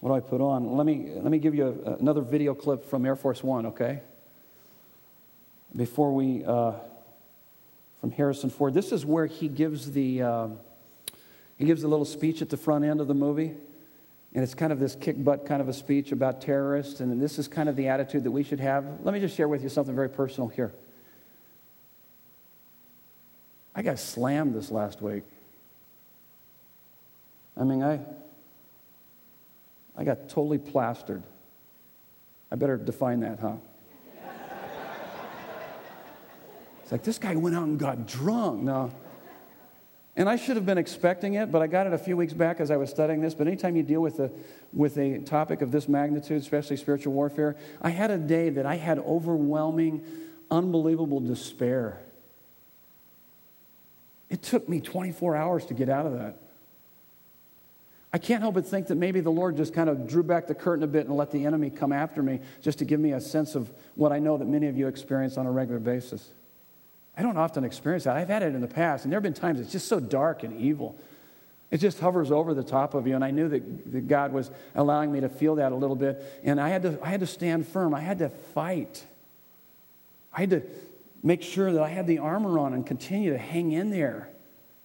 What 0.00 0.10
do 0.10 0.14
I 0.14 0.20
put 0.20 0.40
on? 0.40 0.76
Let 0.76 0.86
me, 0.86 1.10
let 1.14 1.30
me 1.30 1.38
give 1.38 1.54
you 1.54 1.82
a, 1.84 1.94
another 1.94 2.20
video 2.20 2.54
clip 2.54 2.84
from 2.84 3.04
Air 3.04 3.16
Force 3.16 3.42
One, 3.42 3.66
okay? 3.66 4.02
Before 5.74 6.12
we, 6.12 6.44
uh, 6.44 6.72
from 8.00 8.12
Harrison 8.12 8.50
Ford. 8.50 8.74
This 8.74 8.92
is 8.92 9.04
where 9.04 9.26
he 9.26 9.48
gives 9.48 9.92
the. 9.92 10.22
Uh, 10.22 10.48
he 11.56 11.64
gives 11.64 11.82
a 11.82 11.88
little 11.88 12.04
speech 12.04 12.40
at 12.40 12.50
the 12.50 12.56
front 12.56 12.84
end 12.84 13.00
of 13.00 13.08
the 13.08 13.14
movie, 13.14 13.52
and 14.32 14.44
it's 14.44 14.54
kind 14.54 14.72
of 14.72 14.78
this 14.78 14.94
kick 14.94 15.22
butt 15.22 15.44
kind 15.44 15.60
of 15.60 15.68
a 15.68 15.72
speech 15.72 16.12
about 16.12 16.40
terrorists, 16.40 17.00
and 17.00 17.20
this 17.20 17.36
is 17.36 17.48
kind 17.48 17.68
of 17.68 17.74
the 17.74 17.88
attitude 17.88 18.22
that 18.22 18.30
we 18.30 18.44
should 18.44 18.60
have. 18.60 18.84
Let 19.02 19.12
me 19.12 19.18
just 19.18 19.36
share 19.36 19.48
with 19.48 19.64
you 19.64 19.68
something 19.68 19.94
very 19.94 20.08
personal 20.08 20.48
here. 20.48 20.72
I 23.74 23.82
got 23.82 23.98
slammed 23.98 24.54
this 24.54 24.70
last 24.70 25.02
week. 25.02 25.24
I 27.56 27.64
mean, 27.64 27.82
I, 27.82 27.98
I 29.98 30.04
got 30.04 30.28
totally 30.28 30.58
plastered. 30.58 31.24
I 32.50 32.56
better 32.56 32.76
define 32.76 33.20
that, 33.20 33.40
huh? 33.40 33.56
It's 36.82 36.92
like 36.92 37.02
this 37.02 37.18
guy 37.18 37.34
went 37.36 37.54
out 37.54 37.64
and 37.64 37.78
got 37.78 38.06
drunk. 38.06 38.62
No. 38.62 38.90
And 40.16 40.26
I 40.28 40.36
should 40.36 40.56
have 40.56 40.64
been 40.64 40.78
expecting 40.78 41.34
it, 41.34 41.52
but 41.52 41.60
I 41.60 41.66
got 41.66 41.86
it 41.86 41.92
a 41.92 41.98
few 41.98 42.16
weeks 42.16 42.32
back 42.32 42.60
as 42.60 42.70
I 42.70 42.78
was 42.78 42.88
studying 42.88 43.20
this. 43.20 43.34
But 43.34 43.46
anytime 43.46 43.76
you 43.76 43.82
deal 43.82 44.00
with 44.00 44.18
a, 44.20 44.30
with 44.72 44.96
a 44.96 45.18
topic 45.18 45.60
of 45.60 45.70
this 45.70 45.86
magnitude, 45.86 46.40
especially 46.40 46.76
spiritual 46.76 47.12
warfare, 47.12 47.56
I 47.82 47.90
had 47.90 48.10
a 48.10 48.16
day 48.16 48.48
that 48.50 48.64
I 48.64 48.76
had 48.76 48.98
overwhelming, 49.00 50.02
unbelievable 50.50 51.20
despair. 51.20 52.00
It 54.30 54.42
took 54.42 54.68
me 54.68 54.80
24 54.80 55.36
hours 55.36 55.66
to 55.66 55.74
get 55.74 55.88
out 55.90 56.06
of 56.06 56.14
that. 56.14 56.36
I 58.12 58.18
can't 58.18 58.40
help 58.40 58.54
but 58.54 58.66
think 58.66 58.86
that 58.86 58.94
maybe 58.94 59.20
the 59.20 59.30
Lord 59.30 59.56
just 59.56 59.74
kind 59.74 59.90
of 59.90 60.08
drew 60.08 60.22
back 60.22 60.46
the 60.46 60.54
curtain 60.54 60.82
a 60.82 60.86
bit 60.86 61.06
and 61.06 61.16
let 61.16 61.30
the 61.30 61.44
enemy 61.44 61.68
come 61.68 61.92
after 61.92 62.22
me 62.22 62.40
just 62.62 62.78
to 62.78 62.86
give 62.86 62.98
me 63.00 63.12
a 63.12 63.20
sense 63.20 63.54
of 63.54 63.70
what 63.96 64.12
I 64.12 64.18
know 64.18 64.38
that 64.38 64.46
many 64.46 64.66
of 64.66 64.78
you 64.78 64.88
experience 64.88 65.36
on 65.36 65.46
a 65.46 65.50
regular 65.50 65.78
basis. 65.78 66.26
I 67.16 67.22
don't 67.22 67.36
often 67.36 67.64
experience 67.64 68.04
that. 68.04 68.16
I've 68.16 68.28
had 68.28 68.42
it 68.42 68.54
in 68.54 68.60
the 68.60 68.68
past, 68.68 69.04
and 69.04 69.12
there 69.12 69.18
have 69.18 69.24
been 69.24 69.34
times 69.34 69.60
it's 69.60 69.72
just 69.72 69.88
so 69.88 70.00
dark 70.00 70.42
and 70.42 70.58
evil. 70.58 70.96
It 71.70 71.78
just 71.78 72.00
hovers 72.00 72.30
over 72.30 72.54
the 72.54 72.62
top 72.62 72.94
of 72.94 73.06
you, 73.06 73.14
and 73.14 73.22
I 73.22 73.30
knew 73.30 73.48
that, 73.50 73.92
that 73.92 74.08
God 74.08 74.32
was 74.32 74.50
allowing 74.74 75.12
me 75.12 75.20
to 75.20 75.28
feel 75.28 75.56
that 75.56 75.72
a 75.72 75.74
little 75.74 75.96
bit, 75.96 76.40
and 76.42 76.58
I 76.58 76.70
had, 76.70 76.82
to, 76.82 76.98
I 77.02 77.08
had 77.08 77.20
to 77.20 77.26
stand 77.26 77.68
firm. 77.68 77.92
I 77.92 78.00
had 78.00 78.20
to 78.20 78.30
fight. 78.30 79.04
I 80.32 80.40
had 80.40 80.50
to 80.50 80.62
make 81.22 81.42
sure 81.42 81.72
that 81.72 81.82
I 81.82 81.88
had 81.88 82.06
the 82.06 82.18
armor 82.18 82.58
on 82.58 82.72
and 82.72 82.86
continue 82.86 83.32
to 83.32 83.38
hang 83.38 83.72
in 83.72 83.90
there 83.90 84.30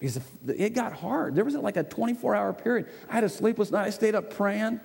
because 0.04 0.20
it 0.50 0.74
got 0.74 0.92
hard. 0.92 1.34
There 1.34 1.46
was 1.46 1.56
like 1.56 1.78
a 1.78 1.84
24 1.84 2.36
hour 2.36 2.52
period. 2.52 2.90
I 3.10 3.14
had 3.14 3.24
a 3.24 3.30
sleepless 3.30 3.72
night. 3.72 3.88
I 3.88 3.90
stayed 3.90 4.16
up 4.16 4.34
praying. 4.34 4.82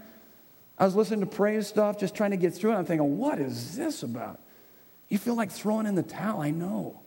I 0.78 0.84
was 0.84 0.94
listening 0.94 1.18
to 1.20 1.26
praise 1.26 1.66
stuff, 1.66 1.98
just 1.98 2.14
trying 2.14 2.30
to 2.30 2.36
get 2.36 2.54
through 2.54 2.70
it. 2.70 2.76
I'm 2.76 2.84
thinking, 2.84 3.18
what 3.18 3.40
is 3.40 3.76
this 3.76 4.04
about? 4.04 4.38
You 5.08 5.18
feel 5.18 5.34
like 5.34 5.50
throwing 5.50 5.86
in 5.86 5.96
the 5.96 6.04
towel, 6.04 6.40
I 6.40 6.52
know. 6.52 7.00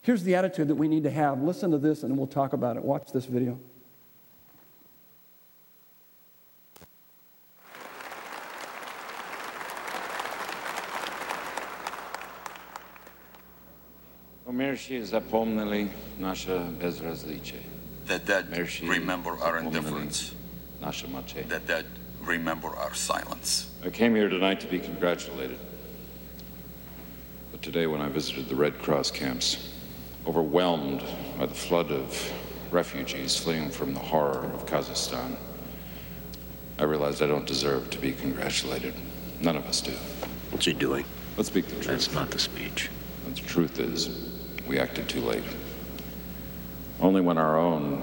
Here's 0.00 0.22
the 0.22 0.36
attitude 0.36 0.68
that 0.68 0.76
we 0.76 0.88
need 0.88 1.02
to 1.02 1.10
have. 1.10 1.42
Listen 1.42 1.70
to 1.72 1.78
this 1.78 2.02
and 2.02 2.16
we'll 2.16 2.26
talk 2.26 2.54
about 2.54 2.78
it. 2.78 2.82
Watch 2.82 3.12
this 3.12 3.26
video. 3.26 3.60
That, 18.06 18.24
that 18.24 18.50
remember 18.82 19.32
our 19.42 19.58
indifference. 19.58 20.34
That 21.50 21.66
that 21.66 21.84
remember 22.22 22.68
our 22.68 22.94
silence. 22.94 23.70
I 23.84 23.90
came 23.90 24.14
here 24.14 24.30
tonight 24.30 24.60
to 24.60 24.66
be 24.66 24.78
congratulated. 24.78 25.58
But 27.52 27.60
today, 27.60 27.86
when 27.86 28.00
I 28.00 28.08
visited 28.08 28.48
the 28.48 28.56
Red 28.56 28.78
Cross 28.78 29.10
camps, 29.10 29.74
overwhelmed 30.26 31.02
by 31.38 31.44
the 31.44 31.54
flood 31.54 31.90
of 31.90 32.32
refugees 32.70 33.36
fleeing 33.36 33.68
from 33.68 33.92
the 33.92 34.00
horror 34.00 34.50
of 34.54 34.64
Kazakhstan, 34.64 35.36
I 36.78 36.84
realized 36.84 37.22
I 37.22 37.26
don't 37.26 37.46
deserve 37.46 37.90
to 37.90 37.98
be 37.98 38.12
congratulated. 38.12 38.94
None 39.42 39.58
of 39.58 39.66
us 39.66 39.82
do. 39.82 39.92
What's 40.50 40.64
he 40.64 40.72
doing? 40.72 41.04
Let's 41.36 41.50
speak 41.50 41.66
the 41.66 41.74
truth. 41.74 41.86
That's 41.86 42.12
not 42.14 42.30
the 42.30 42.38
speech. 42.38 42.88
The 43.26 43.40
truth 43.42 43.78
is, 43.78 44.27
we 44.68 44.78
acted 44.78 45.08
too 45.08 45.22
late. 45.22 45.42
Only 47.00 47.20
when 47.20 47.38
our 47.38 47.58
own 47.58 48.02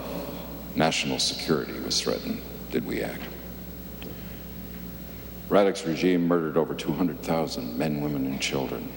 national 0.75 1.19
security 1.19 1.79
was 1.79 2.01
threatened 2.01 2.41
did 2.71 2.85
we 2.85 3.01
act. 3.01 3.21
Radek's 5.47 5.85
regime 5.85 6.27
murdered 6.27 6.57
over 6.57 6.73
200,000 6.73 7.77
men, 7.77 8.01
women, 8.01 8.25
and 8.25 8.41
children, 8.41 8.91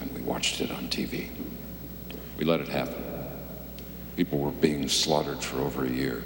and 0.00 0.12
we 0.14 0.20
watched 0.20 0.60
it 0.60 0.70
on 0.70 0.88
TV. 0.88 1.30
We 2.38 2.44
let 2.44 2.60
it 2.60 2.68
happen. 2.68 3.02
People 4.16 4.38
were 4.38 4.52
being 4.52 4.88
slaughtered 4.88 5.42
for 5.42 5.60
over 5.60 5.84
a 5.84 5.90
year. 5.90 6.22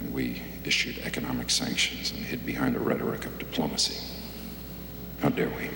And 0.00 0.12
we 0.12 0.42
issued 0.64 0.98
economic 0.98 1.48
sanctions 1.48 2.10
and 2.10 2.20
hid 2.20 2.44
behind 2.44 2.74
the 2.74 2.80
rhetoric 2.80 3.24
of 3.24 3.38
diplomacy. 3.38 3.96
How 5.22 5.30
dare 5.30 5.48
we? 5.48 5.70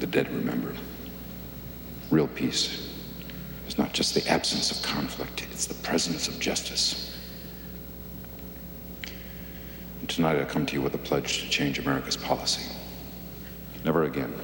The 0.00 0.06
dead 0.08 0.28
remember. 0.32 0.74
Real 2.10 2.28
peace 2.28 2.88
is 3.66 3.76
not 3.76 3.92
just 3.92 4.14
the 4.14 4.26
absence 4.28 4.70
of 4.70 4.82
conflict, 4.82 5.46
it's 5.52 5.66
the 5.66 5.74
presence 5.74 6.26
of 6.26 6.38
justice. 6.40 7.16
And 10.00 10.08
tonight 10.08 10.40
I 10.40 10.44
come 10.44 10.64
to 10.66 10.74
you 10.74 10.80
with 10.80 10.94
a 10.94 10.98
pledge 10.98 11.42
to 11.42 11.50
change 11.50 11.78
America's 11.78 12.16
policy. 12.16 12.70
Never 13.84 14.04
again 14.04 14.34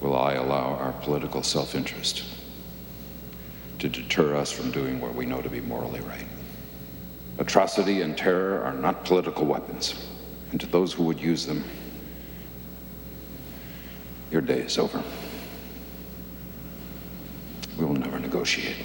will 0.00 0.16
I 0.16 0.34
allow 0.34 0.74
our 0.74 0.92
political 1.02 1.42
self 1.42 1.74
interest 1.74 2.24
to 3.78 3.88
deter 3.88 4.34
us 4.34 4.50
from 4.50 4.70
doing 4.70 5.00
what 5.00 5.14
we 5.14 5.26
know 5.26 5.40
to 5.40 5.48
be 5.48 5.60
morally 5.60 6.00
right. 6.00 6.26
Atrocity 7.38 8.02
and 8.02 8.16
terror 8.18 8.62
are 8.62 8.74
not 8.74 9.04
political 9.04 9.46
weapons, 9.46 9.94
and 10.50 10.60
to 10.60 10.66
those 10.66 10.92
who 10.92 11.04
would 11.04 11.20
use 11.20 11.46
them, 11.46 11.64
your 14.30 14.42
day 14.42 14.60
is 14.60 14.76
over. 14.76 15.02
We 17.78 17.86
will 17.86 17.94
never 17.94 18.18
negotiate. 18.40 18.76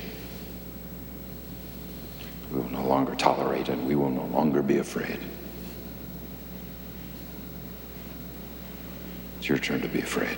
We 2.52 2.58
will 2.60 2.70
no 2.72 2.86
longer 2.86 3.16
tolerate, 3.16 3.70
and 3.70 3.88
we 3.88 3.96
will 3.96 4.10
no 4.10 4.26
longer 4.26 4.62
be 4.62 4.80
afraid. 4.80 5.18
It's 9.38 9.48
your 9.48 9.58
turn 9.58 9.80
to 9.80 9.88
be 9.88 10.00
afraid. 10.00 10.38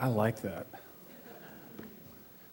I 0.00 0.06
like 0.06 0.40
that. 0.40 0.66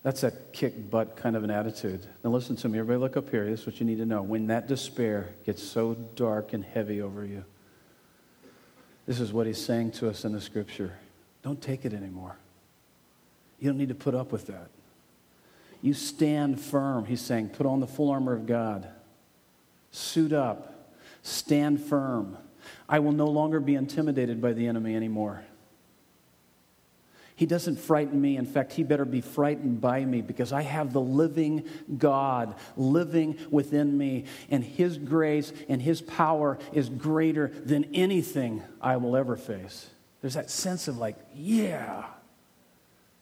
That's 0.01 0.23
a 0.23 0.31
kick 0.53 0.89
butt 0.89 1.17
kind 1.17 1.35
of 1.35 1.43
an 1.43 1.51
attitude. 1.51 2.05
Now, 2.23 2.29
listen 2.29 2.55
to 2.57 2.69
me. 2.69 2.79
Everybody, 2.79 2.99
look 3.01 3.17
up 3.17 3.29
here. 3.29 3.49
This 3.49 3.61
is 3.61 3.65
what 3.65 3.79
you 3.79 3.85
need 3.85 3.97
to 3.97 4.05
know. 4.05 4.21
When 4.21 4.47
that 4.47 4.67
despair 4.67 5.29
gets 5.45 5.61
so 5.61 5.93
dark 6.15 6.53
and 6.53 6.63
heavy 6.63 7.01
over 7.01 7.25
you, 7.25 7.43
this 9.05 9.19
is 9.19 9.33
what 9.33 9.45
he's 9.45 9.63
saying 9.63 9.91
to 9.93 10.09
us 10.09 10.23
in 10.23 10.31
the 10.31 10.39
scripture. 10.39 10.93
Don't 11.41 11.61
take 11.61 11.83
it 11.83 11.93
anymore. 11.93 12.37
You 13.59 13.69
don't 13.69 13.77
need 13.77 13.89
to 13.89 13.95
put 13.95 14.15
up 14.15 14.31
with 14.31 14.47
that. 14.47 14.69
You 15.81 15.93
stand 15.93 16.61
firm. 16.61 17.05
He's 17.05 17.21
saying, 17.21 17.49
put 17.49 17.65
on 17.65 17.79
the 17.79 17.87
full 17.87 18.09
armor 18.09 18.33
of 18.33 18.45
God, 18.45 18.87
suit 19.91 20.31
up, 20.31 20.93
stand 21.23 21.81
firm. 21.81 22.37
I 22.87 22.99
will 22.99 23.11
no 23.11 23.27
longer 23.27 23.59
be 23.59 23.75
intimidated 23.75 24.41
by 24.41 24.53
the 24.53 24.67
enemy 24.67 24.95
anymore. 24.95 25.43
He 27.39 27.45
doesn't 27.45 27.79
frighten 27.79 28.19
me. 28.19 28.35
In 28.35 28.45
fact, 28.45 28.73
he 28.73 28.83
better 28.83 29.05
be 29.05 29.21
frightened 29.21 29.79
by 29.79 30.03
me 30.03 30.19
because 30.19 30.51
I 30.51 30.61
have 30.61 30.91
the 30.91 30.99
living 30.99 31.63
God 31.97 32.53
living 32.75 33.37
within 33.49 33.97
me, 33.97 34.25
and 34.51 34.61
his 34.61 34.97
grace 34.97 35.53
and 35.69 35.81
his 35.81 36.01
power 36.01 36.57
is 36.73 36.89
greater 36.89 37.47
than 37.47 37.85
anything 37.93 38.61
I 38.81 38.97
will 38.97 39.15
ever 39.15 39.37
face. 39.37 39.89
There's 40.19 40.33
that 40.33 40.49
sense 40.49 40.89
of 40.89 40.97
like, 40.97 41.15
yeah. 41.33 42.07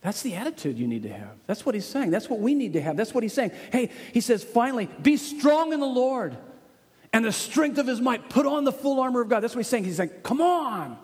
That's 0.01 0.23
the 0.23 0.33
attitude 0.33 0.79
you 0.79 0.87
need 0.87 1.03
to 1.03 1.13
have. 1.13 1.37
That's 1.45 1.63
what 1.63 1.75
he's 1.75 1.85
saying. 1.85 2.09
That's 2.09 2.27
what 2.27 2.39
we 2.39 2.55
need 2.55 2.73
to 2.73 2.81
have. 2.81 2.97
That's 2.97 3.13
what 3.13 3.21
he's 3.21 3.33
saying. 3.33 3.51
Hey, 3.71 3.91
he 4.15 4.21
says, 4.21 4.43
finally, 4.43 4.89
be 4.99 5.17
strong 5.17 5.73
in 5.73 5.79
the 5.79 5.85
Lord 5.85 6.35
and 7.13 7.23
the 7.23 7.31
strength 7.31 7.77
of 7.77 7.85
his 7.85 8.01
might. 8.01 8.31
Put 8.31 8.47
on 8.47 8.63
the 8.63 8.71
full 8.71 8.99
armor 8.99 9.21
of 9.21 9.29
God. 9.29 9.41
That's 9.41 9.53
what 9.53 9.59
he's 9.59 9.67
saying. 9.67 9.83
He's 9.83 9.99
like, 9.99 10.23
come 10.23 10.41
on. 10.41 10.97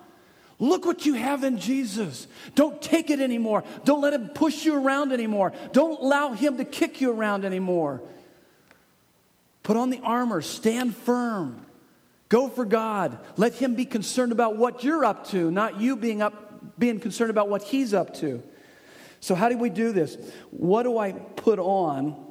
Look 0.59 0.85
what 0.85 1.05
you 1.05 1.15
have 1.15 1.43
in 1.43 1.57
Jesus. 1.57 2.27
Don't 2.55 2.81
take 2.81 3.09
it 3.09 3.19
anymore. 3.19 3.63
Don't 3.85 4.01
let 4.01 4.13
him 4.13 4.29
push 4.29 4.65
you 4.65 4.75
around 4.75 5.11
anymore. 5.11 5.53
Don't 5.71 5.99
allow 5.99 6.33
him 6.33 6.57
to 6.57 6.65
kick 6.65 7.01
you 7.01 7.11
around 7.11 7.43
anymore. 7.43 8.01
Put 9.63 9.77
on 9.77 9.89
the 9.89 9.99
armor, 10.03 10.41
stand 10.41 10.95
firm. 10.95 11.65
Go 12.29 12.49
for 12.49 12.65
God. 12.65 13.19
Let 13.37 13.53
him 13.53 13.75
be 13.75 13.85
concerned 13.85 14.31
about 14.31 14.57
what 14.57 14.83
you're 14.83 15.05
up 15.05 15.27
to, 15.29 15.51
not 15.51 15.79
you 15.79 15.95
being 15.95 16.21
up 16.21 16.79
being 16.79 16.99
concerned 16.99 17.29
about 17.29 17.49
what 17.49 17.63
he's 17.63 17.93
up 17.93 18.13
to. 18.15 18.41
So 19.19 19.35
how 19.35 19.49
do 19.49 19.57
we 19.57 19.69
do 19.69 19.91
this? 19.91 20.17
What 20.51 20.83
do 20.83 20.97
I 20.97 21.11
put 21.11 21.59
on? 21.59 22.22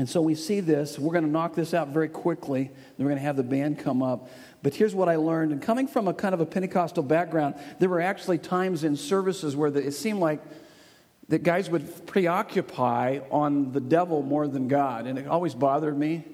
And 0.00 0.08
so 0.08 0.22
we 0.22 0.34
see 0.34 0.60
this. 0.60 0.98
We're 0.98 1.12
going 1.12 1.26
to 1.26 1.30
knock 1.30 1.54
this 1.54 1.74
out 1.74 1.88
very 1.88 2.08
quickly. 2.08 2.62
Then 2.64 3.04
we're 3.04 3.10
going 3.10 3.18
to 3.18 3.24
have 3.24 3.36
the 3.36 3.42
band 3.42 3.80
come 3.80 4.02
up. 4.02 4.30
But 4.62 4.74
here's 4.74 4.94
what 4.94 5.10
I 5.10 5.16
learned. 5.16 5.52
And 5.52 5.60
coming 5.60 5.86
from 5.86 6.08
a 6.08 6.14
kind 6.14 6.32
of 6.32 6.40
a 6.40 6.46
Pentecostal 6.46 7.02
background, 7.02 7.56
there 7.80 7.90
were 7.90 8.00
actually 8.00 8.38
times 8.38 8.82
in 8.82 8.96
services 8.96 9.54
where 9.54 9.70
the, 9.70 9.86
it 9.86 9.92
seemed 9.92 10.18
like 10.18 10.40
that 11.28 11.42
guys 11.42 11.68
would 11.68 12.06
preoccupy 12.06 13.20
on 13.30 13.72
the 13.72 13.80
devil 13.80 14.22
more 14.22 14.48
than 14.48 14.68
God. 14.68 15.06
And 15.06 15.18
it 15.18 15.26
always 15.26 15.54
bothered 15.54 15.98
me. 15.98 16.24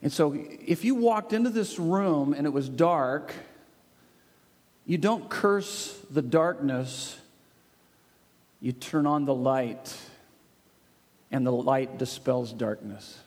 And 0.00 0.10
so 0.10 0.34
if 0.34 0.82
you 0.82 0.94
walked 0.94 1.34
into 1.34 1.50
this 1.50 1.78
room 1.78 2.32
and 2.32 2.46
it 2.46 2.54
was 2.54 2.70
dark, 2.70 3.34
you 4.86 4.96
don't 4.96 5.28
curse 5.28 5.94
the 6.10 6.22
darkness, 6.22 7.18
you 8.62 8.72
turn 8.72 9.06
on 9.06 9.26
the 9.26 9.34
light, 9.34 9.94
and 11.30 11.46
the 11.46 11.52
light 11.52 11.98
dispels 11.98 12.52
darkness. 12.52 13.18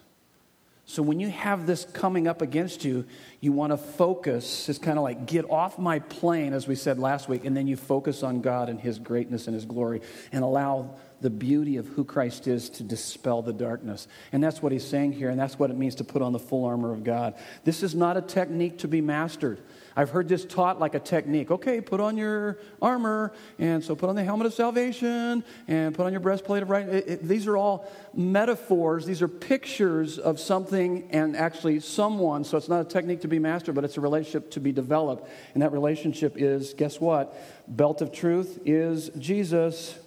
So 0.85 1.01
when 1.01 1.19
you 1.19 1.29
have 1.29 1.65
this 1.65 1.85
coming 1.85 2.27
up 2.27 2.41
against 2.41 2.83
you, 2.83 3.05
you 3.39 3.53
want 3.53 3.71
to 3.71 3.77
focus. 3.77 4.67
It's 4.67 4.79
kind 4.79 4.97
of 4.97 5.03
like 5.03 5.25
get 5.25 5.49
off 5.49 5.79
my 5.79 5.99
plane, 5.99 6.51
as 6.53 6.67
we 6.67 6.75
said 6.75 6.99
last 6.99 7.29
week, 7.29 7.45
and 7.45 7.55
then 7.55 7.67
you 7.67 7.77
focus 7.77 8.21
on 8.21 8.41
God 8.41 8.67
and 8.67 8.79
His 8.79 8.99
greatness 8.99 9.47
and 9.47 9.55
His 9.55 9.65
glory 9.65 10.01
and 10.33 10.43
allow 10.43 10.95
the 11.21 11.29
beauty 11.29 11.77
of 11.77 11.87
who 11.87 12.03
Christ 12.03 12.47
is 12.47 12.69
to 12.71 12.83
dispel 12.83 13.41
the 13.41 13.53
darkness. 13.53 14.09
And 14.33 14.43
that's 14.43 14.61
what 14.61 14.73
He's 14.73 14.85
saying 14.85 15.13
here, 15.13 15.29
and 15.29 15.39
that's 15.39 15.57
what 15.57 15.69
it 15.69 15.77
means 15.77 15.95
to 15.95 16.03
put 16.03 16.21
on 16.21 16.33
the 16.33 16.39
full 16.39 16.65
armor 16.65 16.91
of 16.91 17.05
God. 17.05 17.35
This 17.63 17.81
is 17.81 17.95
not 17.95 18.17
a 18.17 18.21
technique 18.21 18.79
to 18.79 18.89
be 18.89 18.99
mastered. 18.99 19.59
I've 19.95 20.09
heard 20.09 20.27
this 20.27 20.45
taught 20.45 20.79
like 20.79 20.95
a 20.95 20.99
technique. 20.99 21.51
Okay, 21.51 21.81
put 21.81 21.99
on 21.99 22.17
your 22.17 22.57
armor, 22.81 23.31
and 23.59 23.83
so 23.83 23.95
put 23.95 24.09
on 24.09 24.15
the 24.15 24.23
helmet 24.23 24.47
of 24.47 24.53
salvation, 24.53 25.43
and 25.67 25.93
put 25.93 26.05
on 26.05 26.11
your 26.11 26.19
breastplate 26.19 26.63
of 26.63 26.69
right. 26.69 27.19
These 27.21 27.47
are 27.47 27.57
all 27.57 27.91
metaphors. 28.13 29.05
These 29.05 29.21
are 29.21 29.27
pictures 29.27 30.17
of 30.17 30.39
something 30.39 31.09
and 31.11 31.35
actually 31.35 31.79
someone. 31.79 32.43
So 32.43 32.57
it's 32.57 32.69
not 32.69 32.81
a 32.81 32.89
technique 32.89 33.21
to 33.21 33.27
be 33.27 33.39
mastered, 33.39 33.75
but 33.75 33.83
it's 33.83 33.97
a 33.97 34.01
relationship 34.01 34.51
to 34.51 34.59
be 34.59 34.71
developed. 34.71 35.29
And 35.53 35.61
that 35.61 35.71
relationship 35.71 36.33
is, 36.37 36.73
guess 36.73 36.99
what? 36.99 37.35
Belt 37.67 38.01
of 38.01 38.11
truth 38.11 38.59
is 38.65 39.09
Jesus. 39.17 39.97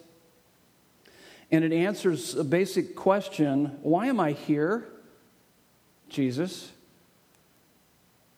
And 1.50 1.64
it 1.64 1.72
answers 1.72 2.34
a 2.34 2.44
basic 2.44 2.96
question 2.96 3.78
why 3.82 4.06
am 4.06 4.18
I 4.18 4.32
here, 4.32 4.86
Jesus? 6.08 6.72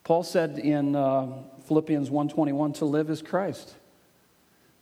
Paul 0.09 0.23
said 0.23 0.57
in 0.57 0.95
uh, 0.95 1.27
Philippians 1.67 2.09
1:21 2.09 2.73
to 2.79 2.85
live 2.85 3.11
is 3.11 3.21
Christ 3.21 3.75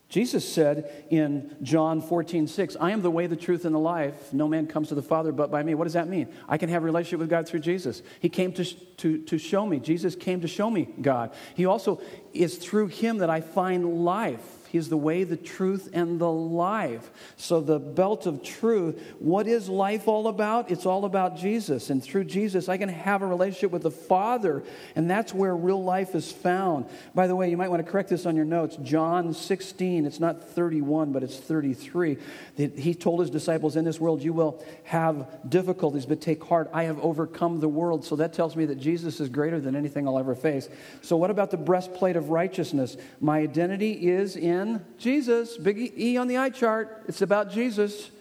Jesus 0.09 0.47
said 0.47 1.05
in 1.09 1.53
John 1.61 2.01
14, 2.01 2.47
6, 2.47 2.77
I 2.79 2.91
am 2.91 3.01
the 3.01 3.11
way, 3.11 3.27
the 3.27 3.35
truth, 3.35 3.65
and 3.65 3.75
the 3.75 3.79
life. 3.79 4.31
No 4.31 4.47
man 4.47 4.65
comes 4.65 4.87
to 4.87 4.95
the 4.95 5.01
Father 5.01 5.33
but 5.33 5.51
by 5.51 5.63
me. 5.63 5.75
What 5.75 5.83
does 5.83 5.93
that 5.93 6.07
mean? 6.07 6.29
I 6.47 6.57
can 6.57 6.69
have 6.69 6.81
a 6.81 6.85
relationship 6.85 7.19
with 7.19 7.29
God 7.29 7.45
through 7.45 7.59
Jesus. 7.59 8.01
He 8.21 8.29
came 8.29 8.53
to, 8.53 8.63
to, 8.63 9.17
to 9.23 9.37
show 9.37 9.65
me. 9.65 9.79
Jesus 9.79 10.15
came 10.15 10.39
to 10.41 10.47
show 10.47 10.69
me 10.69 10.87
God. 11.01 11.33
He 11.55 11.65
also 11.65 12.01
is 12.33 12.57
through 12.57 12.87
him 12.87 13.17
that 13.17 13.29
I 13.29 13.41
find 13.41 14.05
life. 14.05 14.56
He's 14.69 14.89
the 14.89 14.97
way, 14.97 15.23
the 15.23 15.37
truth, 15.37 15.89
and 15.93 16.19
the 16.19 16.31
life. 16.31 17.09
So, 17.37 17.61
the 17.61 17.79
belt 17.79 18.25
of 18.25 18.43
truth, 18.43 19.01
what 19.19 19.47
is 19.47 19.69
life 19.69 20.07
all 20.07 20.27
about? 20.27 20.71
It's 20.71 20.85
all 20.85 21.05
about 21.05 21.37
Jesus. 21.37 21.89
And 21.89 22.03
through 22.03 22.25
Jesus, 22.25 22.67
I 22.67 22.77
can 22.77 22.89
have 22.89 23.21
a 23.21 23.27
relationship 23.27 23.71
with 23.71 23.83
the 23.83 23.91
Father, 23.91 24.63
and 24.95 25.09
that's 25.09 25.33
where 25.33 25.55
real 25.55 25.83
life 25.83 26.15
is 26.15 26.31
found. 26.31 26.85
By 27.15 27.27
the 27.27 27.35
way, 27.35 27.49
you 27.49 27.57
might 27.57 27.69
want 27.69 27.85
to 27.85 27.89
correct 27.89 28.09
this 28.09 28.25
on 28.25 28.35
your 28.35 28.45
notes. 28.45 28.77
John 28.81 29.33
16, 29.33 30.05
it's 30.05 30.19
not 30.19 30.43
31, 30.49 31.11
but 31.11 31.23
it's 31.23 31.37
33. 31.37 32.17
He 32.55 32.93
told 32.93 33.21
his 33.21 33.29
disciples, 33.29 33.75
In 33.75 33.85
this 33.85 33.99
world 33.99 34.21
you 34.21 34.33
will 34.33 34.63
have 34.83 35.27
difficulties, 35.49 36.05
but 36.05 36.19
take 36.21 36.43
heart, 36.43 36.69
I 36.73 36.83
have 36.83 36.99
overcome 36.99 37.59
the 37.59 37.69
world. 37.69 38.03
So, 38.03 38.17
that 38.17 38.33
tells 38.33 38.55
me 38.55 38.65
that 38.65 38.79
Jesus 38.79 39.19
is 39.19 39.29
greater 39.29 39.59
than 39.59 39.75
anything 39.75 40.07
I'll 40.07 40.19
ever 40.19 40.35
face. 40.35 40.67
So, 41.01 41.15
what 41.15 41.31
about 41.31 41.51
the 41.51 41.57
breastplate 41.57 42.15
of 42.15 42.29
righteousness? 42.29 42.97
My 43.21 43.39
identity 43.39 44.09
is 44.09 44.35
in 44.35 44.56
Jesus. 44.97 45.57
Big 45.57 45.93
E 45.97 46.17
on 46.17 46.27
the 46.27 46.37
eye 46.37 46.49
chart. 46.49 47.03
It's 47.07 47.21
about 47.21 47.51
Jesus. 47.51 48.11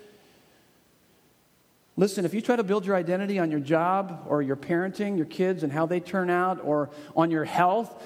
Listen, 1.97 2.25
if 2.25 2.35
you 2.35 2.43
try 2.43 2.57
to 2.57 2.63
build 2.63 2.85
your 2.85 2.95
identity 2.95 3.39
on 3.39 3.51
your 3.51 3.61
job 3.61 4.27
or 4.29 4.43
your 4.43 4.57
parenting, 4.57 5.17
your 5.17 5.27
kids 5.27 5.63
and 5.63 5.73
how 5.73 5.87
they 5.87 6.01
turn 6.01 6.29
out, 6.29 6.63
or 6.63 6.91
on 7.17 7.31
your 7.31 7.45
health, 7.45 8.03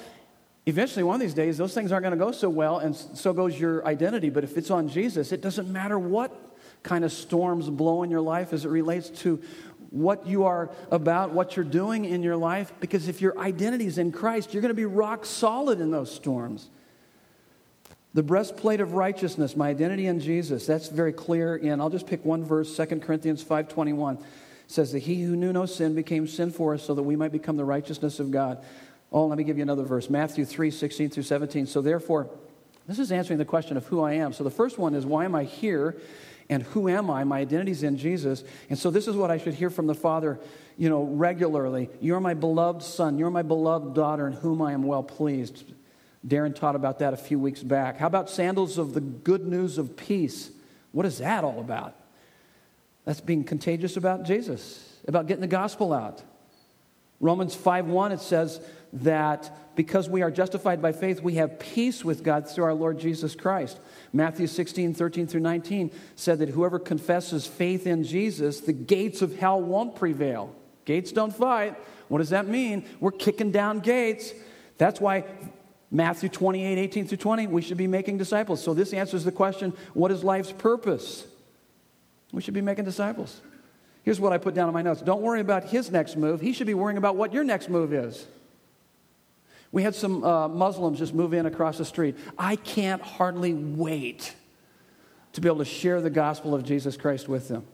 eventually 0.65 1.03
one 1.03 1.15
of 1.15 1.21
these 1.21 1.33
days 1.33 1.57
those 1.57 1.73
things 1.73 1.91
aren't 1.91 2.03
going 2.03 2.17
to 2.17 2.25
go 2.25 2.31
so 2.31 2.49
well, 2.49 2.79
and 2.79 2.95
so 2.95 3.33
goes 3.33 3.59
your 3.59 3.85
identity. 3.85 4.29
But 4.29 4.45
if 4.45 4.57
it's 4.57 4.71
on 4.71 4.87
Jesus, 4.87 5.31
it 5.33 5.41
doesn't 5.41 5.69
matter 5.69 5.99
what 5.99 6.31
kind 6.83 7.03
of 7.03 7.11
storms 7.11 7.69
blow 7.69 8.03
in 8.03 8.09
your 8.09 8.21
life 8.21 8.53
as 8.53 8.63
it 8.63 8.69
relates 8.69 9.09
to 9.09 9.41
what 9.89 10.25
you 10.25 10.45
are 10.45 10.69
about, 10.89 11.31
what 11.31 11.57
you're 11.57 11.65
doing 11.65 12.05
in 12.05 12.23
your 12.23 12.37
life, 12.37 12.71
because 12.79 13.09
if 13.09 13.19
your 13.19 13.37
identity 13.37 13.85
is 13.85 13.97
in 13.97 14.13
Christ, 14.13 14.53
you're 14.53 14.61
going 14.61 14.69
to 14.69 14.73
be 14.73 14.85
rock 14.85 15.25
solid 15.25 15.81
in 15.81 15.91
those 15.91 16.09
storms. 16.09 16.69
The 18.13 18.23
breastplate 18.23 18.81
of 18.81 18.93
righteousness, 18.93 19.55
my 19.55 19.69
identity 19.69 20.05
in 20.07 20.19
Jesus. 20.19 20.65
That's 20.65 20.89
very 20.89 21.13
clear 21.13 21.55
in, 21.55 21.79
I'll 21.79 21.89
just 21.89 22.07
pick 22.07 22.25
one 22.25 22.43
verse, 22.43 22.75
2 22.75 22.85
Corinthians 22.99 23.43
5.21. 23.43 24.21
says 24.67 24.91
that 24.91 24.99
he 24.99 25.21
who 25.21 25.35
knew 25.35 25.53
no 25.53 25.65
sin 25.65 25.95
became 25.95 26.27
sin 26.27 26.51
for 26.51 26.73
us 26.73 26.83
so 26.83 26.93
that 26.93 27.03
we 27.03 27.15
might 27.15 27.31
become 27.31 27.57
the 27.57 27.65
righteousness 27.65 28.19
of 28.19 28.31
God. 28.31 28.63
Oh, 29.11 29.27
let 29.27 29.37
me 29.37 29.43
give 29.43 29.57
you 29.57 29.63
another 29.63 29.83
verse. 29.83 30.09
Matthew 30.09 30.45
3, 30.45 30.71
16 30.71 31.09
through 31.09 31.23
17. 31.23 31.67
So 31.67 31.81
therefore, 31.81 32.29
this 32.87 32.99
is 32.99 33.11
answering 33.11 33.39
the 33.39 33.45
question 33.45 33.77
of 33.77 33.85
who 33.87 34.01
I 34.01 34.13
am. 34.13 34.33
So 34.33 34.43
the 34.43 34.51
first 34.51 34.77
one 34.77 34.95
is, 34.95 35.05
why 35.05 35.25
am 35.25 35.35
I 35.35 35.43
here? 35.43 35.97
And 36.49 36.63
who 36.63 36.89
am 36.89 37.09
I? 37.09 37.23
My 37.23 37.39
identity 37.39 37.71
is 37.71 37.83
in 37.83 37.97
Jesus. 37.97 38.43
And 38.69 38.77
so 38.77 38.91
this 38.91 39.07
is 39.07 39.15
what 39.15 39.31
I 39.31 39.37
should 39.37 39.53
hear 39.53 39.69
from 39.69 39.87
the 39.87 39.95
Father, 39.95 40.39
you 40.77 40.89
know, 40.89 41.03
regularly. 41.03 41.89
You're 42.01 42.19
my 42.19 42.33
beloved 42.33 42.83
son. 42.83 43.17
You're 43.17 43.29
my 43.29 43.41
beloved 43.43 43.93
daughter 43.93 44.27
in 44.27 44.33
whom 44.33 44.61
I 44.61 44.73
am 44.73 44.83
well 44.83 45.03
pleased. 45.03 45.63
Darren 46.27 46.55
taught 46.55 46.75
about 46.75 46.99
that 46.99 47.13
a 47.13 47.17
few 47.17 47.39
weeks 47.39 47.63
back. 47.63 47.97
How 47.97 48.07
about 48.07 48.29
sandals 48.29 48.77
of 48.77 48.93
the 48.93 49.01
good 49.01 49.47
news 49.47 49.77
of 49.77 49.97
peace? 49.97 50.51
What 50.91 51.05
is 51.05 51.17
that 51.17 51.43
all 51.43 51.59
about? 51.59 51.95
That's 53.05 53.21
being 53.21 53.43
contagious 53.43 53.97
about 53.97 54.23
Jesus, 54.23 54.97
about 55.07 55.27
getting 55.27 55.41
the 55.41 55.47
gospel 55.47 55.93
out. 55.93 56.23
Romans 57.19 57.55
5:1 57.55 58.11
it 58.11 58.19
says 58.19 58.59
that 58.93 59.51
because 59.75 60.09
we 60.09 60.21
are 60.21 60.29
justified 60.29 60.81
by 60.81 60.91
faith, 60.91 61.21
we 61.21 61.35
have 61.35 61.57
peace 61.57 62.03
with 62.03 62.23
God 62.23 62.47
through 62.47 62.65
our 62.65 62.73
Lord 62.73 62.99
Jesus 62.99 63.35
Christ. 63.35 63.79
Matthew 64.11 64.47
16, 64.47 64.93
13 64.93 65.27
through 65.27 65.41
19 65.41 65.91
said 66.15 66.39
that 66.39 66.49
whoever 66.49 66.77
confesses 66.77 67.47
faith 67.47 67.87
in 67.87 68.03
Jesus, 68.03 68.59
the 68.59 68.73
gates 68.73 69.21
of 69.21 69.37
hell 69.37 69.61
won't 69.61 69.95
prevail. 69.95 70.53
Gates 70.85 71.11
don't 71.11 71.33
fight. 71.33 71.75
What 72.09 72.17
does 72.17 72.31
that 72.31 72.47
mean? 72.47 72.85
We're 72.99 73.11
kicking 73.11 73.51
down 73.51 73.79
gates. 73.79 74.33
That's 74.77 74.99
why 74.99 75.23
Matthew 75.91 76.29
28, 76.29 76.77
18 76.77 77.07
through 77.07 77.17
20, 77.17 77.47
we 77.47 77.61
should 77.61 77.77
be 77.77 77.87
making 77.87 78.17
disciples. 78.17 78.63
So 78.63 78.73
this 78.73 78.93
answers 78.93 79.25
the 79.25 79.31
question 79.31 79.73
what 79.93 80.09
is 80.11 80.23
life's 80.23 80.53
purpose? 80.53 81.27
We 82.31 82.41
should 82.41 82.53
be 82.53 82.61
making 82.61 82.85
disciples. 82.85 83.41
Here's 84.03 84.19
what 84.19 84.31
I 84.31 84.37
put 84.37 84.55
down 84.55 84.69
in 84.69 84.73
my 84.73 84.81
notes 84.81 85.01
don't 85.01 85.21
worry 85.21 85.41
about 85.41 85.65
his 85.65 85.91
next 85.91 86.15
move, 86.15 86.39
he 86.39 86.53
should 86.53 86.67
be 86.67 86.73
worrying 86.73 86.97
about 86.97 87.17
what 87.17 87.33
your 87.33 87.43
next 87.43 87.69
move 87.69 87.93
is. 87.93 88.25
We 89.73 89.83
had 89.83 89.95
some 89.95 90.23
uh, 90.23 90.47
Muslims 90.49 90.99
just 90.99 91.13
move 91.13 91.33
in 91.33 91.45
across 91.45 91.77
the 91.77 91.85
street. 91.85 92.17
I 92.37 92.57
can't 92.57 93.01
hardly 93.01 93.53
wait 93.53 94.35
to 95.33 95.41
be 95.41 95.47
able 95.47 95.59
to 95.59 95.65
share 95.65 96.01
the 96.01 96.09
gospel 96.09 96.53
of 96.53 96.63
Jesus 96.63 96.97
Christ 96.97 97.29
with 97.29 97.47
them. 97.47 97.65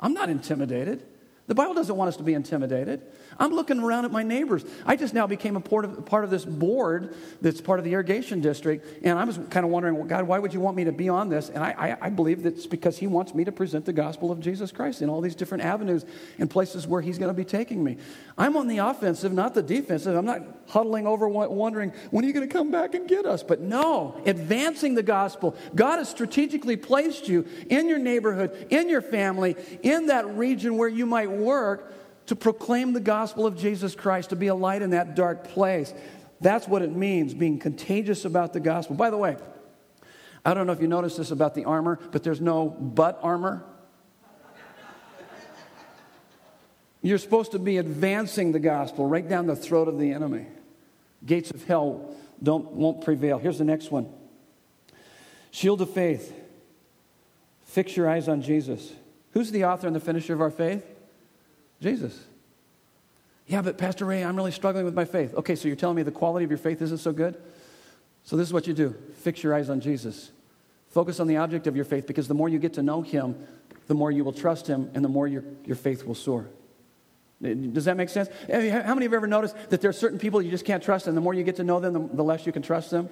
I'm 0.00 0.14
not 0.14 0.30
intimidated. 0.30 1.04
The 1.48 1.54
Bible 1.56 1.74
doesn't 1.74 1.96
want 1.96 2.08
us 2.08 2.16
to 2.16 2.22
be 2.22 2.34
intimidated. 2.34 3.02
I'm 3.38 3.52
looking 3.52 3.80
around 3.80 4.04
at 4.04 4.12
my 4.12 4.22
neighbors. 4.22 4.64
I 4.86 4.94
just 4.94 5.12
now 5.12 5.26
became 5.26 5.56
a 5.56 5.60
part 5.60 5.84
of, 5.84 6.06
part 6.06 6.22
of 6.22 6.30
this 6.30 6.44
board 6.44 7.14
that's 7.40 7.60
part 7.60 7.80
of 7.80 7.84
the 7.84 7.94
irrigation 7.94 8.40
district, 8.40 9.04
and 9.04 9.18
I 9.18 9.24
was 9.24 9.38
kind 9.50 9.66
of 9.66 9.72
wondering, 9.72 9.96
well, 9.96 10.06
God, 10.06 10.24
why 10.24 10.38
would 10.38 10.54
you 10.54 10.60
want 10.60 10.76
me 10.76 10.84
to 10.84 10.92
be 10.92 11.08
on 11.08 11.28
this? 11.28 11.48
And 11.48 11.64
I, 11.64 11.96
I, 12.00 12.06
I 12.06 12.10
believe 12.10 12.44
that 12.44 12.54
it's 12.54 12.66
because 12.66 12.98
He 12.98 13.08
wants 13.08 13.34
me 13.34 13.44
to 13.44 13.52
present 13.52 13.86
the 13.86 13.92
gospel 13.92 14.30
of 14.30 14.38
Jesus 14.38 14.70
Christ 14.70 15.02
in 15.02 15.08
all 15.08 15.20
these 15.20 15.34
different 15.34 15.64
avenues 15.64 16.04
and 16.38 16.48
places 16.48 16.86
where 16.86 17.00
He's 17.00 17.18
going 17.18 17.30
to 17.30 17.34
be 17.34 17.44
taking 17.44 17.82
me. 17.82 17.96
I'm 18.38 18.56
on 18.56 18.68
the 18.68 18.78
offensive, 18.78 19.32
not 19.32 19.54
the 19.54 19.62
defensive. 19.62 20.14
I'm 20.14 20.24
not 20.24 20.42
huddling 20.68 21.06
over 21.06 21.28
wondering, 21.28 21.92
when 22.10 22.24
are 22.24 22.28
you 22.28 22.34
going 22.34 22.48
to 22.48 22.52
come 22.52 22.70
back 22.70 22.94
and 22.94 23.08
get 23.08 23.26
us? 23.26 23.42
But 23.42 23.60
no, 23.60 24.20
advancing 24.26 24.94
the 24.94 25.02
gospel. 25.02 25.56
God 25.74 25.98
has 25.98 26.08
strategically 26.08 26.76
placed 26.76 27.28
you 27.28 27.46
in 27.68 27.88
your 27.88 27.98
neighborhood, 27.98 28.68
in 28.70 28.88
your 28.88 29.02
family, 29.02 29.56
in 29.82 30.06
that 30.06 30.26
region 30.36 30.76
where 30.76 30.88
you 30.88 31.04
might 31.04 31.31
work 31.38 31.92
to 32.26 32.36
proclaim 32.36 32.92
the 32.92 33.00
gospel 33.00 33.46
of 33.46 33.56
Jesus 33.56 33.94
Christ, 33.94 34.30
to 34.30 34.36
be 34.36 34.46
a 34.46 34.54
light 34.54 34.82
in 34.82 34.90
that 34.90 35.14
dark 35.14 35.44
place. 35.48 35.92
That's 36.40 36.66
what 36.68 36.82
it 36.82 36.92
means, 36.92 37.34
being 37.34 37.58
contagious 37.58 38.24
about 38.24 38.52
the 38.52 38.60
gospel. 38.60 38.96
By 38.96 39.10
the 39.10 39.16
way, 39.16 39.36
I 40.44 40.54
don't 40.54 40.66
know 40.66 40.72
if 40.72 40.80
you 40.80 40.88
noticed 40.88 41.16
this 41.16 41.30
about 41.30 41.54
the 41.54 41.64
armor, 41.64 41.98
but 42.10 42.22
there's 42.22 42.40
no 42.40 42.68
butt 42.68 43.18
armor. 43.22 43.64
You're 47.00 47.18
supposed 47.18 47.52
to 47.52 47.58
be 47.58 47.78
advancing 47.78 48.52
the 48.52 48.60
gospel 48.60 49.06
right 49.06 49.28
down 49.28 49.46
the 49.46 49.56
throat 49.56 49.88
of 49.88 49.98
the 49.98 50.12
enemy. 50.12 50.46
Gates 51.26 51.50
of 51.50 51.64
hell 51.64 52.14
don't, 52.40 52.70
won't 52.72 53.04
prevail. 53.04 53.38
Here's 53.38 53.58
the 53.58 53.64
next 53.64 53.90
one 53.90 54.08
Shield 55.50 55.82
of 55.82 55.90
faith. 55.90 56.34
Fix 57.64 57.96
your 57.96 58.08
eyes 58.08 58.28
on 58.28 58.42
Jesus. 58.42 58.92
Who's 59.32 59.50
the 59.50 59.64
author 59.64 59.86
and 59.86 59.96
the 59.96 60.00
finisher 60.00 60.34
of 60.34 60.40
our 60.40 60.50
faith? 60.50 60.84
Jesus. 61.82 62.18
Yeah, 63.46 63.60
but 63.60 63.76
Pastor 63.76 64.04
Ray, 64.04 64.22
I'm 64.22 64.36
really 64.36 64.52
struggling 64.52 64.84
with 64.84 64.94
my 64.94 65.04
faith. 65.04 65.34
Okay, 65.34 65.56
so 65.56 65.68
you're 65.68 65.76
telling 65.76 65.96
me 65.96 66.02
the 66.02 66.12
quality 66.12 66.44
of 66.44 66.50
your 66.50 66.58
faith 66.58 66.80
isn't 66.80 66.98
so 66.98 67.12
good? 67.12 67.36
So 68.22 68.36
this 68.36 68.46
is 68.46 68.52
what 68.52 68.66
you 68.66 68.72
do 68.72 68.94
fix 69.16 69.42
your 69.42 69.54
eyes 69.54 69.68
on 69.68 69.80
Jesus. 69.80 70.30
Focus 70.88 71.20
on 71.20 71.26
the 71.26 71.38
object 71.38 71.66
of 71.66 71.74
your 71.74 71.84
faith 71.84 72.06
because 72.06 72.28
the 72.28 72.34
more 72.34 72.48
you 72.48 72.58
get 72.58 72.74
to 72.74 72.82
know 72.82 73.02
him, 73.02 73.34
the 73.88 73.94
more 73.94 74.10
you 74.10 74.24
will 74.24 74.32
trust 74.32 74.66
him 74.66 74.90
and 74.94 75.04
the 75.04 75.08
more 75.08 75.26
your, 75.26 75.42
your 75.64 75.76
faith 75.76 76.04
will 76.04 76.14
soar. 76.14 76.46
Does 77.42 77.86
that 77.86 77.96
make 77.96 78.08
sense? 78.08 78.28
How 78.48 78.58
many 78.94 79.06
of 79.06 79.12
have 79.12 79.14
ever 79.14 79.26
noticed 79.26 79.56
that 79.70 79.80
there 79.80 79.90
are 79.90 79.94
certain 79.94 80.18
people 80.18 80.40
you 80.40 80.50
just 80.50 80.64
can't 80.64 80.82
trust, 80.82 81.08
and 81.08 81.16
the 81.16 81.20
more 81.20 81.34
you 81.34 81.42
get 81.42 81.56
to 81.56 81.64
know 81.64 81.80
them, 81.80 81.92
the, 81.92 82.16
the 82.16 82.22
less 82.22 82.46
you 82.46 82.52
can 82.52 82.62
trust 82.62 82.92
them? 82.92 83.08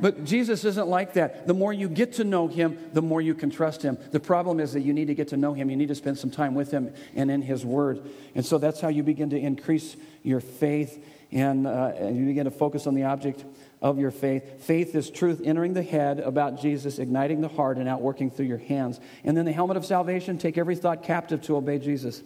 But 0.00 0.24
Jesus 0.24 0.64
isn't 0.64 0.88
like 0.88 1.14
that. 1.14 1.46
The 1.46 1.54
more 1.54 1.72
you 1.72 1.88
get 1.88 2.14
to 2.14 2.24
know 2.24 2.46
him, 2.46 2.78
the 2.92 3.02
more 3.02 3.20
you 3.20 3.34
can 3.34 3.50
trust 3.50 3.82
him. 3.82 3.98
The 4.12 4.20
problem 4.20 4.60
is 4.60 4.72
that 4.72 4.80
you 4.80 4.92
need 4.92 5.06
to 5.06 5.14
get 5.14 5.28
to 5.28 5.36
know 5.36 5.54
him. 5.54 5.70
You 5.70 5.76
need 5.76 5.88
to 5.88 5.94
spend 5.94 6.18
some 6.18 6.30
time 6.30 6.54
with 6.54 6.70
him 6.70 6.94
and 7.14 7.30
in 7.30 7.42
his 7.42 7.64
word. 7.64 8.00
And 8.34 8.44
so 8.44 8.58
that's 8.58 8.80
how 8.80 8.88
you 8.88 9.02
begin 9.02 9.30
to 9.30 9.38
increase 9.38 9.96
your 10.22 10.40
faith 10.40 11.04
and, 11.30 11.66
uh, 11.66 11.92
and 11.96 12.16
you 12.16 12.26
begin 12.26 12.44
to 12.44 12.50
focus 12.50 12.86
on 12.86 12.94
the 12.94 13.04
object 13.04 13.44
of 13.82 13.98
your 13.98 14.10
faith. 14.10 14.64
Faith 14.64 14.94
is 14.94 15.10
truth 15.10 15.40
entering 15.44 15.74
the 15.74 15.82
head 15.82 16.20
about 16.20 16.60
Jesus, 16.60 16.98
igniting 16.98 17.40
the 17.40 17.48
heart, 17.48 17.76
and 17.76 17.88
outworking 17.88 18.30
through 18.30 18.46
your 18.46 18.58
hands. 18.58 18.98
And 19.24 19.36
then 19.36 19.44
the 19.44 19.52
helmet 19.52 19.76
of 19.76 19.84
salvation 19.84 20.38
take 20.38 20.58
every 20.58 20.74
thought 20.74 21.02
captive 21.02 21.42
to 21.42 21.56
obey 21.56 21.78
Jesus. 21.78 22.22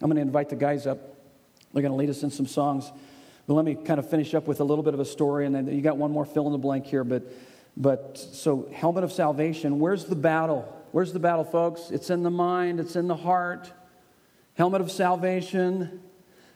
I'm 0.00 0.08
going 0.08 0.16
to 0.16 0.22
invite 0.22 0.48
the 0.48 0.56
guys 0.56 0.86
up. 0.86 0.98
They're 1.72 1.82
going 1.82 1.92
to 1.92 1.96
lead 1.96 2.10
us 2.10 2.22
in 2.22 2.30
some 2.30 2.46
songs. 2.46 2.90
But 3.52 3.56
let 3.56 3.64
me 3.66 3.74
kind 3.74 4.00
of 4.00 4.08
finish 4.08 4.32
up 4.32 4.46
with 4.46 4.60
a 4.60 4.64
little 4.64 4.82
bit 4.82 4.94
of 4.94 5.00
a 5.00 5.04
story, 5.04 5.44
and 5.44 5.54
then 5.54 5.66
you 5.66 5.82
got 5.82 5.98
one 5.98 6.10
more 6.10 6.24
fill 6.24 6.46
in 6.46 6.52
the 6.52 6.58
blank 6.58 6.86
here. 6.86 7.04
But, 7.04 7.30
but 7.76 8.16
so, 8.16 8.66
helmet 8.72 9.04
of 9.04 9.12
salvation. 9.12 9.78
Where's 9.78 10.06
the 10.06 10.16
battle? 10.16 10.74
Where's 10.92 11.12
the 11.12 11.18
battle, 11.18 11.44
folks? 11.44 11.90
It's 11.90 12.08
in 12.08 12.22
the 12.22 12.30
mind, 12.30 12.80
it's 12.80 12.96
in 12.96 13.08
the 13.08 13.14
heart. 13.14 13.70
Helmet 14.54 14.80
of 14.80 14.90
salvation. 14.90 16.00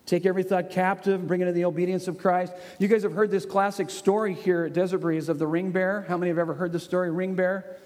Take 0.06 0.24
every 0.24 0.42
thought 0.42 0.70
captive, 0.70 1.28
bring 1.28 1.42
it 1.42 1.44
to 1.44 1.52
the 1.52 1.66
obedience 1.66 2.08
of 2.08 2.16
Christ. 2.16 2.54
You 2.78 2.88
guys 2.88 3.02
have 3.02 3.12
heard 3.12 3.30
this 3.30 3.44
classic 3.44 3.90
story 3.90 4.32
here 4.32 4.64
at 4.64 4.72
Desert 4.72 5.00
Breeze 5.00 5.28
of 5.28 5.38
the 5.38 5.46
ring 5.46 5.72
bear. 5.72 6.06
How 6.08 6.16
many 6.16 6.30
have 6.30 6.38
ever 6.38 6.54
heard 6.54 6.72
the 6.72 6.80
story, 6.80 7.10
ring 7.10 7.34
bear? 7.34 7.76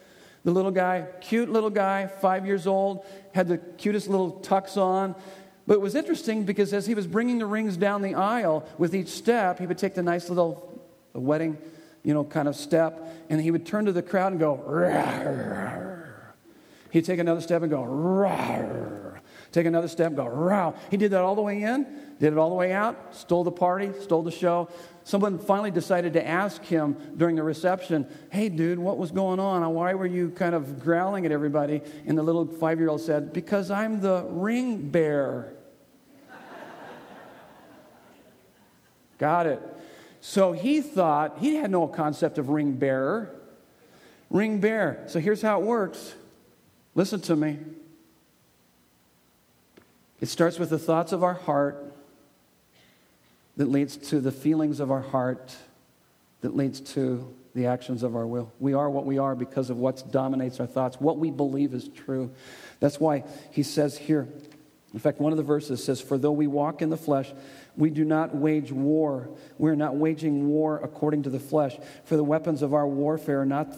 The 0.45 0.53
little 0.53 0.71
guy, 0.71 1.09
cute 1.21 1.51
little 1.51 1.69
guy, 1.69 2.07
five 2.07 2.47
years 2.47 2.69
old, 2.69 3.05
had 3.35 3.49
the 3.49 3.59
cutest 3.59 4.07
little 4.07 4.35
tux 4.35 4.77
on, 4.77 5.17
but 5.67 5.75
it 5.75 5.81
was 5.81 5.95
interesting 5.95 6.45
because 6.45 6.73
as 6.73 6.87
he 6.87 6.95
was 6.95 7.07
bringing 7.07 7.39
the 7.39 7.47
rings 7.47 7.77
down 7.77 8.03
the 8.03 8.15
aisle, 8.15 8.67
with 8.79 8.95
each 8.95 9.09
step, 9.09 9.59
he 9.59 9.67
would 9.67 9.79
take 9.79 9.95
the 9.95 10.03
nice 10.03 10.29
little 10.29 10.83
wedding 11.13 11.59
you 12.03 12.15
know, 12.15 12.25
kind 12.25 12.49
of 12.49 12.57
step, 12.57 12.99
and 13.29 13.41
he 13.41 13.51
would 13.51 13.67
turn 13.67 13.85
to 13.85 13.93
the 13.93 14.03
crowd 14.03 14.33
and 14.33 14.41
go, 14.41 14.57
Rawr. 14.67 16.13
he'd 16.91 17.05
take 17.05 17.19
another 17.19 17.41
step 17.41 17.63
and 17.63 17.71
go, 17.71 17.83
Rawr. 17.83 19.00
Take 19.53 19.67
another 19.67 19.89
step 19.89 20.15
go, 20.15 20.25
Rawr. 20.25 20.77
He 20.91 20.97
did 20.97 21.11
that 21.13 21.23
all 21.23 21.35
the 21.35 21.43
way 21.43 21.63
in, 21.63 21.85
did 22.19 22.33
it 22.33 22.39
all 22.39 22.51
the 22.51 22.55
way 22.57 22.73
out, 22.73 23.15
stole 23.15 23.45
the 23.45 23.51
party, 23.51 23.93
stole 24.01 24.23
the 24.23 24.31
show. 24.31 24.69
Someone 25.05 25.39
finally 25.39 25.71
decided 25.71 26.13
to 26.13 26.27
ask 26.27 26.63
him 26.63 26.97
during 27.17 27.37
the 27.37 27.43
reception, 27.43 28.07
Hey, 28.31 28.49
dude, 28.49 28.79
what 28.79 28.99
was 28.99 29.11
going 29.11 29.41
on? 29.41 29.69
Why 29.75 29.95
were 29.95 30.07
you 30.07 30.31
kind 30.31 30.55
of 30.55 30.81
growling 30.81 31.27
at 31.27 31.33
everybody? 31.33 31.81
And 32.07 32.17
the 32.17 32.23
little 32.23 32.47
five 32.47 32.79
year 32.79 32.91
old 32.91 33.01
said, 33.01 33.33
Because 33.33 33.71
I'm 33.71 34.01
the 34.01 34.25
ring 34.29 34.91
bearer. 34.91 35.53
Got 39.19 39.47
it. 39.47 39.63
So 40.21 40.53
he 40.53 40.83
thought, 40.83 41.39
he 41.39 41.57
had 41.57 41.71
no 41.71 41.89
concept 41.89 42.39
of 42.39 42.51
ring 42.51 42.73
bearer. 42.73 43.35
Ring 44.29 44.61
bearer. 44.61 45.03
So 45.07 45.19
here's 45.19 45.43
how 45.43 45.61
it 45.61 45.65
works. 45.65 46.15
Listen 46.95 47.21
to 47.23 47.37
me. 47.37 47.59
It 50.21 50.29
starts 50.29 50.59
with 50.59 50.71
the 50.71 50.79
thoughts 50.79 51.13
of 51.13 51.25
our 51.25 51.35
heart 51.35 51.93
that 53.57 53.69
leads 53.69 53.97
to 53.97 54.21
the 54.21 54.33
feelings 54.33 54.81
of 54.81 54.91
our 54.91 55.01
heart 55.01 55.57
that 56.43 56.57
leads 56.57 56.81
to 56.81 57.35
the 57.55 57.67
actions 57.67 58.03
of 58.03 58.15
our 58.17 58.27
will. 58.27 58.53
We 58.61 58.75
are 58.75 58.89
what 58.89 59.07
we 59.07 59.19
are 59.19 59.35
because 59.35 59.71
of 59.71 59.79
what 59.79 60.11
dominates 60.11 60.61
our 60.61 60.67
thoughts, 60.67 61.01
what 61.01 61.19
we 61.19 61.31
believe 61.31 61.75
is 61.75 61.89
true. 61.89 62.31
That's 62.79 63.01
why 63.01 63.25
he 63.51 63.63
says 63.63 63.99
here, 63.99 64.29
in 64.93 64.99
fact, 64.99 65.21
one 65.21 65.33
of 65.33 65.37
the 65.37 65.45
verses 65.45 65.85
says, 65.85 66.01
For 66.01 66.19
though 66.19 66.33
we 66.33 66.47
walk 66.47 66.83
in 66.83 66.91
the 66.91 66.97
flesh, 66.97 67.33
we 67.77 67.91
do 67.91 68.05
not 68.05 68.35
wage 68.35 68.73
war. 68.73 69.29
We 69.57 69.71
are 69.71 69.77
not 69.77 69.97
waging 69.97 70.49
war 70.49 70.81
according 70.83 71.25
to 71.25 71.31
the 71.31 71.39
flesh. 71.39 71.77
For 72.05 72.17
the 72.17 72.25
weapons 72.25 72.63
of 72.63 72.75
our 72.75 72.87
warfare 72.87 73.43
are 73.43 73.47
not 73.47 73.69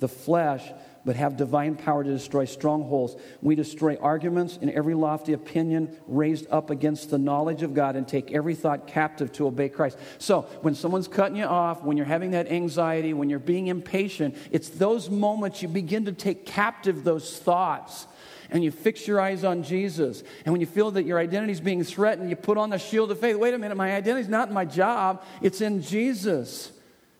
the 0.00 0.08
flesh, 0.08 0.70
but 1.04 1.16
have 1.16 1.36
divine 1.36 1.74
power 1.74 2.04
to 2.04 2.10
destroy 2.10 2.44
strongholds. 2.44 3.16
We 3.40 3.54
destroy 3.54 3.96
arguments 3.96 4.58
and 4.60 4.70
every 4.70 4.94
lofty 4.94 5.32
opinion 5.32 5.96
raised 6.06 6.46
up 6.50 6.70
against 6.70 7.10
the 7.10 7.18
knowledge 7.18 7.62
of 7.62 7.74
God 7.74 7.96
and 7.96 8.06
take 8.06 8.32
every 8.32 8.54
thought 8.54 8.86
captive 8.86 9.32
to 9.32 9.46
obey 9.46 9.68
Christ. 9.68 9.98
So, 10.18 10.42
when 10.60 10.74
someone's 10.74 11.08
cutting 11.08 11.36
you 11.36 11.44
off, 11.44 11.82
when 11.82 11.96
you're 11.96 12.06
having 12.06 12.32
that 12.32 12.50
anxiety, 12.50 13.14
when 13.14 13.30
you're 13.30 13.38
being 13.38 13.66
impatient, 13.66 14.36
it's 14.50 14.68
those 14.68 15.10
moments 15.10 15.62
you 15.62 15.68
begin 15.68 16.04
to 16.06 16.12
take 16.12 16.46
captive 16.46 17.04
those 17.04 17.38
thoughts 17.38 18.06
and 18.52 18.62
you 18.62 18.70
fix 18.70 19.08
your 19.08 19.20
eyes 19.20 19.44
on 19.44 19.62
Jesus. 19.62 20.22
And 20.44 20.52
when 20.52 20.60
you 20.60 20.66
feel 20.66 20.90
that 20.92 21.04
your 21.04 21.18
identity 21.18 21.52
is 21.52 21.60
being 21.60 21.82
threatened, 21.82 22.28
you 22.28 22.36
put 22.36 22.58
on 22.58 22.70
the 22.70 22.78
shield 22.78 23.10
of 23.10 23.18
faith. 23.18 23.36
Wait 23.36 23.54
a 23.54 23.58
minute, 23.58 23.76
my 23.76 23.94
identity 23.94 24.20
is 24.22 24.28
not 24.28 24.48
in 24.48 24.54
my 24.54 24.66
job, 24.66 25.24
it's 25.40 25.60
in 25.60 25.82
Jesus. 25.82 26.70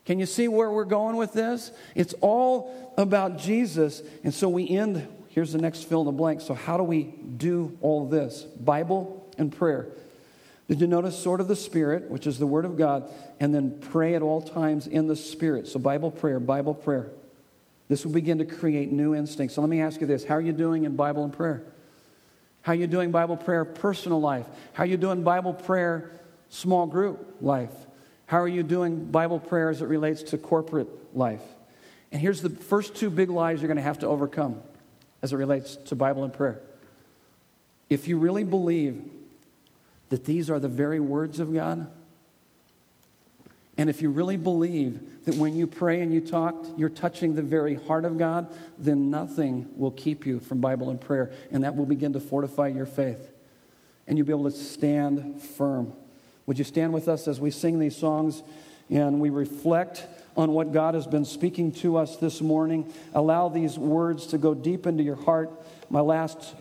Can 0.05 0.19
you 0.19 0.27
see 0.27 0.49
where 0.49 0.71
we're 0.71 0.85
going 0.85 1.17
with 1.17 1.33
this? 1.33 1.71
It's 1.95 2.15
all 2.21 2.93
about 2.97 3.39
Jesus. 3.39 4.03
And 4.25 4.35
so 4.35 4.49
we 4.49 4.69
end, 4.69 5.07
here's 5.29 5.53
the 5.53 5.61
next 5.61 5.89
fill 5.89 6.01
in 6.01 6.07
the 6.07 6.13
blank. 6.13 6.41
So, 6.41 6.55
how 6.55 6.77
do 6.77 6.83
we 6.83 7.05
do 7.05 7.77
all 7.81 8.07
this? 8.09 8.43
Bible 8.43 9.31
and 9.39 9.57
prayer. 9.57 9.89
Did 10.69 10.81
you 10.81 10.87
notice 10.87 11.19
sword 11.19 11.41
of 11.41 11.49
the 11.49 11.57
Spirit, 11.57 12.11
which 12.11 12.27
is 12.27 12.39
the 12.39 12.47
Word 12.47 12.65
of 12.65 12.77
God, 12.77 13.11
and 13.39 13.55
then 13.55 13.79
pray 13.79 14.15
at 14.15 14.23
all 14.23 14.41
times 14.41 14.87
in 14.87 15.07
the 15.07 15.17
Spirit? 15.17 15.69
So, 15.69 15.79
Bible 15.79 16.11
prayer, 16.11 16.41
Bible 16.41 16.75
prayer. 16.75 17.11
This 17.93 18.07
will 18.07 18.13
begin 18.13 18.39
to 18.39 18.47
create 18.47 18.91
new 18.91 19.15
instincts. 19.15 19.55
So 19.55 19.61
let 19.61 19.69
me 19.69 19.83
ask 19.83 20.01
you 20.01 20.07
this 20.07 20.25
How 20.25 20.37
are 20.37 20.41
you 20.41 20.55
doing 20.55 20.85
in 20.85 20.97
Bible 20.97 21.25
and 21.25 21.33
prayer? 21.33 21.63
How 22.63 22.73
are 22.73 22.77
you 22.77 22.87
doing 22.87 23.11
Bible 23.11 23.37
prayer 23.37 23.67
personal 23.67 24.19
life? 24.19 24.47
How 24.73 24.85
are 24.85 24.87
you 24.87 24.97
doing 24.97 25.23
Bible 25.23 25.53
prayer 25.53 26.11
small 26.49 26.87
group 26.87 27.37
life? 27.43 27.71
How 28.27 28.41
are 28.41 28.49
you 28.49 28.63
doing 28.63 29.07
Bible 29.07 29.39
prayer 29.39 29.71
as 29.71 29.83
it 29.83 29.87
relates 29.87 30.23
to 30.25 30.39
corporate 30.39 30.89
life? 31.15 31.43
And 32.11 32.21
here's 32.21 32.43
the 32.43 32.51
first 32.51 32.95
two 32.95 33.11
big 33.11 33.31
lies 33.31 33.61
you're 33.61 33.69
going 33.69 33.77
to 33.77 33.83
have 33.83 34.01
to 34.01 34.07
overcome 34.07 34.63
as 35.23 35.33
it 35.33 35.37
relates 35.37 35.77
to 35.77 35.97
Bible 35.97 36.25
and 36.25 36.33
prayer. 36.33 36.61
If 37.89 38.09
you 38.09 38.19
really 38.19 38.45
believe 38.45 39.03
that 40.09 40.25
these 40.25 40.51
are 40.51 40.59
the 40.59 40.69
very 40.69 41.01
words 41.01 41.41
of 41.41 41.53
God, 41.53 41.91
and 43.79 43.89
if 43.89 44.03
you 44.03 44.11
really 44.11 44.37
believe 44.37 45.25
that 45.25 45.37
when 45.37 45.57
you 45.57 45.67
pray 45.67 46.01
and 46.01 46.13
you 46.13 46.21
talk, 46.21 46.67
you're 46.77 46.91
touching 46.91 47.35
the 47.35 47.43
very 47.43 47.75
heart 47.75 48.05
of 48.05 48.19
God, 48.19 48.53
then 48.79 49.11
nothing 49.11 49.69
will 49.77 49.91
keep 49.91 50.27
you 50.27 50.41
from 50.41 50.61
Bible 50.61 50.91
and 50.91 51.01
prayer. 51.01 51.33
And 51.51 51.65
that 51.65 51.77
will 51.77 51.87
begin 51.87 52.13
to 52.13 52.21
fortify 52.21 52.69
your 52.69 52.87
faith. 52.87 53.31
And 54.07 54.19
you'll 54.19 54.27
be 54.27 54.33
able 54.33 54.51
to 54.51 54.57
stand 54.57 55.41
firm. 55.41 55.95
Would 56.47 56.59
you 56.59 56.65
stand 56.65 56.93
with 56.93 57.09
us 57.09 57.29
as 57.29 57.41
we 57.41 57.51
sing 57.51 57.79
these 57.79 57.97
songs 57.97 58.43
and 58.91 59.21
we 59.21 59.31
reflect 59.31 60.07
on 60.37 60.53
what 60.53 60.73
God 60.73 60.95
has 60.95 61.07
been 61.07 61.25
speaking 61.25 61.73
to 61.73 61.97
us 61.97 62.17
this 62.17 62.41
morning? 62.41 62.93
Allow 63.15 63.49
these 63.49 63.79
words 63.79 64.29
to 64.29 64.39
go 64.39 64.55
deep 64.55 64.87
into 64.87 65.03
your 65.03 65.17
heart. 65.17 65.51
My 65.89 66.01
last 66.01 66.55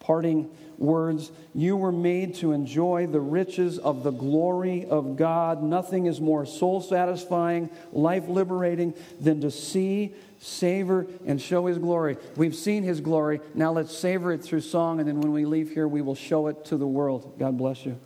parting 0.00 0.50
words. 0.78 1.30
You 1.54 1.76
were 1.76 1.92
made 1.92 2.36
to 2.36 2.52
enjoy 2.52 3.06
the 3.06 3.20
riches 3.20 3.78
of 3.78 4.02
the 4.02 4.10
glory 4.10 4.86
of 4.86 5.16
God. 5.16 5.62
Nothing 5.62 6.06
is 6.06 6.20
more 6.20 6.46
soul 6.46 6.80
satisfying, 6.80 7.70
life 7.92 8.28
liberating 8.28 8.94
than 9.20 9.40
to 9.40 9.50
see, 9.50 10.14
savor, 10.40 11.06
and 11.26 11.40
show 11.40 11.66
His 11.66 11.78
glory. 11.78 12.16
We've 12.36 12.54
seen 12.54 12.82
His 12.82 13.00
glory. 13.00 13.40
Now 13.54 13.72
let's 13.72 13.96
savor 13.96 14.32
it 14.32 14.42
through 14.42 14.60
song, 14.60 15.00
and 15.00 15.08
then 15.08 15.20
when 15.20 15.32
we 15.32 15.44
leave 15.44 15.70
here, 15.70 15.88
we 15.88 16.02
will 16.02 16.14
show 16.14 16.48
it 16.48 16.64
to 16.66 16.76
the 16.76 16.86
world. 16.86 17.38
God 17.38 17.56
bless 17.56 17.86
you. 17.86 17.98